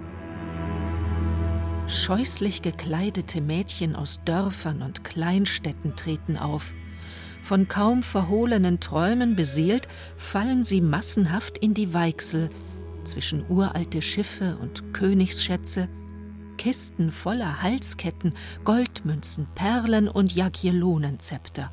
Scheußlich 1.87 2.61
gekleidete 2.61 3.39
Mädchen 3.39 3.95
aus 3.95 4.21
Dörfern 4.25 4.81
und 4.81 5.03
Kleinstädten 5.03 5.95
treten 5.95 6.37
auf– 6.37 6.73
von 7.47 7.69
kaum 7.69 8.03
verhohlenen 8.03 8.81
Träumen 8.81 9.37
beseelt, 9.37 9.87
fallen 10.17 10.65
sie 10.65 10.81
massenhaft 10.81 11.57
in 11.57 11.73
die 11.73 11.93
Weichsel, 11.93 12.49
zwischen 13.05 13.45
uralte 13.47 14.01
Schiffe 14.01 14.57
und 14.61 14.93
Königsschätze, 14.93 15.87
Kisten 16.57 17.09
voller 17.09 17.61
Halsketten, 17.61 18.33
Goldmünzen, 18.65 19.47
Perlen 19.55 20.09
und 20.09 20.35
Jagiellonenzepter. 20.35 21.71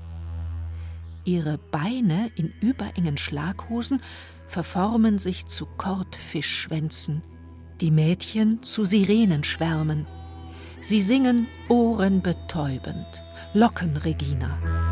Ihre 1.24 1.58
Beine 1.58 2.30
in 2.36 2.52
überengen 2.60 3.16
Schlaghosen 3.16 4.00
verformen 4.46 5.18
sich 5.18 5.46
zu 5.46 5.66
Kordfischschwänzen, 5.66 7.22
die 7.80 7.90
Mädchen 7.90 8.62
zu 8.62 8.84
Sirenenschwärmen. 8.84 10.06
Sie 10.80 11.00
singen 11.00 11.48
ohrenbetäubend, 11.68 13.22
locken 13.54 13.96
Regina. 13.96 14.83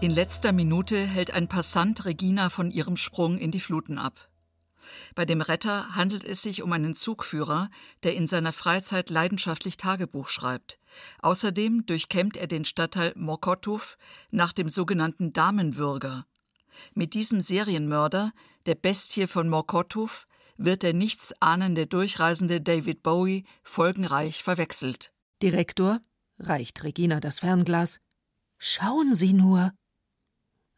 In 0.00 0.12
letzter 0.12 0.52
Minute 0.52 0.96
hält 0.96 1.32
ein 1.32 1.48
Passant 1.48 2.04
Regina 2.04 2.50
von 2.50 2.70
ihrem 2.70 2.96
Sprung 2.96 3.36
in 3.36 3.50
die 3.50 3.58
Fluten 3.58 3.98
ab. 3.98 4.30
Bei 5.16 5.24
dem 5.24 5.40
Retter 5.40 5.96
handelt 5.96 6.22
es 6.22 6.40
sich 6.40 6.62
um 6.62 6.72
einen 6.72 6.94
Zugführer, 6.94 7.68
der 8.04 8.14
in 8.14 8.28
seiner 8.28 8.52
Freizeit 8.52 9.10
leidenschaftlich 9.10 9.76
Tagebuch 9.76 10.28
schreibt. 10.28 10.78
Außerdem 11.20 11.84
durchkämmt 11.84 12.36
er 12.36 12.46
den 12.46 12.64
Stadtteil 12.64 13.12
Mokotów 13.16 13.98
nach 14.30 14.52
dem 14.52 14.68
sogenannten 14.68 15.32
Damenwürger. 15.32 16.26
Mit 16.94 17.14
diesem 17.14 17.40
Serienmörder, 17.40 18.32
der 18.66 18.76
Bestie 18.76 19.26
von 19.26 19.48
Mokotów, 19.48 20.28
wird 20.56 20.84
der 20.84 20.94
nichtsahnende 20.94 21.88
Durchreisende 21.88 22.60
David 22.60 23.02
Bowie 23.02 23.46
folgenreich 23.64 24.44
verwechselt. 24.44 25.12
Direktor, 25.42 26.00
reicht 26.38 26.84
Regina 26.84 27.18
das 27.18 27.40
Fernglas. 27.40 27.98
Schauen 28.58 29.12
Sie 29.12 29.32
nur. 29.32 29.72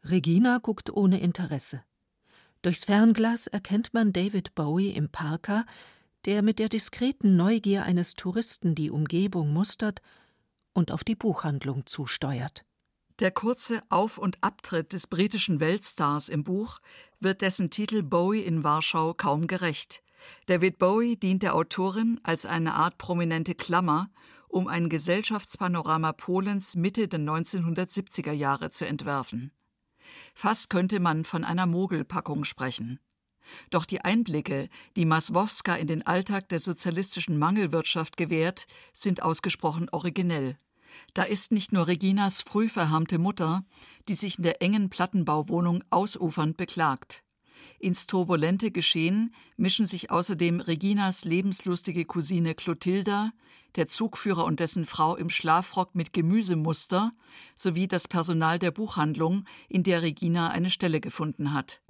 Regina 0.03 0.57
guckt 0.57 0.89
ohne 0.89 1.19
Interesse. 1.19 1.83
Durchs 2.61 2.85
Fernglas 2.85 3.47
erkennt 3.47 3.93
man 3.93 4.13
David 4.13 4.55
Bowie 4.55 4.91
im 4.91 5.09
Parker, 5.09 5.65
der 6.25 6.41
mit 6.41 6.59
der 6.59 6.69
diskreten 6.69 7.35
Neugier 7.35 7.83
eines 7.83 8.15
Touristen 8.15 8.75
die 8.75 8.91
Umgebung 8.91 9.53
mustert 9.53 10.01
und 10.73 10.91
auf 10.91 11.03
die 11.03 11.15
Buchhandlung 11.15 11.85
zusteuert. 11.85 12.63
Der 13.19 13.31
kurze 13.31 13.81
Auf- 13.89 14.17
und 14.17 14.37
Abtritt 14.41 14.93
des 14.93 15.07
britischen 15.07 15.59
Weltstars 15.59 16.29
im 16.29 16.43
Buch 16.43 16.79
wird 17.19 17.41
dessen 17.41 17.69
Titel 17.69 18.01
Bowie 18.01 18.41
in 18.41 18.63
Warschau 18.63 19.13
kaum 19.13 19.47
gerecht. 19.47 20.01
David 20.47 20.77
Bowie 20.77 21.17
dient 21.17 21.43
der 21.43 21.55
Autorin 21.55 22.19
als 22.23 22.45
eine 22.45 22.73
Art 22.73 22.97
prominente 22.97 23.55
Klammer, 23.55 24.09
um 24.47 24.67
ein 24.67 24.89
Gesellschaftspanorama 24.89 26.13
Polens 26.13 26.75
Mitte 26.75 27.07
der 27.07 27.19
1970er 27.19 28.31
Jahre 28.31 28.69
zu 28.69 28.85
entwerfen. 28.85 29.51
Fast 30.33 30.69
könnte 30.69 30.99
man 30.99 31.23
von 31.23 31.43
einer 31.43 31.65
Mogelpackung 31.65 32.43
sprechen. 32.43 32.99
Doch 33.69 33.85
die 33.85 34.01
Einblicke, 34.01 34.69
die 34.95 35.05
Maswowska 35.05 35.75
in 35.75 35.87
den 35.87 36.05
Alltag 36.05 36.49
der 36.49 36.59
sozialistischen 36.59 37.37
Mangelwirtschaft 37.37 38.17
gewährt, 38.17 38.67
sind 38.93 39.23
ausgesprochen 39.23 39.89
originell. 39.91 40.57
Da 41.13 41.23
ist 41.23 41.51
nicht 41.51 41.71
nur 41.71 41.87
Reginas 41.87 42.41
früh 42.41 42.69
verharmte 42.69 43.17
Mutter, 43.17 43.65
die 44.07 44.15
sich 44.15 44.37
in 44.37 44.43
der 44.43 44.61
engen 44.61 44.89
Plattenbauwohnung 44.89 45.83
ausufernd 45.89 46.57
beklagt. 46.57 47.23
Ins 47.79 48.07
turbulente 48.07 48.71
Geschehen 48.71 49.33
mischen 49.57 49.85
sich 49.85 50.11
außerdem 50.11 50.59
Reginas 50.61 51.25
lebenslustige 51.25 52.05
Cousine 52.05 52.55
Clotilda, 52.55 53.31
der 53.75 53.87
Zugführer 53.87 54.45
und 54.45 54.59
dessen 54.59 54.85
Frau 54.85 55.15
im 55.15 55.29
Schlafrock 55.29 55.95
mit 55.95 56.13
Gemüsemuster 56.13 57.13
sowie 57.55 57.87
das 57.87 58.07
Personal 58.07 58.59
der 58.59 58.71
Buchhandlung, 58.71 59.45
in 59.69 59.83
der 59.83 60.01
Regina 60.01 60.49
eine 60.49 60.69
Stelle 60.69 60.99
gefunden 60.99 61.53
hat. 61.53 61.81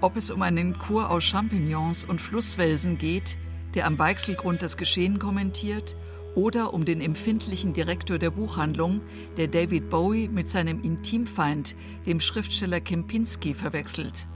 Ob 0.00 0.16
es 0.16 0.30
um 0.30 0.42
einen 0.42 0.78
Kur 0.78 1.10
aus 1.10 1.24
Champignons 1.24 2.04
und 2.04 2.20
Flusswelsen 2.20 2.98
geht, 2.98 3.38
der 3.74 3.86
am 3.86 3.98
Weichselgrund 3.98 4.62
das 4.62 4.76
Geschehen 4.76 5.18
kommentiert, 5.18 5.96
oder 6.36 6.72
um 6.72 6.84
den 6.84 7.00
empfindlichen 7.00 7.72
Direktor 7.72 8.18
der 8.18 8.30
Buchhandlung, 8.30 9.00
der 9.36 9.48
David 9.48 9.90
Bowie 9.90 10.28
mit 10.28 10.48
seinem 10.48 10.82
Intimfeind, 10.84 11.74
dem 12.06 12.20
Schriftsteller 12.20 12.80
Kempinski, 12.80 13.54
verwechselt. 13.54 14.28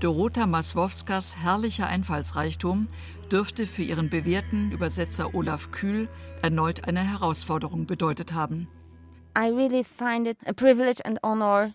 Dorota 0.00 0.46
Maswowskas 0.46 1.36
herrlicher 1.36 1.86
Einfallsreichtum 1.86 2.88
dürfte 3.30 3.66
für 3.66 3.82
ihren 3.82 4.08
bewährten 4.08 4.72
Übersetzer 4.72 5.34
Olaf 5.34 5.70
Kühl 5.70 6.08
erneut 6.40 6.88
eine 6.88 7.00
Herausforderung 7.00 7.86
bedeutet 7.86 8.32
haben. 8.32 8.68
I 9.36 9.50
really 9.50 9.84
find 9.84 10.26
it 10.26 10.38
a 10.46 10.52
privilege 10.52 11.04
and 11.04 11.18
honor 11.22 11.74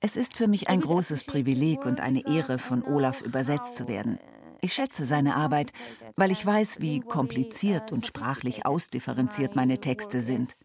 es 0.00 0.16
ist 0.16 0.36
für 0.36 0.48
mich 0.48 0.68
ein 0.68 0.80
großes 0.80 1.24
Privileg 1.24 1.86
und 1.86 2.00
eine 2.00 2.26
Ehre, 2.26 2.58
von 2.58 2.82
Olaf 2.82 3.22
übersetzt 3.22 3.76
zu 3.76 3.88
werden. 3.88 4.18
Ich 4.66 4.72
schätze 4.72 5.04
seine 5.04 5.36
Arbeit, 5.36 5.72
weil 6.16 6.32
ich 6.32 6.44
weiß, 6.44 6.80
wie 6.80 6.98
kompliziert 6.98 7.92
und 7.92 8.04
sprachlich 8.04 8.66
ausdifferenziert 8.66 9.54
meine 9.54 9.78
Texte 9.78 10.20
sind. 10.20 10.56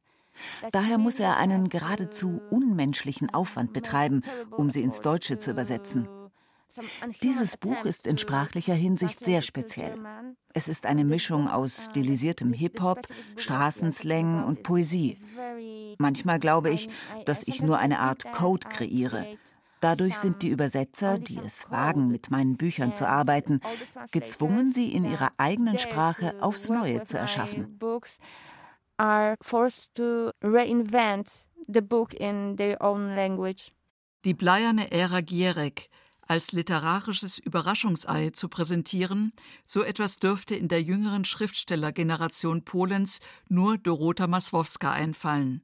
Daher 0.72 0.98
muss 0.98 1.20
er 1.20 1.38
einen 1.38 1.70
geradezu 1.70 2.42
unmenschlichen 2.50 3.32
Aufwand 3.32 3.74
betreiben, 3.74 4.22
um 4.50 4.72
sie 4.72 4.82
ins 4.82 5.02
Deutsche 5.02 5.38
zu 5.38 5.52
übersetzen. 5.52 6.08
Dieses 7.22 7.58
Buch 7.58 7.86
ist 7.86 8.08
in 8.08 8.18
sprachlicher 8.18 8.74
Hinsicht 8.74 9.24
sehr 9.24 9.44
speziell. 9.44 9.94
Es 10.56 10.68
ist 10.68 10.88
eine 10.88 11.06
Mischung 11.06 11.48
aus 11.48 11.86
stilisiertem 11.92 12.54
Hip-Hop, 12.54 13.06
Straßenslang 13.36 14.46
und 14.46 14.64
Poesie. 14.64 15.20
Manchmal 16.00 16.40
glaube 16.40 16.72
ich, 16.72 16.90
dass 17.26 17.44
ich 17.46 17.62
nur 17.62 17.78
eine 17.78 18.00
Art 18.00 18.32
Code 18.32 18.68
kreiere. 18.68 19.28
Dadurch 19.82 20.16
sind 20.16 20.44
die 20.44 20.50
Übersetzer, 20.50 21.18
die 21.18 21.40
es 21.40 21.70
wagen, 21.72 22.08
mit 22.08 22.30
meinen 22.30 22.56
Büchern 22.56 22.94
zu 22.94 23.08
arbeiten, 23.08 23.62
gezwungen, 24.12 24.72
sie 24.72 24.94
in 24.94 25.06
ihrer 25.06 25.32
eigenen 25.38 25.80
Sprache 25.80 26.36
aufs 26.40 26.70
Neue 26.70 27.04
zu 27.04 27.18
erschaffen. 27.18 27.80
Die 34.24 34.34
bleierne 34.36 34.92
Ära 34.92 35.22
Gierek 35.22 35.90
als 36.28 36.52
literarisches 36.54 37.40
Überraschungsei 37.40 38.30
zu 38.30 38.48
präsentieren, 38.48 39.34
so 39.66 39.82
etwas 39.82 40.18
dürfte 40.18 40.56
in 40.56 40.68
der 40.68 40.82
jüngeren 40.82 41.26
Schriftstellergeneration 41.26 42.64
Polens 42.64 43.20
nur 43.50 43.78
Dorota 43.78 44.28
Maswowska 44.28 44.94
einfallen. 44.94 45.62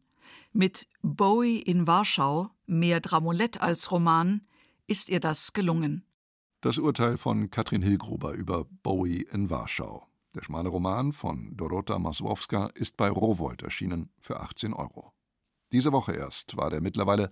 Mit 0.53 0.88
Bowie 1.01 1.59
in 1.59 1.88
Warschau, 1.88 2.49
mehr 2.65 2.99
Dramolett 2.99 3.61
als 3.61 3.91
Roman, 3.91 4.41
ist 4.88 5.09
ihr 5.09 5.19
das 5.19 5.53
gelungen. 5.53 6.03
Das 6.61 6.78
Urteil 6.78 7.17
von 7.17 7.51
Katrin 7.51 7.82
Hilgruber 7.82 8.34
über 8.34 8.65
Bowie 8.84 9.28
in 9.32 9.49
Warschau. 9.49 10.07
Der 10.36 10.43
schmale 10.43 10.69
Roman 10.69 11.13
von 11.13 11.55
Dorota 11.55 11.97
Maswowska 11.99 12.67
ist 12.75 12.97
bei 12.97 13.09
Rowold 13.09 13.63
erschienen 13.63 14.09
für 14.19 14.39
18 14.39 14.73
Euro. 14.73 15.13
Diese 15.71 15.91
Woche 15.91 16.13
erst 16.13 16.57
war 16.57 16.69
der 16.69 16.82
mittlerweile 16.82 17.30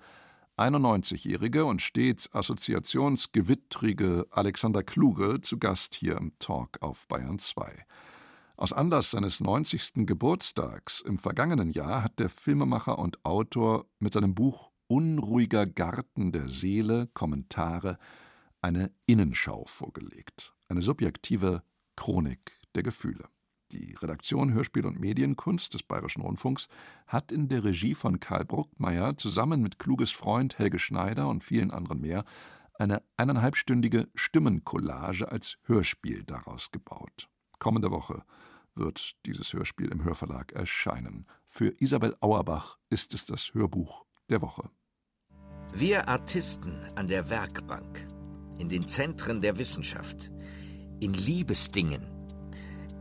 91-jährige 0.58 1.66
und 1.66 1.82
stets 1.82 2.34
assoziationsgewittrige 2.34 4.26
Alexander 4.30 4.84
Kluge 4.84 5.41
zu 5.41 5.60
Gast 5.60 5.96
hier 5.96 6.18
im 6.18 6.38
Talk 6.39 6.82
auf 6.82 7.08
Bayern 7.08 7.39
2. 7.39 7.86
Aus 8.58 8.72
Anlass 8.72 9.12
seines 9.12 9.41
90. 9.41 10.06
Geburtstags 10.06 11.01
im 11.01 11.20
vergangenen 11.20 11.72
Jahr 11.72 12.03
hat 12.03 12.20
der 12.20 12.30
Filmemacher 12.30 12.97
und 12.97 13.26
Autor 13.26 13.86
mit 13.99 14.14
seinem 14.14 14.34
Buch 14.34 14.72
Unruhiger 14.88 15.66
Garten 15.66 16.32
der 16.32 16.47
Seele 16.47 17.10
Kommentare 17.14 17.97
eine 18.62 18.91
Innenschau 19.08 19.66
vorgelegt, 19.66 20.56
eine 20.70 20.82
subjektive 20.82 21.64
Chronik 21.97 22.58
der 22.76 22.84
Gefühle. 22.84 23.28
Die 23.74 23.93
Redaktion 23.95 24.53
Hörspiel 24.53 24.86
und 24.86 25.01
Medienkunst 25.01 25.74
des 25.74 25.84
Bayerischen 25.84 26.22
Rundfunks 26.22 26.70
hat 27.08 27.34
in 27.34 27.49
der 27.49 27.66
Regie 27.66 27.93
von 27.93 28.22
Karl 28.22 28.45
Bruckmeier 28.45 29.18
zusammen 29.18 29.62
mit 29.62 29.80
kluges 29.80 30.12
Freund 30.12 30.60
Helge 30.60 30.80
Schneider 30.80 31.28
und 31.28 31.43
vielen 31.43 31.72
anderen 31.72 31.99
mehr 31.99 32.24
eine 32.76 33.03
eineinhalbstündige 33.18 34.08
Stimmencollage 34.16 35.30
als 35.30 35.58
Hörspiel 35.64 36.24
daraus 36.24 36.72
gebaut. 36.72 37.28
Kommende 37.60 37.91
Woche 37.91 38.24
wird 38.76 39.16
dieses 39.26 39.53
Hörspiel 39.53 39.91
im 39.91 40.03
Hörverlag 40.03 40.51
erscheinen. 40.51 41.26
Für 41.47 41.74
Isabel 41.80 42.16
Auerbach 42.20 42.78
ist 42.89 43.14
es 43.14 43.26
das 43.26 43.53
Hörbuch 43.53 44.06
der 44.30 44.41
Woche. 44.41 44.70
Wir 45.74 46.08
Artisten 46.08 46.86
an 46.95 47.08
der 47.08 47.30
Werkbank, 47.30 48.08
in 48.58 48.70
den 48.70 48.88
Zentren 48.88 49.41
der 49.41 49.58
Wissenschaft, 49.58 50.32
in 50.99 51.14
Liebesdingen, 51.14 52.03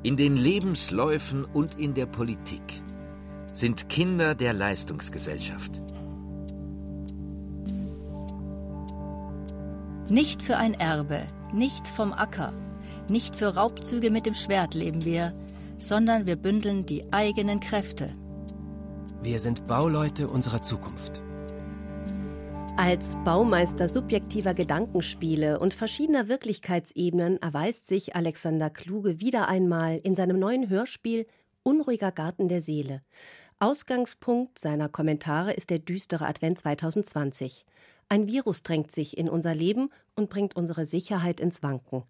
in 0.03 0.17
den 0.17 0.37
Lebensläufen 0.37 1.45
und 1.45 1.79
in 1.79 1.95
der 1.95 2.07
Politik 2.07 2.83
sind 3.53 3.89
Kinder 3.89 4.35
der 4.35 4.53
Leistungsgesellschaft. 4.53 5.81
Nicht 10.11 10.43
für 10.43 10.57
ein 10.57 10.75
Erbe, 10.75 11.27
nicht 11.53 11.87
vom 11.89 12.13
Acker, 12.13 12.53
nicht 13.11 13.37
für 13.37 13.55
Raubzüge 13.55 14.11
mit 14.11 14.27
dem 14.27 14.35
Schwert 14.35 14.75
leben 14.75 15.05
wir, 15.05 15.35
sondern 15.79 16.27
wir 16.27 16.37
bündeln 16.37 16.87
die 16.87 17.13
eigenen 17.13 17.61
Kräfte. 17.61 18.11
Wir 19.23 19.41
sind 19.41 19.67
Bauleute 19.67 20.29
unserer 20.29 20.63
Zukunft. 20.63 21.23
Als 22.77 23.17
Baumeister 23.25 23.89
subjektiver 23.89 24.53
Gedankenspiele 24.53 25.61
und 25.61 25.73
verschiedener 25.73 26.29
Wirklichkeitsebenen 26.29 27.41
erweist 27.41 27.87
sich 27.87 28.17
Alexander 28.17 28.69
Kluge 28.69 29.21
wieder 29.21 29.49
einmal 29.49 29.99
in 29.99 30.15
seinem 30.15 30.39
neuen 30.41 30.69
Hörspiel 30.69 31.27
Unruhiger 31.63 32.11
Garten 32.11 32.49
der 32.49 32.61
Seele. 32.61 33.03
Ausgangspunkt 33.61 34.59
seiner 34.59 34.89
Kommentare 34.89 35.53
ist 35.53 35.71
der 35.71 35.79
düstere 35.79 36.27
Advent 36.27 36.59
2020. 36.59 37.65
Ein 38.09 38.27
Virus 38.27 38.63
drängt 38.63 38.91
sich 38.93 39.17
in 39.17 39.29
unser 39.29 39.55
Leben 39.55 39.91
und 40.17 40.29
bringt 40.29 40.57
unsere 40.57 40.85
Sicherheit 40.85 41.41
ins 41.41 41.63
Wanken. 41.63 42.03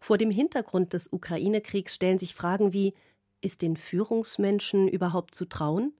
Vor 0.00 0.18
dem 0.18 0.30
Hintergrund 0.30 0.92
des 0.92 1.12
Ukraine-Kriegs 1.12 1.94
stellen 1.94 2.18
sich 2.18 2.34
Fragen 2.34 2.72
wie: 2.72 2.94
Ist 3.40 3.62
den 3.62 3.76
Führungsmenschen 3.76 4.88
überhaupt 4.88 5.34
zu 5.34 5.44
trauen? 5.44 5.92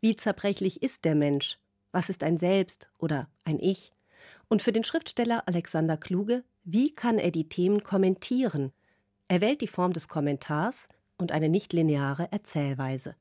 Wie 0.00 0.16
zerbrechlich 0.16 0.82
ist 0.82 1.04
der 1.04 1.14
Mensch? 1.14 1.58
Was 1.92 2.10
ist 2.10 2.22
ein 2.22 2.38
Selbst 2.38 2.90
oder 2.98 3.28
ein 3.44 3.58
Ich? 3.60 3.92
Und 4.48 4.62
für 4.62 4.72
den 4.72 4.84
Schriftsteller 4.84 5.42
Alexander 5.46 5.96
Kluge, 5.96 6.44
wie 6.64 6.92
kann 6.92 7.18
er 7.18 7.30
die 7.30 7.48
Themen 7.48 7.82
kommentieren? 7.82 8.72
Er 9.28 9.40
wählt 9.40 9.60
die 9.60 9.68
Form 9.68 9.92
des 9.92 10.08
Kommentars 10.08 10.88
und 11.18 11.32
eine 11.32 11.48
nichtlineare 11.48 12.28
Erzählweise. 12.30 13.14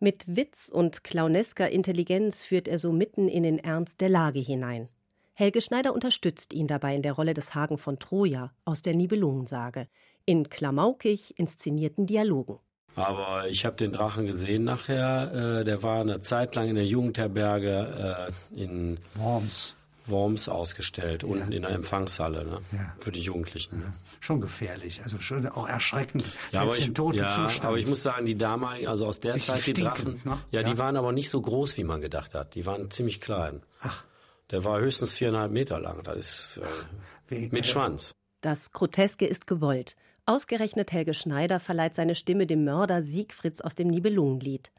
Mit 0.00 0.24
Witz 0.26 0.68
und 0.68 1.04
clownesker 1.04 1.70
Intelligenz 1.70 2.44
führt 2.44 2.68
er 2.68 2.78
so 2.78 2.92
mitten 2.92 3.28
in 3.28 3.44
den 3.44 3.58
Ernst 3.58 4.00
der 4.02 4.10
Lage 4.10 4.40
hinein. 4.40 4.88
Helge 5.38 5.60
Schneider 5.60 5.92
unterstützt 5.92 6.54
ihn 6.54 6.66
dabei 6.66 6.94
in 6.94 7.02
der 7.02 7.12
Rolle 7.12 7.34
des 7.34 7.54
Hagen 7.54 7.76
von 7.76 7.98
Troja 7.98 8.54
aus 8.64 8.80
der 8.80 8.96
Nibelungensage, 8.96 9.86
in 10.24 10.48
klamaukig 10.48 11.38
inszenierten 11.38 12.06
Dialogen. 12.06 12.58
Aber 12.94 13.46
ich 13.46 13.66
habe 13.66 13.76
den 13.76 13.92
Drachen 13.92 14.24
gesehen 14.24 14.64
nachher. 14.64 15.60
Äh, 15.60 15.64
der 15.64 15.82
war 15.82 16.00
eine 16.00 16.22
Zeit 16.22 16.54
lang 16.54 16.70
in 16.70 16.76
der 16.76 16.86
Jugendherberge 16.86 18.30
äh, 18.56 18.62
in 18.62 18.98
Worms. 19.16 19.76
Worms 20.06 20.48
ausgestellt, 20.48 21.22
unten 21.22 21.50
ja. 21.50 21.56
in 21.56 21.62
der 21.64 21.72
Empfangshalle 21.72 22.46
ne? 22.46 22.60
ja. 22.72 22.94
für 23.00 23.12
die 23.12 23.20
Jugendlichen. 23.20 23.82
Ja. 23.82 23.92
Schon 24.20 24.40
gefährlich, 24.40 25.02
also 25.02 25.18
schon 25.18 25.46
auch 25.48 25.68
erschreckend. 25.68 26.24
Ja, 26.52 26.62
aber 26.62 26.78
ich, 26.78 26.90
ja, 27.12 27.50
aber 27.60 27.76
ich 27.76 27.88
muss 27.88 28.02
sagen, 28.02 28.24
die 28.24 28.38
damaligen, 28.38 28.86
also 28.88 29.04
aus 29.04 29.20
der 29.20 29.34
Ist 29.34 29.48
Zeit, 29.48 29.66
die 29.66 29.74
Drachen, 29.74 30.22
ne? 30.24 30.38
ja, 30.50 30.62
die 30.62 30.78
waren 30.78 30.96
aber 30.96 31.12
nicht 31.12 31.28
so 31.28 31.42
groß, 31.42 31.76
wie 31.76 31.84
man 31.84 32.00
gedacht 32.00 32.34
hat. 32.34 32.54
Die 32.54 32.64
waren 32.64 32.90
ziemlich 32.90 33.20
klein. 33.20 33.60
Ach. 33.80 34.04
Der 34.50 34.64
war 34.64 34.80
höchstens 34.80 35.12
viereinhalb 35.12 35.50
Meter 35.50 35.80
lang. 35.80 36.02
Das 36.04 36.16
ist 36.16 36.60
äh, 37.30 37.48
mit 37.50 37.66
Schwanz. 37.66 38.14
Das 38.40 38.72
Groteske 38.72 39.26
ist 39.26 39.46
gewollt. 39.46 39.96
Ausgerechnet 40.24 40.92
Helge 40.92 41.14
Schneider 41.14 41.60
verleiht 41.60 41.94
seine 41.94 42.14
Stimme 42.14 42.46
dem 42.46 42.64
Mörder 42.64 43.02
Siegfrieds 43.02 43.60
aus 43.60 43.74
dem 43.74 43.88
Nibelungenlied. 43.88 44.72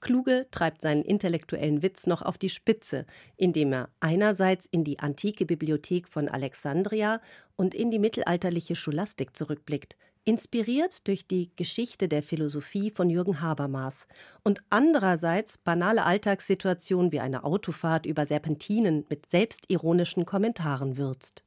Kluge 0.00 0.48
treibt 0.50 0.82
seinen 0.82 1.02
intellektuellen 1.02 1.82
Witz 1.82 2.06
noch 2.06 2.22
auf 2.22 2.36
die 2.36 2.48
Spitze, 2.48 3.06
indem 3.36 3.72
er 3.72 3.88
einerseits 4.00 4.66
in 4.66 4.82
die 4.82 4.98
antike 4.98 5.46
Bibliothek 5.46 6.08
von 6.08 6.28
Alexandria 6.28 7.20
und 7.56 7.74
in 7.74 7.90
die 7.90 8.00
mittelalterliche 8.00 8.74
Scholastik 8.74 9.36
zurückblickt, 9.36 9.96
inspiriert 10.24 11.06
durch 11.08 11.26
die 11.26 11.50
Geschichte 11.56 12.08
der 12.08 12.22
Philosophie 12.22 12.90
von 12.90 13.10
Jürgen 13.10 13.40
Habermas 13.40 14.06
und 14.44 14.62
andererseits 14.70 15.58
banale 15.58 16.04
Alltagssituationen 16.04 17.12
wie 17.12 17.20
eine 17.20 17.44
Autofahrt 17.44 18.06
über 18.06 18.26
Serpentinen 18.26 19.04
mit 19.08 19.30
selbstironischen 19.30 20.24
Kommentaren 20.24 20.96
würzt. 20.96 21.44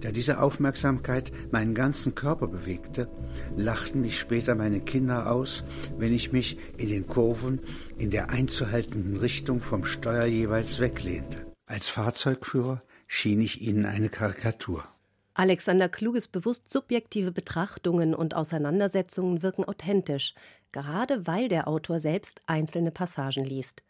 Da 0.00 0.12
diese 0.12 0.40
Aufmerksamkeit 0.40 1.32
meinen 1.50 1.74
ganzen 1.74 2.14
Körper 2.14 2.46
bewegte, 2.46 3.10
lachten 3.56 4.00
mich 4.00 4.18
später 4.18 4.54
meine 4.54 4.80
Kinder 4.80 5.30
aus, 5.30 5.64
wenn 5.98 6.12
ich 6.12 6.32
mich 6.32 6.58
in 6.76 6.88
den 6.88 7.06
Kurven 7.06 7.60
in 7.98 8.10
der 8.10 8.30
einzuhaltenden 8.30 9.16
Richtung 9.16 9.60
vom 9.60 9.84
Steuer 9.84 10.26
jeweils 10.26 10.80
weglehnte. 10.80 11.46
Als 11.66 11.88
Fahrzeugführer 11.88 12.82
schien 13.06 13.40
ich 13.40 13.60
ihnen 13.62 13.86
eine 13.86 14.08
Karikatur. 14.08 14.84
Alexander 15.34 15.88
Kluges 15.88 16.26
bewusst 16.26 16.70
subjektive 16.70 17.30
Betrachtungen 17.30 18.14
und 18.14 18.34
Auseinandersetzungen 18.34 19.42
wirken 19.42 19.64
authentisch, 19.64 20.34
gerade 20.72 21.26
weil 21.26 21.48
der 21.48 21.68
Autor 21.68 22.00
selbst 22.00 22.40
einzelne 22.46 22.90
Passagen 22.90 23.44
liest. 23.44 23.82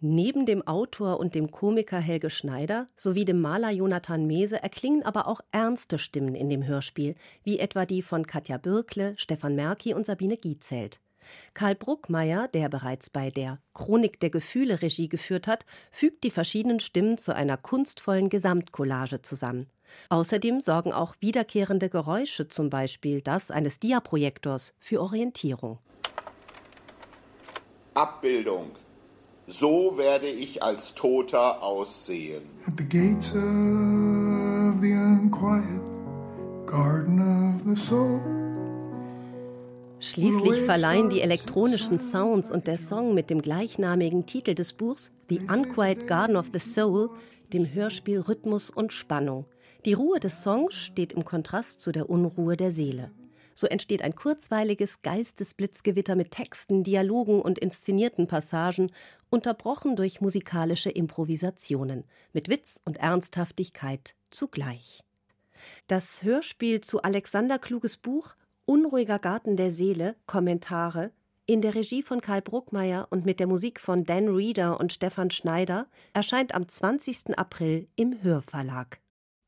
Neben 0.00 0.46
dem 0.46 0.66
Autor 0.66 1.18
und 1.18 1.34
dem 1.34 1.50
Komiker 1.50 1.98
Helge 1.98 2.30
Schneider 2.30 2.86
sowie 2.96 3.24
dem 3.24 3.40
Maler 3.40 3.70
Jonathan 3.70 4.26
Mese 4.26 4.62
erklingen 4.62 5.02
aber 5.02 5.26
auch 5.26 5.40
ernste 5.52 5.98
Stimmen 5.98 6.34
in 6.34 6.48
dem 6.48 6.66
Hörspiel, 6.66 7.16
wie 7.42 7.58
etwa 7.58 7.86
die 7.86 8.02
von 8.02 8.26
Katja 8.26 8.58
Birkle, 8.58 9.14
Stefan 9.16 9.56
Merki 9.56 9.94
und 9.94 10.06
Sabine 10.06 10.36
Gietzelt. 10.36 11.00
Karl 11.54 11.74
Bruckmeier, 11.74 12.48
der 12.48 12.68
bereits 12.68 13.10
bei 13.10 13.30
der 13.30 13.58
Chronik 13.72 14.20
der 14.20 14.30
Gefühle 14.30 14.82
Regie 14.82 15.08
geführt 15.08 15.48
hat, 15.48 15.64
fügt 15.90 16.22
die 16.22 16.30
verschiedenen 16.30 16.80
Stimmen 16.80 17.16
zu 17.16 17.34
einer 17.34 17.56
kunstvollen 17.56 18.28
Gesamtcollage 18.28 19.22
zusammen. 19.22 19.66
Außerdem 20.08 20.60
sorgen 20.60 20.92
auch 20.92 21.14
wiederkehrende 21.20 21.88
Geräusche, 21.88 22.48
zum 22.48 22.70
Beispiel 22.70 23.20
das 23.20 23.50
eines 23.50 23.78
Diaprojektors, 23.78 24.74
für 24.78 25.00
Orientierung. 25.00 25.78
Abbildung. 27.94 28.72
So 29.46 29.98
werde 29.98 30.26
ich 30.26 30.62
als 30.62 30.94
Toter 30.94 31.62
aussehen. 31.62 32.42
At 32.66 32.74
the 32.78 32.84
gates 32.84 33.28
of 33.28 34.80
the 34.80 34.92
unquiet 34.92 35.94
garden 36.66 37.20
of 37.20 37.76
the 37.76 37.80
soul. 37.80 38.20
Schließlich 40.00 40.60
verleihen 40.62 41.08
die 41.08 41.20
elektronischen 41.20 41.98
Sounds 41.98 42.50
und 42.50 42.66
der 42.66 42.76
Song 42.76 43.14
mit 43.14 43.30
dem 43.30 43.40
gleichnamigen 43.40 44.26
Titel 44.26 44.54
des 44.54 44.72
Buchs 44.74 45.12
The 45.30 45.40
Unquiet 45.50 46.06
Garden 46.06 46.36
of 46.36 46.50
the 46.52 46.58
Soul 46.58 47.10
dem 47.52 47.72
Hörspiel 47.72 48.20
Rhythmus 48.20 48.70
und 48.70 48.92
Spannung. 48.92 49.46
Die 49.84 49.92
Ruhe 49.92 50.18
des 50.18 50.40
Songs 50.40 50.74
steht 50.74 51.12
im 51.12 51.26
Kontrast 51.26 51.82
zu 51.82 51.92
der 51.92 52.08
Unruhe 52.08 52.56
der 52.56 52.70
Seele. 52.70 53.10
So 53.54 53.66
entsteht 53.66 54.00
ein 54.00 54.14
kurzweiliges 54.14 55.02
Geistesblitzgewitter 55.02 56.16
mit 56.16 56.30
Texten, 56.30 56.82
Dialogen 56.82 57.42
und 57.42 57.58
inszenierten 57.58 58.26
Passagen, 58.26 58.90
unterbrochen 59.28 59.94
durch 59.94 60.22
musikalische 60.22 60.88
Improvisationen, 60.88 62.04
mit 62.32 62.48
Witz 62.48 62.80
und 62.86 62.96
Ernsthaftigkeit 62.96 64.14
zugleich. 64.30 65.04
Das 65.86 66.22
Hörspiel 66.22 66.80
zu 66.80 67.02
Alexander 67.02 67.58
Kluges 67.58 67.98
Buch 67.98 68.34
Unruhiger 68.64 69.18
Garten 69.18 69.56
der 69.58 69.70
Seele, 69.70 70.16
Kommentare, 70.24 71.10
in 71.44 71.60
der 71.60 71.74
Regie 71.74 72.02
von 72.02 72.22
Karl 72.22 72.40
Bruckmeier 72.40 73.06
und 73.10 73.26
mit 73.26 73.38
der 73.38 73.46
Musik 73.46 73.78
von 73.78 74.04
Dan 74.04 74.28
Reeder 74.28 74.80
und 74.80 74.94
Stefan 74.94 75.30
Schneider 75.30 75.88
erscheint 76.14 76.54
am 76.54 76.66
20. 76.66 77.38
April 77.38 77.86
im 77.96 78.22
Hörverlag. 78.22 79.03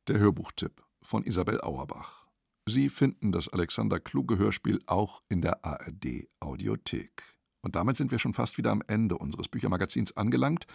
Der 0.09 0.21
Hörbuchtipp 0.21 0.85
von 1.03 1.25
Isabel 1.25 1.61
Auerbach. 1.61 2.29
Sie 2.65 2.91
finden 2.91 3.33
das 3.33 3.49
Alexander 3.49 3.99
Kluge 3.99 4.39
Hörspiel 4.39 4.81
auch 4.87 5.21
in 5.29 5.43
der 5.43 5.65
ARD 5.65 6.29
Audiothek. 6.39 7.25
Und 7.61 7.75
damit 7.75 7.97
sind 7.97 8.13
wir 8.13 8.21
schon 8.21 8.33
fast 8.33 8.57
wieder 8.57 8.71
am 8.71 8.85
Ende 8.87 9.19
unseres 9.19 9.49
Büchermagazins 9.49 10.17
angelangt. 10.17 10.69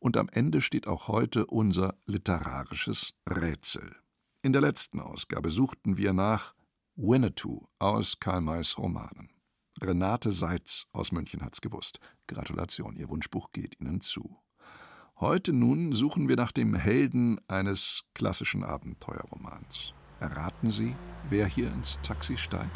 Und 0.00 0.18
am 0.18 0.28
Ende 0.28 0.60
steht 0.60 0.86
auch 0.86 1.08
heute 1.08 1.46
unser 1.46 1.96
literarisches 2.04 3.14
Rätsel. 3.26 3.96
In 4.42 4.52
der 4.52 4.60
letzten 4.60 5.00
Ausgabe 5.00 5.48
suchten 5.48 5.96
wir 5.96 6.12
nach 6.12 6.54
Winnetou 6.94 7.66
aus 7.78 8.20
Karl 8.20 8.42
Mays 8.42 8.76
Romanen. 8.76 9.30
Renate 9.80 10.30
Seitz 10.30 10.88
aus 10.92 11.10
München 11.10 11.40
hat's 11.40 11.62
gewusst. 11.62 12.00
Gratulation, 12.26 12.96
Ihr 12.96 13.08
Wunschbuch 13.08 13.50
geht 13.52 13.80
Ihnen 13.80 14.02
zu. 14.02 14.43
Heute 15.24 15.54
nun 15.54 15.94
suchen 15.94 16.28
wir 16.28 16.36
nach 16.36 16.52
dem 16.52 16.74
Helden 16.74 17.40
eines 17.48 18.02
klassischen 18.12 18.62
Abenteuerromans. 18.62 19.94
Erraten 20.20 20.70
Sie, 20.70 20.94
wer 21.30 21.46
hier 21.46 21.72
ins 21.72 21.98
Taxi 22.02 22.36
steigt? 22.36 22.68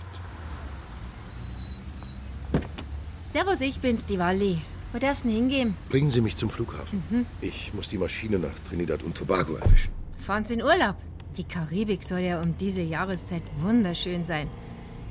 Servus, 3.21 3.61
ich 3.61 3.81
bin's, 3.81 4.07
die 4.07 4.19
Walli. 4.19 4.63
Wo 4.95 4.99
darf's 4.99 5.25
denn 5.25 5.31
hingehen? 5.33 5.75
Bringen 5.91 6.09
Sie 6.09 6.23
mich 6.23 6.37
zum 6.37 6.49
Flughafen. 6.49 7.03
Mhm. 7.11 7.27
Ich 7.43 7.75
muss 7.75 7.91
die 7.91 7.99
Maschine 7.99 8.39
nach 8.39 8.59
Trinidad 8.67 9.03
und 9.03 9.15
Tobago 9.15 9.57
erwischen. 9.57 9.93
Fahren 10.17 10.47
Sie 10.47 10.55
in 10.55 10.63
Urlaub? 10.63 10.97
Die 11.37 11.45
Karibik 11.45 12.03
soll 12.03 12.21
ja 12.21 12.41
um 12.41 12.57
diese 12.57 12.81
Jahreszeit 12.81 13.43
wunderschön 13.61 14.25
sein. 14.25 14.49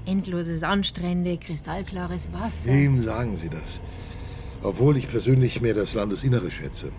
Endlose 0.07 0.57
Sandstrände, 0.57 1.37
kristallklares 1.37 2.33
Wasser. 2.33 2.71
Wem 2.71 2.99
sagen 2.99 3.35
Sie 3.35 3.49
das? 3.49 3.79
obwohl 4.63 4.97
ich 4.97 5.07
persönlich 5.07 5.61
mehr 5.61 5.73
das 5.73 5.93
Landesinnere 5.93 6.51
schätze. 6.51 6.91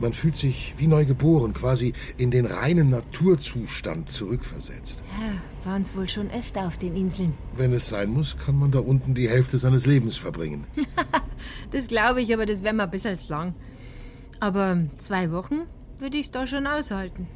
Man 0.00 0.12
fühlt 0.12 0.36
sich 0.36 0.74
wie 0.76 0.86
neu 0.86 1.06
geboren, 1.06 1.54
quasi 1.54 1.94
in 2.16 2.30
den 2.30 2.46
reinen 2.46 2.90
Naturzustand 2.90 4.08
zurückversetzt. 4.08 5.02
Ja, 5.20 5.68
waren 5.70 5.82
es 5.82 5.96
wohl 5.96 6.08
schon 6.08 6.30
öfter 6.30 6.66
auf 6.66 6.78
den 6.78 6.94
Inseln. 6.96 7.34
Wenn 7.54 7.72
es 7.72 7.88
sein 7.88 8.10
muss, 8.10 8.36
kann 8.36 8.58
man 8.58 8.70
da 8.70 8.80
unten 8.80 9.14
die 9.14 9.28
Hälfte 9.28 9.58
seines 9.58 9.86
Lebens 9.86 10.16
verbringen. 10.16 10.66
das 11.72 11.86
glaube 11.86 12.20
ich, 12.20 12.32
aber 12.34 12.44
das 12.46 12.62
wäre 12.62 12.74
mal 12.74 12.84
ein 12.84 12.90
bisschen 12.90 13.18
lang. 13.28 13.54
Aber 14.38 14.78
zwei 14.98 15.32
Wochen 15.32 15.62
würde 15.98 16.18
ich 16.18 16.26
es 16.26 16.30
da 16.30 16.46
schon 16.46 16.66
aushalten. 16.66 17.26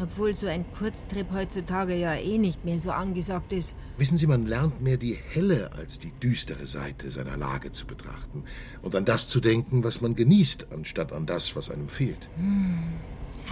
Obwohl 0.00 0.34
so 0.34 0.48
ein 0.48 0.64
Kurztrip 0.76 1.30
heutzutage 1.32 1.94
ja 1.94 2.14
eh 2.14 2.36
nicht 2.38 2.64
mehr 2.64 2.80
so 2.80 2.90
angesagt 2.90 3.52
ist. 3.52 3.76
Wissen 3.96 4.16
Sie, 4.16 4.26
man 4.26 4.46
lernt 4.46 4.80
mehr 4.80 4.96
die 4.96 5.14
helle 5.14 5.72
als 5.72 5.98
die 5.98 6.12
düstere 6.22 6.66
Seite 6.66 7.10
seiner 7.12 7.36
Lage 7.36 7.70
zu 7.70 7.86
betrachten 7.86 8.42
und 8.82 8.96
an 8.96 9.04
das 9.04 9.28
zu 9.28 9.40
denken, 9.40 9.84
was 9.84 10.00
man 10.00 10.16
genießt, 10.16 10.68
anstatt 10.72 11.12
an 11.12 11.26
das, 11.26 11.54
was 11.54 11.70
einem 11.70 11.88
fehlt. 11.88 12.28
Hm. 12.36 12.94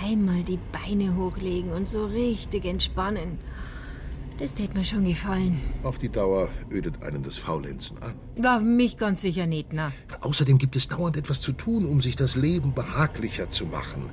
Einmal 0.03 0.43
die 0.43 0.59
Beine 0.73 1.15
hochlegen 1.17 1.73
und 1.73 1.89
so 1.89 2.07
richtig 2.07 2.65
entspannen. 2.65 3.39
Das 4.39 4.55
täte 4.55 4.77
mir 4.77 4.85
schon 4.85 5.05
gefallen. 5.05 5.61
Auf 5.83 5.99
die 5.99 6.09
Dauer 6.09 6.49
ödet 6.71 7.03
einen 7.03 7.23
das 7.23 7.37
Faulenzen 7.37 8.03
an. 8.03 8.19
War 8.37 8.61
mich 8.61 8.97
ganz 8.97 9.21
sicher 9.21 9.47
nicht, 9.47 9.69
na. 9.73 9.93
Außerdem 10.23 10.59
gibt 10.59 10.75
es 10.75 10.89
dauernd 10.89 11.17
etwas 11.17 11.41
zu 11.41 11.53
tun, 11.53 11.85
um 11.85 12.01
sich 12.01 12.17
das 12.17 12.35
Leben 12.35 12.75
behaglicher 12.75 13.49
zu 13.51 13.67
machen. 13.67 14.11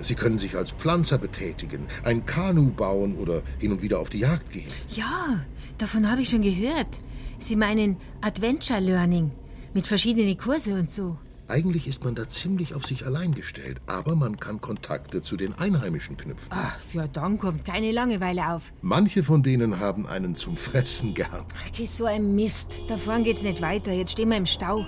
Sie 0.00 0.14
können 0.14 0.38
sich 0.38 0.56
als 0.56 0.70
Pflanzer 0.70 1.18
betätigen, 1.18 1.86
ein 2.04 2.26
Kanu 2.26 2.70
bauen 2.70 3.16
oder 3.16 3.42
hin 3.58 3.72
und 3.72 3.82
wieder 3.82 3.98
auf 4.00 4.10
die 4.10 4.20
Jagd 4.20 4.50
gehen. 4.50 4.70
Ja, 4.88 5.40
davon 5.78 6.10
habe 6.10 6.22
ich 6.22 6.30
schon 6.30 6.42
gehört. 6.42 7.00
Sie 7.38 7.56
meinen 7.56 7.96
Adventure 8.20 8.80
Learning 8.80 9.32
mit 9.74 9.86
verschiedenen 9.86 10.36
Kurse 10.36 10.74
und 10.74 10.90
so. 10.90 11.16
Eigentlich 11.48 11.88
ist 11.88 12.04
man 12.04 12.14
da 12.14 12.28
ziemlich 12.28 12.74
auf 12.74 12.86
sich 12.86 13.06
allein 13.06 13.32
gestellt, 13.32 13.80
aber 13.86 14.14
man 14.14 14.36
kann 14.36 14.60
Kontakte 14.60 15.20
zu 15.20 15.36
den 15.36 15.58
Einheimischen 15.58 16.16
knüpfen. 16.16 16.48
Ach, 16.50 16.76
ja, 16.92 17.08
dann 17.08 17.38
kommt 17.38 17.64
keine 17.64 17.90
Langeweile 17.90 18.52
auf. 18.52 18.72
Manche 18.82 19.24
von 19.24 19.42
denen 19.42 19.80
haben 19.80 20.06
einen 20.06 20.36
zum 20.36 20.56
Fressen 20.56 21.12
gern. 21.12 21.44
Ach, 21.52 21.86
so 21.86 22.04
ein 22.04 22.36
Mist. 22.36 22.84
Da 22.86 22.96
vorne 22.96 23.24
geht's 23.24 23.42
nicht 23.42 23.60
weiter. 23.60 23.92
Jetzt 23.92 24.12
stehen 24.12 24.28
wir 24.28 24.36
im 24.36 24.46
Stau. 24.46 24.86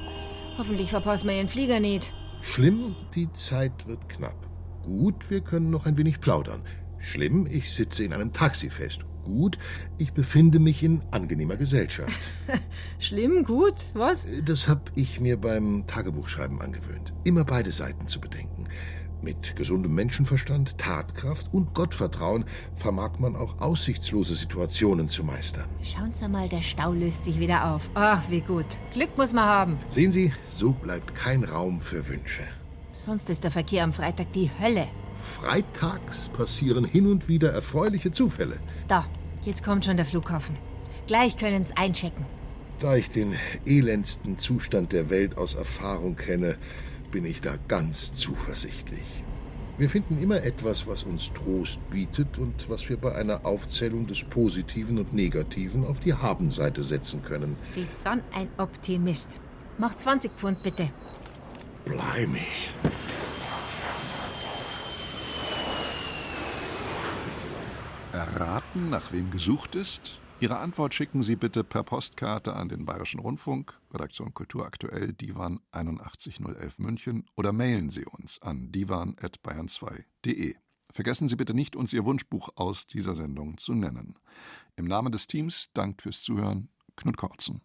Hoffentlich 0.57 0.91
verpassen 0.91 1.29
wir 1.29 1.37
ihren 1.37 1.49
Flieger 1.49 1.81
nicht. 1.81 2.13
Schlimm, 2.43 2.95
die 3.15 3.33
Zeit 3.33 3.87
wird 3.89 4.09
knapp. 4.09 4.52
Gut, 4.83 5.31
wir 5.31 5.41
können 5.41 5.71
noch 5.71 5.87
ein 5.87 5.97
wenig 5.97 6.21
plaudern. 6.21 6.63
Schlimm, 6.99 7.49
ich 7.51 7.73
sitze 7.73 8.05
in 8.05 8.13
einem 8.13 8.33
Taxi 8.33 8.71
fest. 8.71 9.05
Gut, 9.25 9.59
ich 9.99 10.13
befinde 10.13 10.59
mich 10.59 10.83
in 10.83 11.03
angenehmer 11.13 11.57
Gesellschaft. 11.57 12.19
Schlimm, 12.99 13.45
gut, 13.45 13.87
was? 13.95 14.27
Das 14.45 14.69
habe 14.69 14.83
ich 14.97 15.21
mir 15.21 15.37
beim 15.37 15.85
Tagebuchschreiben 15.87 16.61
angewöhnt. 16.61 17.13
Immer 17.25 17.45
beide 17.45 17.71
Seiten 17.71 18.09
zu 18.09 18.21
bedenken. 18.21 18.69
Mit 19.23 19.55
gesundem 19.55 19.95
Menschenverstand, 19.95 20.79
Tatkraft 20.79 21.55
und 21.55 21.75
Gottvertrauen 21.75 22.45
vermag 22.75 23.21
man 23.21 23.37
auch 23.37 23.61
aussichtslose 23.61 24.35
Situationen 24.35 25.09
zu 25.09 25.23
meistern. 25.23 25.67
Schauen 25.83 26.13
Sie 26.13 26.27
mal, 26.27 26.49
der 26.49 26.63
Stau 26.63 26.93
löst 26.93 27.25
sich 27.25 27.39
wieder 27.39 27.73
auf. 27.73 27.89
Ach, 27.95 28.29
wie 28.31 28.41
gut. 28.41 28.67
Glück 28.93 29.17
muss 29.17 29.33
man 29.33 29.45
haben. 29.45 29.79
Sehen 29.91 30.11
Sie, 30.11 30.33
so 30.51 30.73
bleibt 30.73 31.15
kein 31.15 31.45
Raum 31.45 31.81
für 31.81 32.09
Wünsche. 32.09 32.43
Sonst 32.93 33.31
ist 33.31 33.45
der 33.45 33.51
Verkehr 33.51 33.85
am 33.85 33.93
Freitag 33.93 34.33
die 34.33 34.51
Hölle. 34.61 34.87
Freitags 35.17 36.29
passieren 36.29 36.85
hin 36.85 37.07
und 37.07 37.29
wieder 37.29 37.53
erfreuliche 37.53 38.11
Zufälle. 38.11 38.59
Da, 38.89 39.07
jetzt 39.45 39.65
kommt 39.65 39.85
schon 39.85 39.97
der 39.97 40.07
Flughafen. 40.07 40.57
Gleich 41.07 41.37
können 41.37 41.65
Sie 41.65 41.77
einchecken. 41.77 42.25
Da 42.81 42.97
ich 42.97 43.11
den 43.11 43.37
elendsten 43.65 44.39
Zustand 44.39 44.93
der 44.93 45.09
Welt 45.09 45.39
aus 45.39 45.55
Erfahrung 45.55 46.17
kenne, 46.17 46.57
bin 47.11 47.25
ich 47.25 47.41
da 47.41 47.55
ganz 47.69 48.15
zuversichtlich. 48.15 49.25
Wir 49.79 49.89
finden 49.89 50.21
immer 50.21 50.43
etwas, 50.43 50.87
was 50.87 51.03
uns 51.03 51.33
Trost 51.33 51.81
bietet 51.91 52.39
und 52.39 52.69
was 52.69 52.89
wir 52.89 52.99
bei 52.99 53.15
einer 53.15 53.47
Aufzählung 53.47 54.07
des 54.07 54.23
Positiven 54.25 54.99
und 54.99 55.15
Negativen 55.15 55.87
auf 55.87 56.01
die 56.01 56.15
Habenseite 56.15 56.83
setzen 56.83 57.23
können. 57.23 57.57
Sie 57.73 57.85
sind 57.85 58.23
ein 58.35 58.49
Optimist. 58.59 59.31
Mach 59.79 59.95
20 59.95 60.33
Pfund 60.33 60.63
bitte. 60.63 60.91
Blimey. 61.85 62.47
Erraten, 68.13 68.91
nach 68.91 69.13
wem 69.13 69.31
gesucht 69.31 69.75
ist? 69.75 70.19
Ihre 70.41 70.59
Antwort 70.59 70.95
schicken 70.95 71.23
Sie 71.23 71.37
bitte 71.37 71.65
per 71.65 71.83
Postkarte 71.83 72.55
an 72.55 72.69
den 72.69 72.85
Bayerischen 72.85 73.21
Rundfunk, 73.21 73.79
Redaktion 73.93 74.35
Kultur 74.35 74.67
aktuell, 74.67 75.13
Divan 75.13 75.61
81011 75.71 76.79
München 76.79 77.25
oder 77.37 77.53
mailen 77.53 77.91
Sie 77.91 78.05
uns 78.05 78.43
an 78.43 78.73
divan.bayern2.de. 78.73 80.55
Vergessen 80.91 81.29
Sie 81.29 81.37
bitte 81.37 81.55
nicht, 81.55 81.75
uns 81.75 81.93
Ihr 81.93 82.05
Wunschbuch 82.05 82.51
aus 82.57 82.87
dieser 82.87 83.15
Sendung 83.15 83.57
zu 83.57 83.75
nennen. 83.75 84.19
Im 84.77 84.85
Namen 84.85 85.11
des 85.11 85.27
Teams 85.27 85.71
dankt 85.75 86.03
fürs 86.03 86.23
Zuhören 86.23 86.69
Knut 86.97 87.17
Kortzen. 87.17 87.63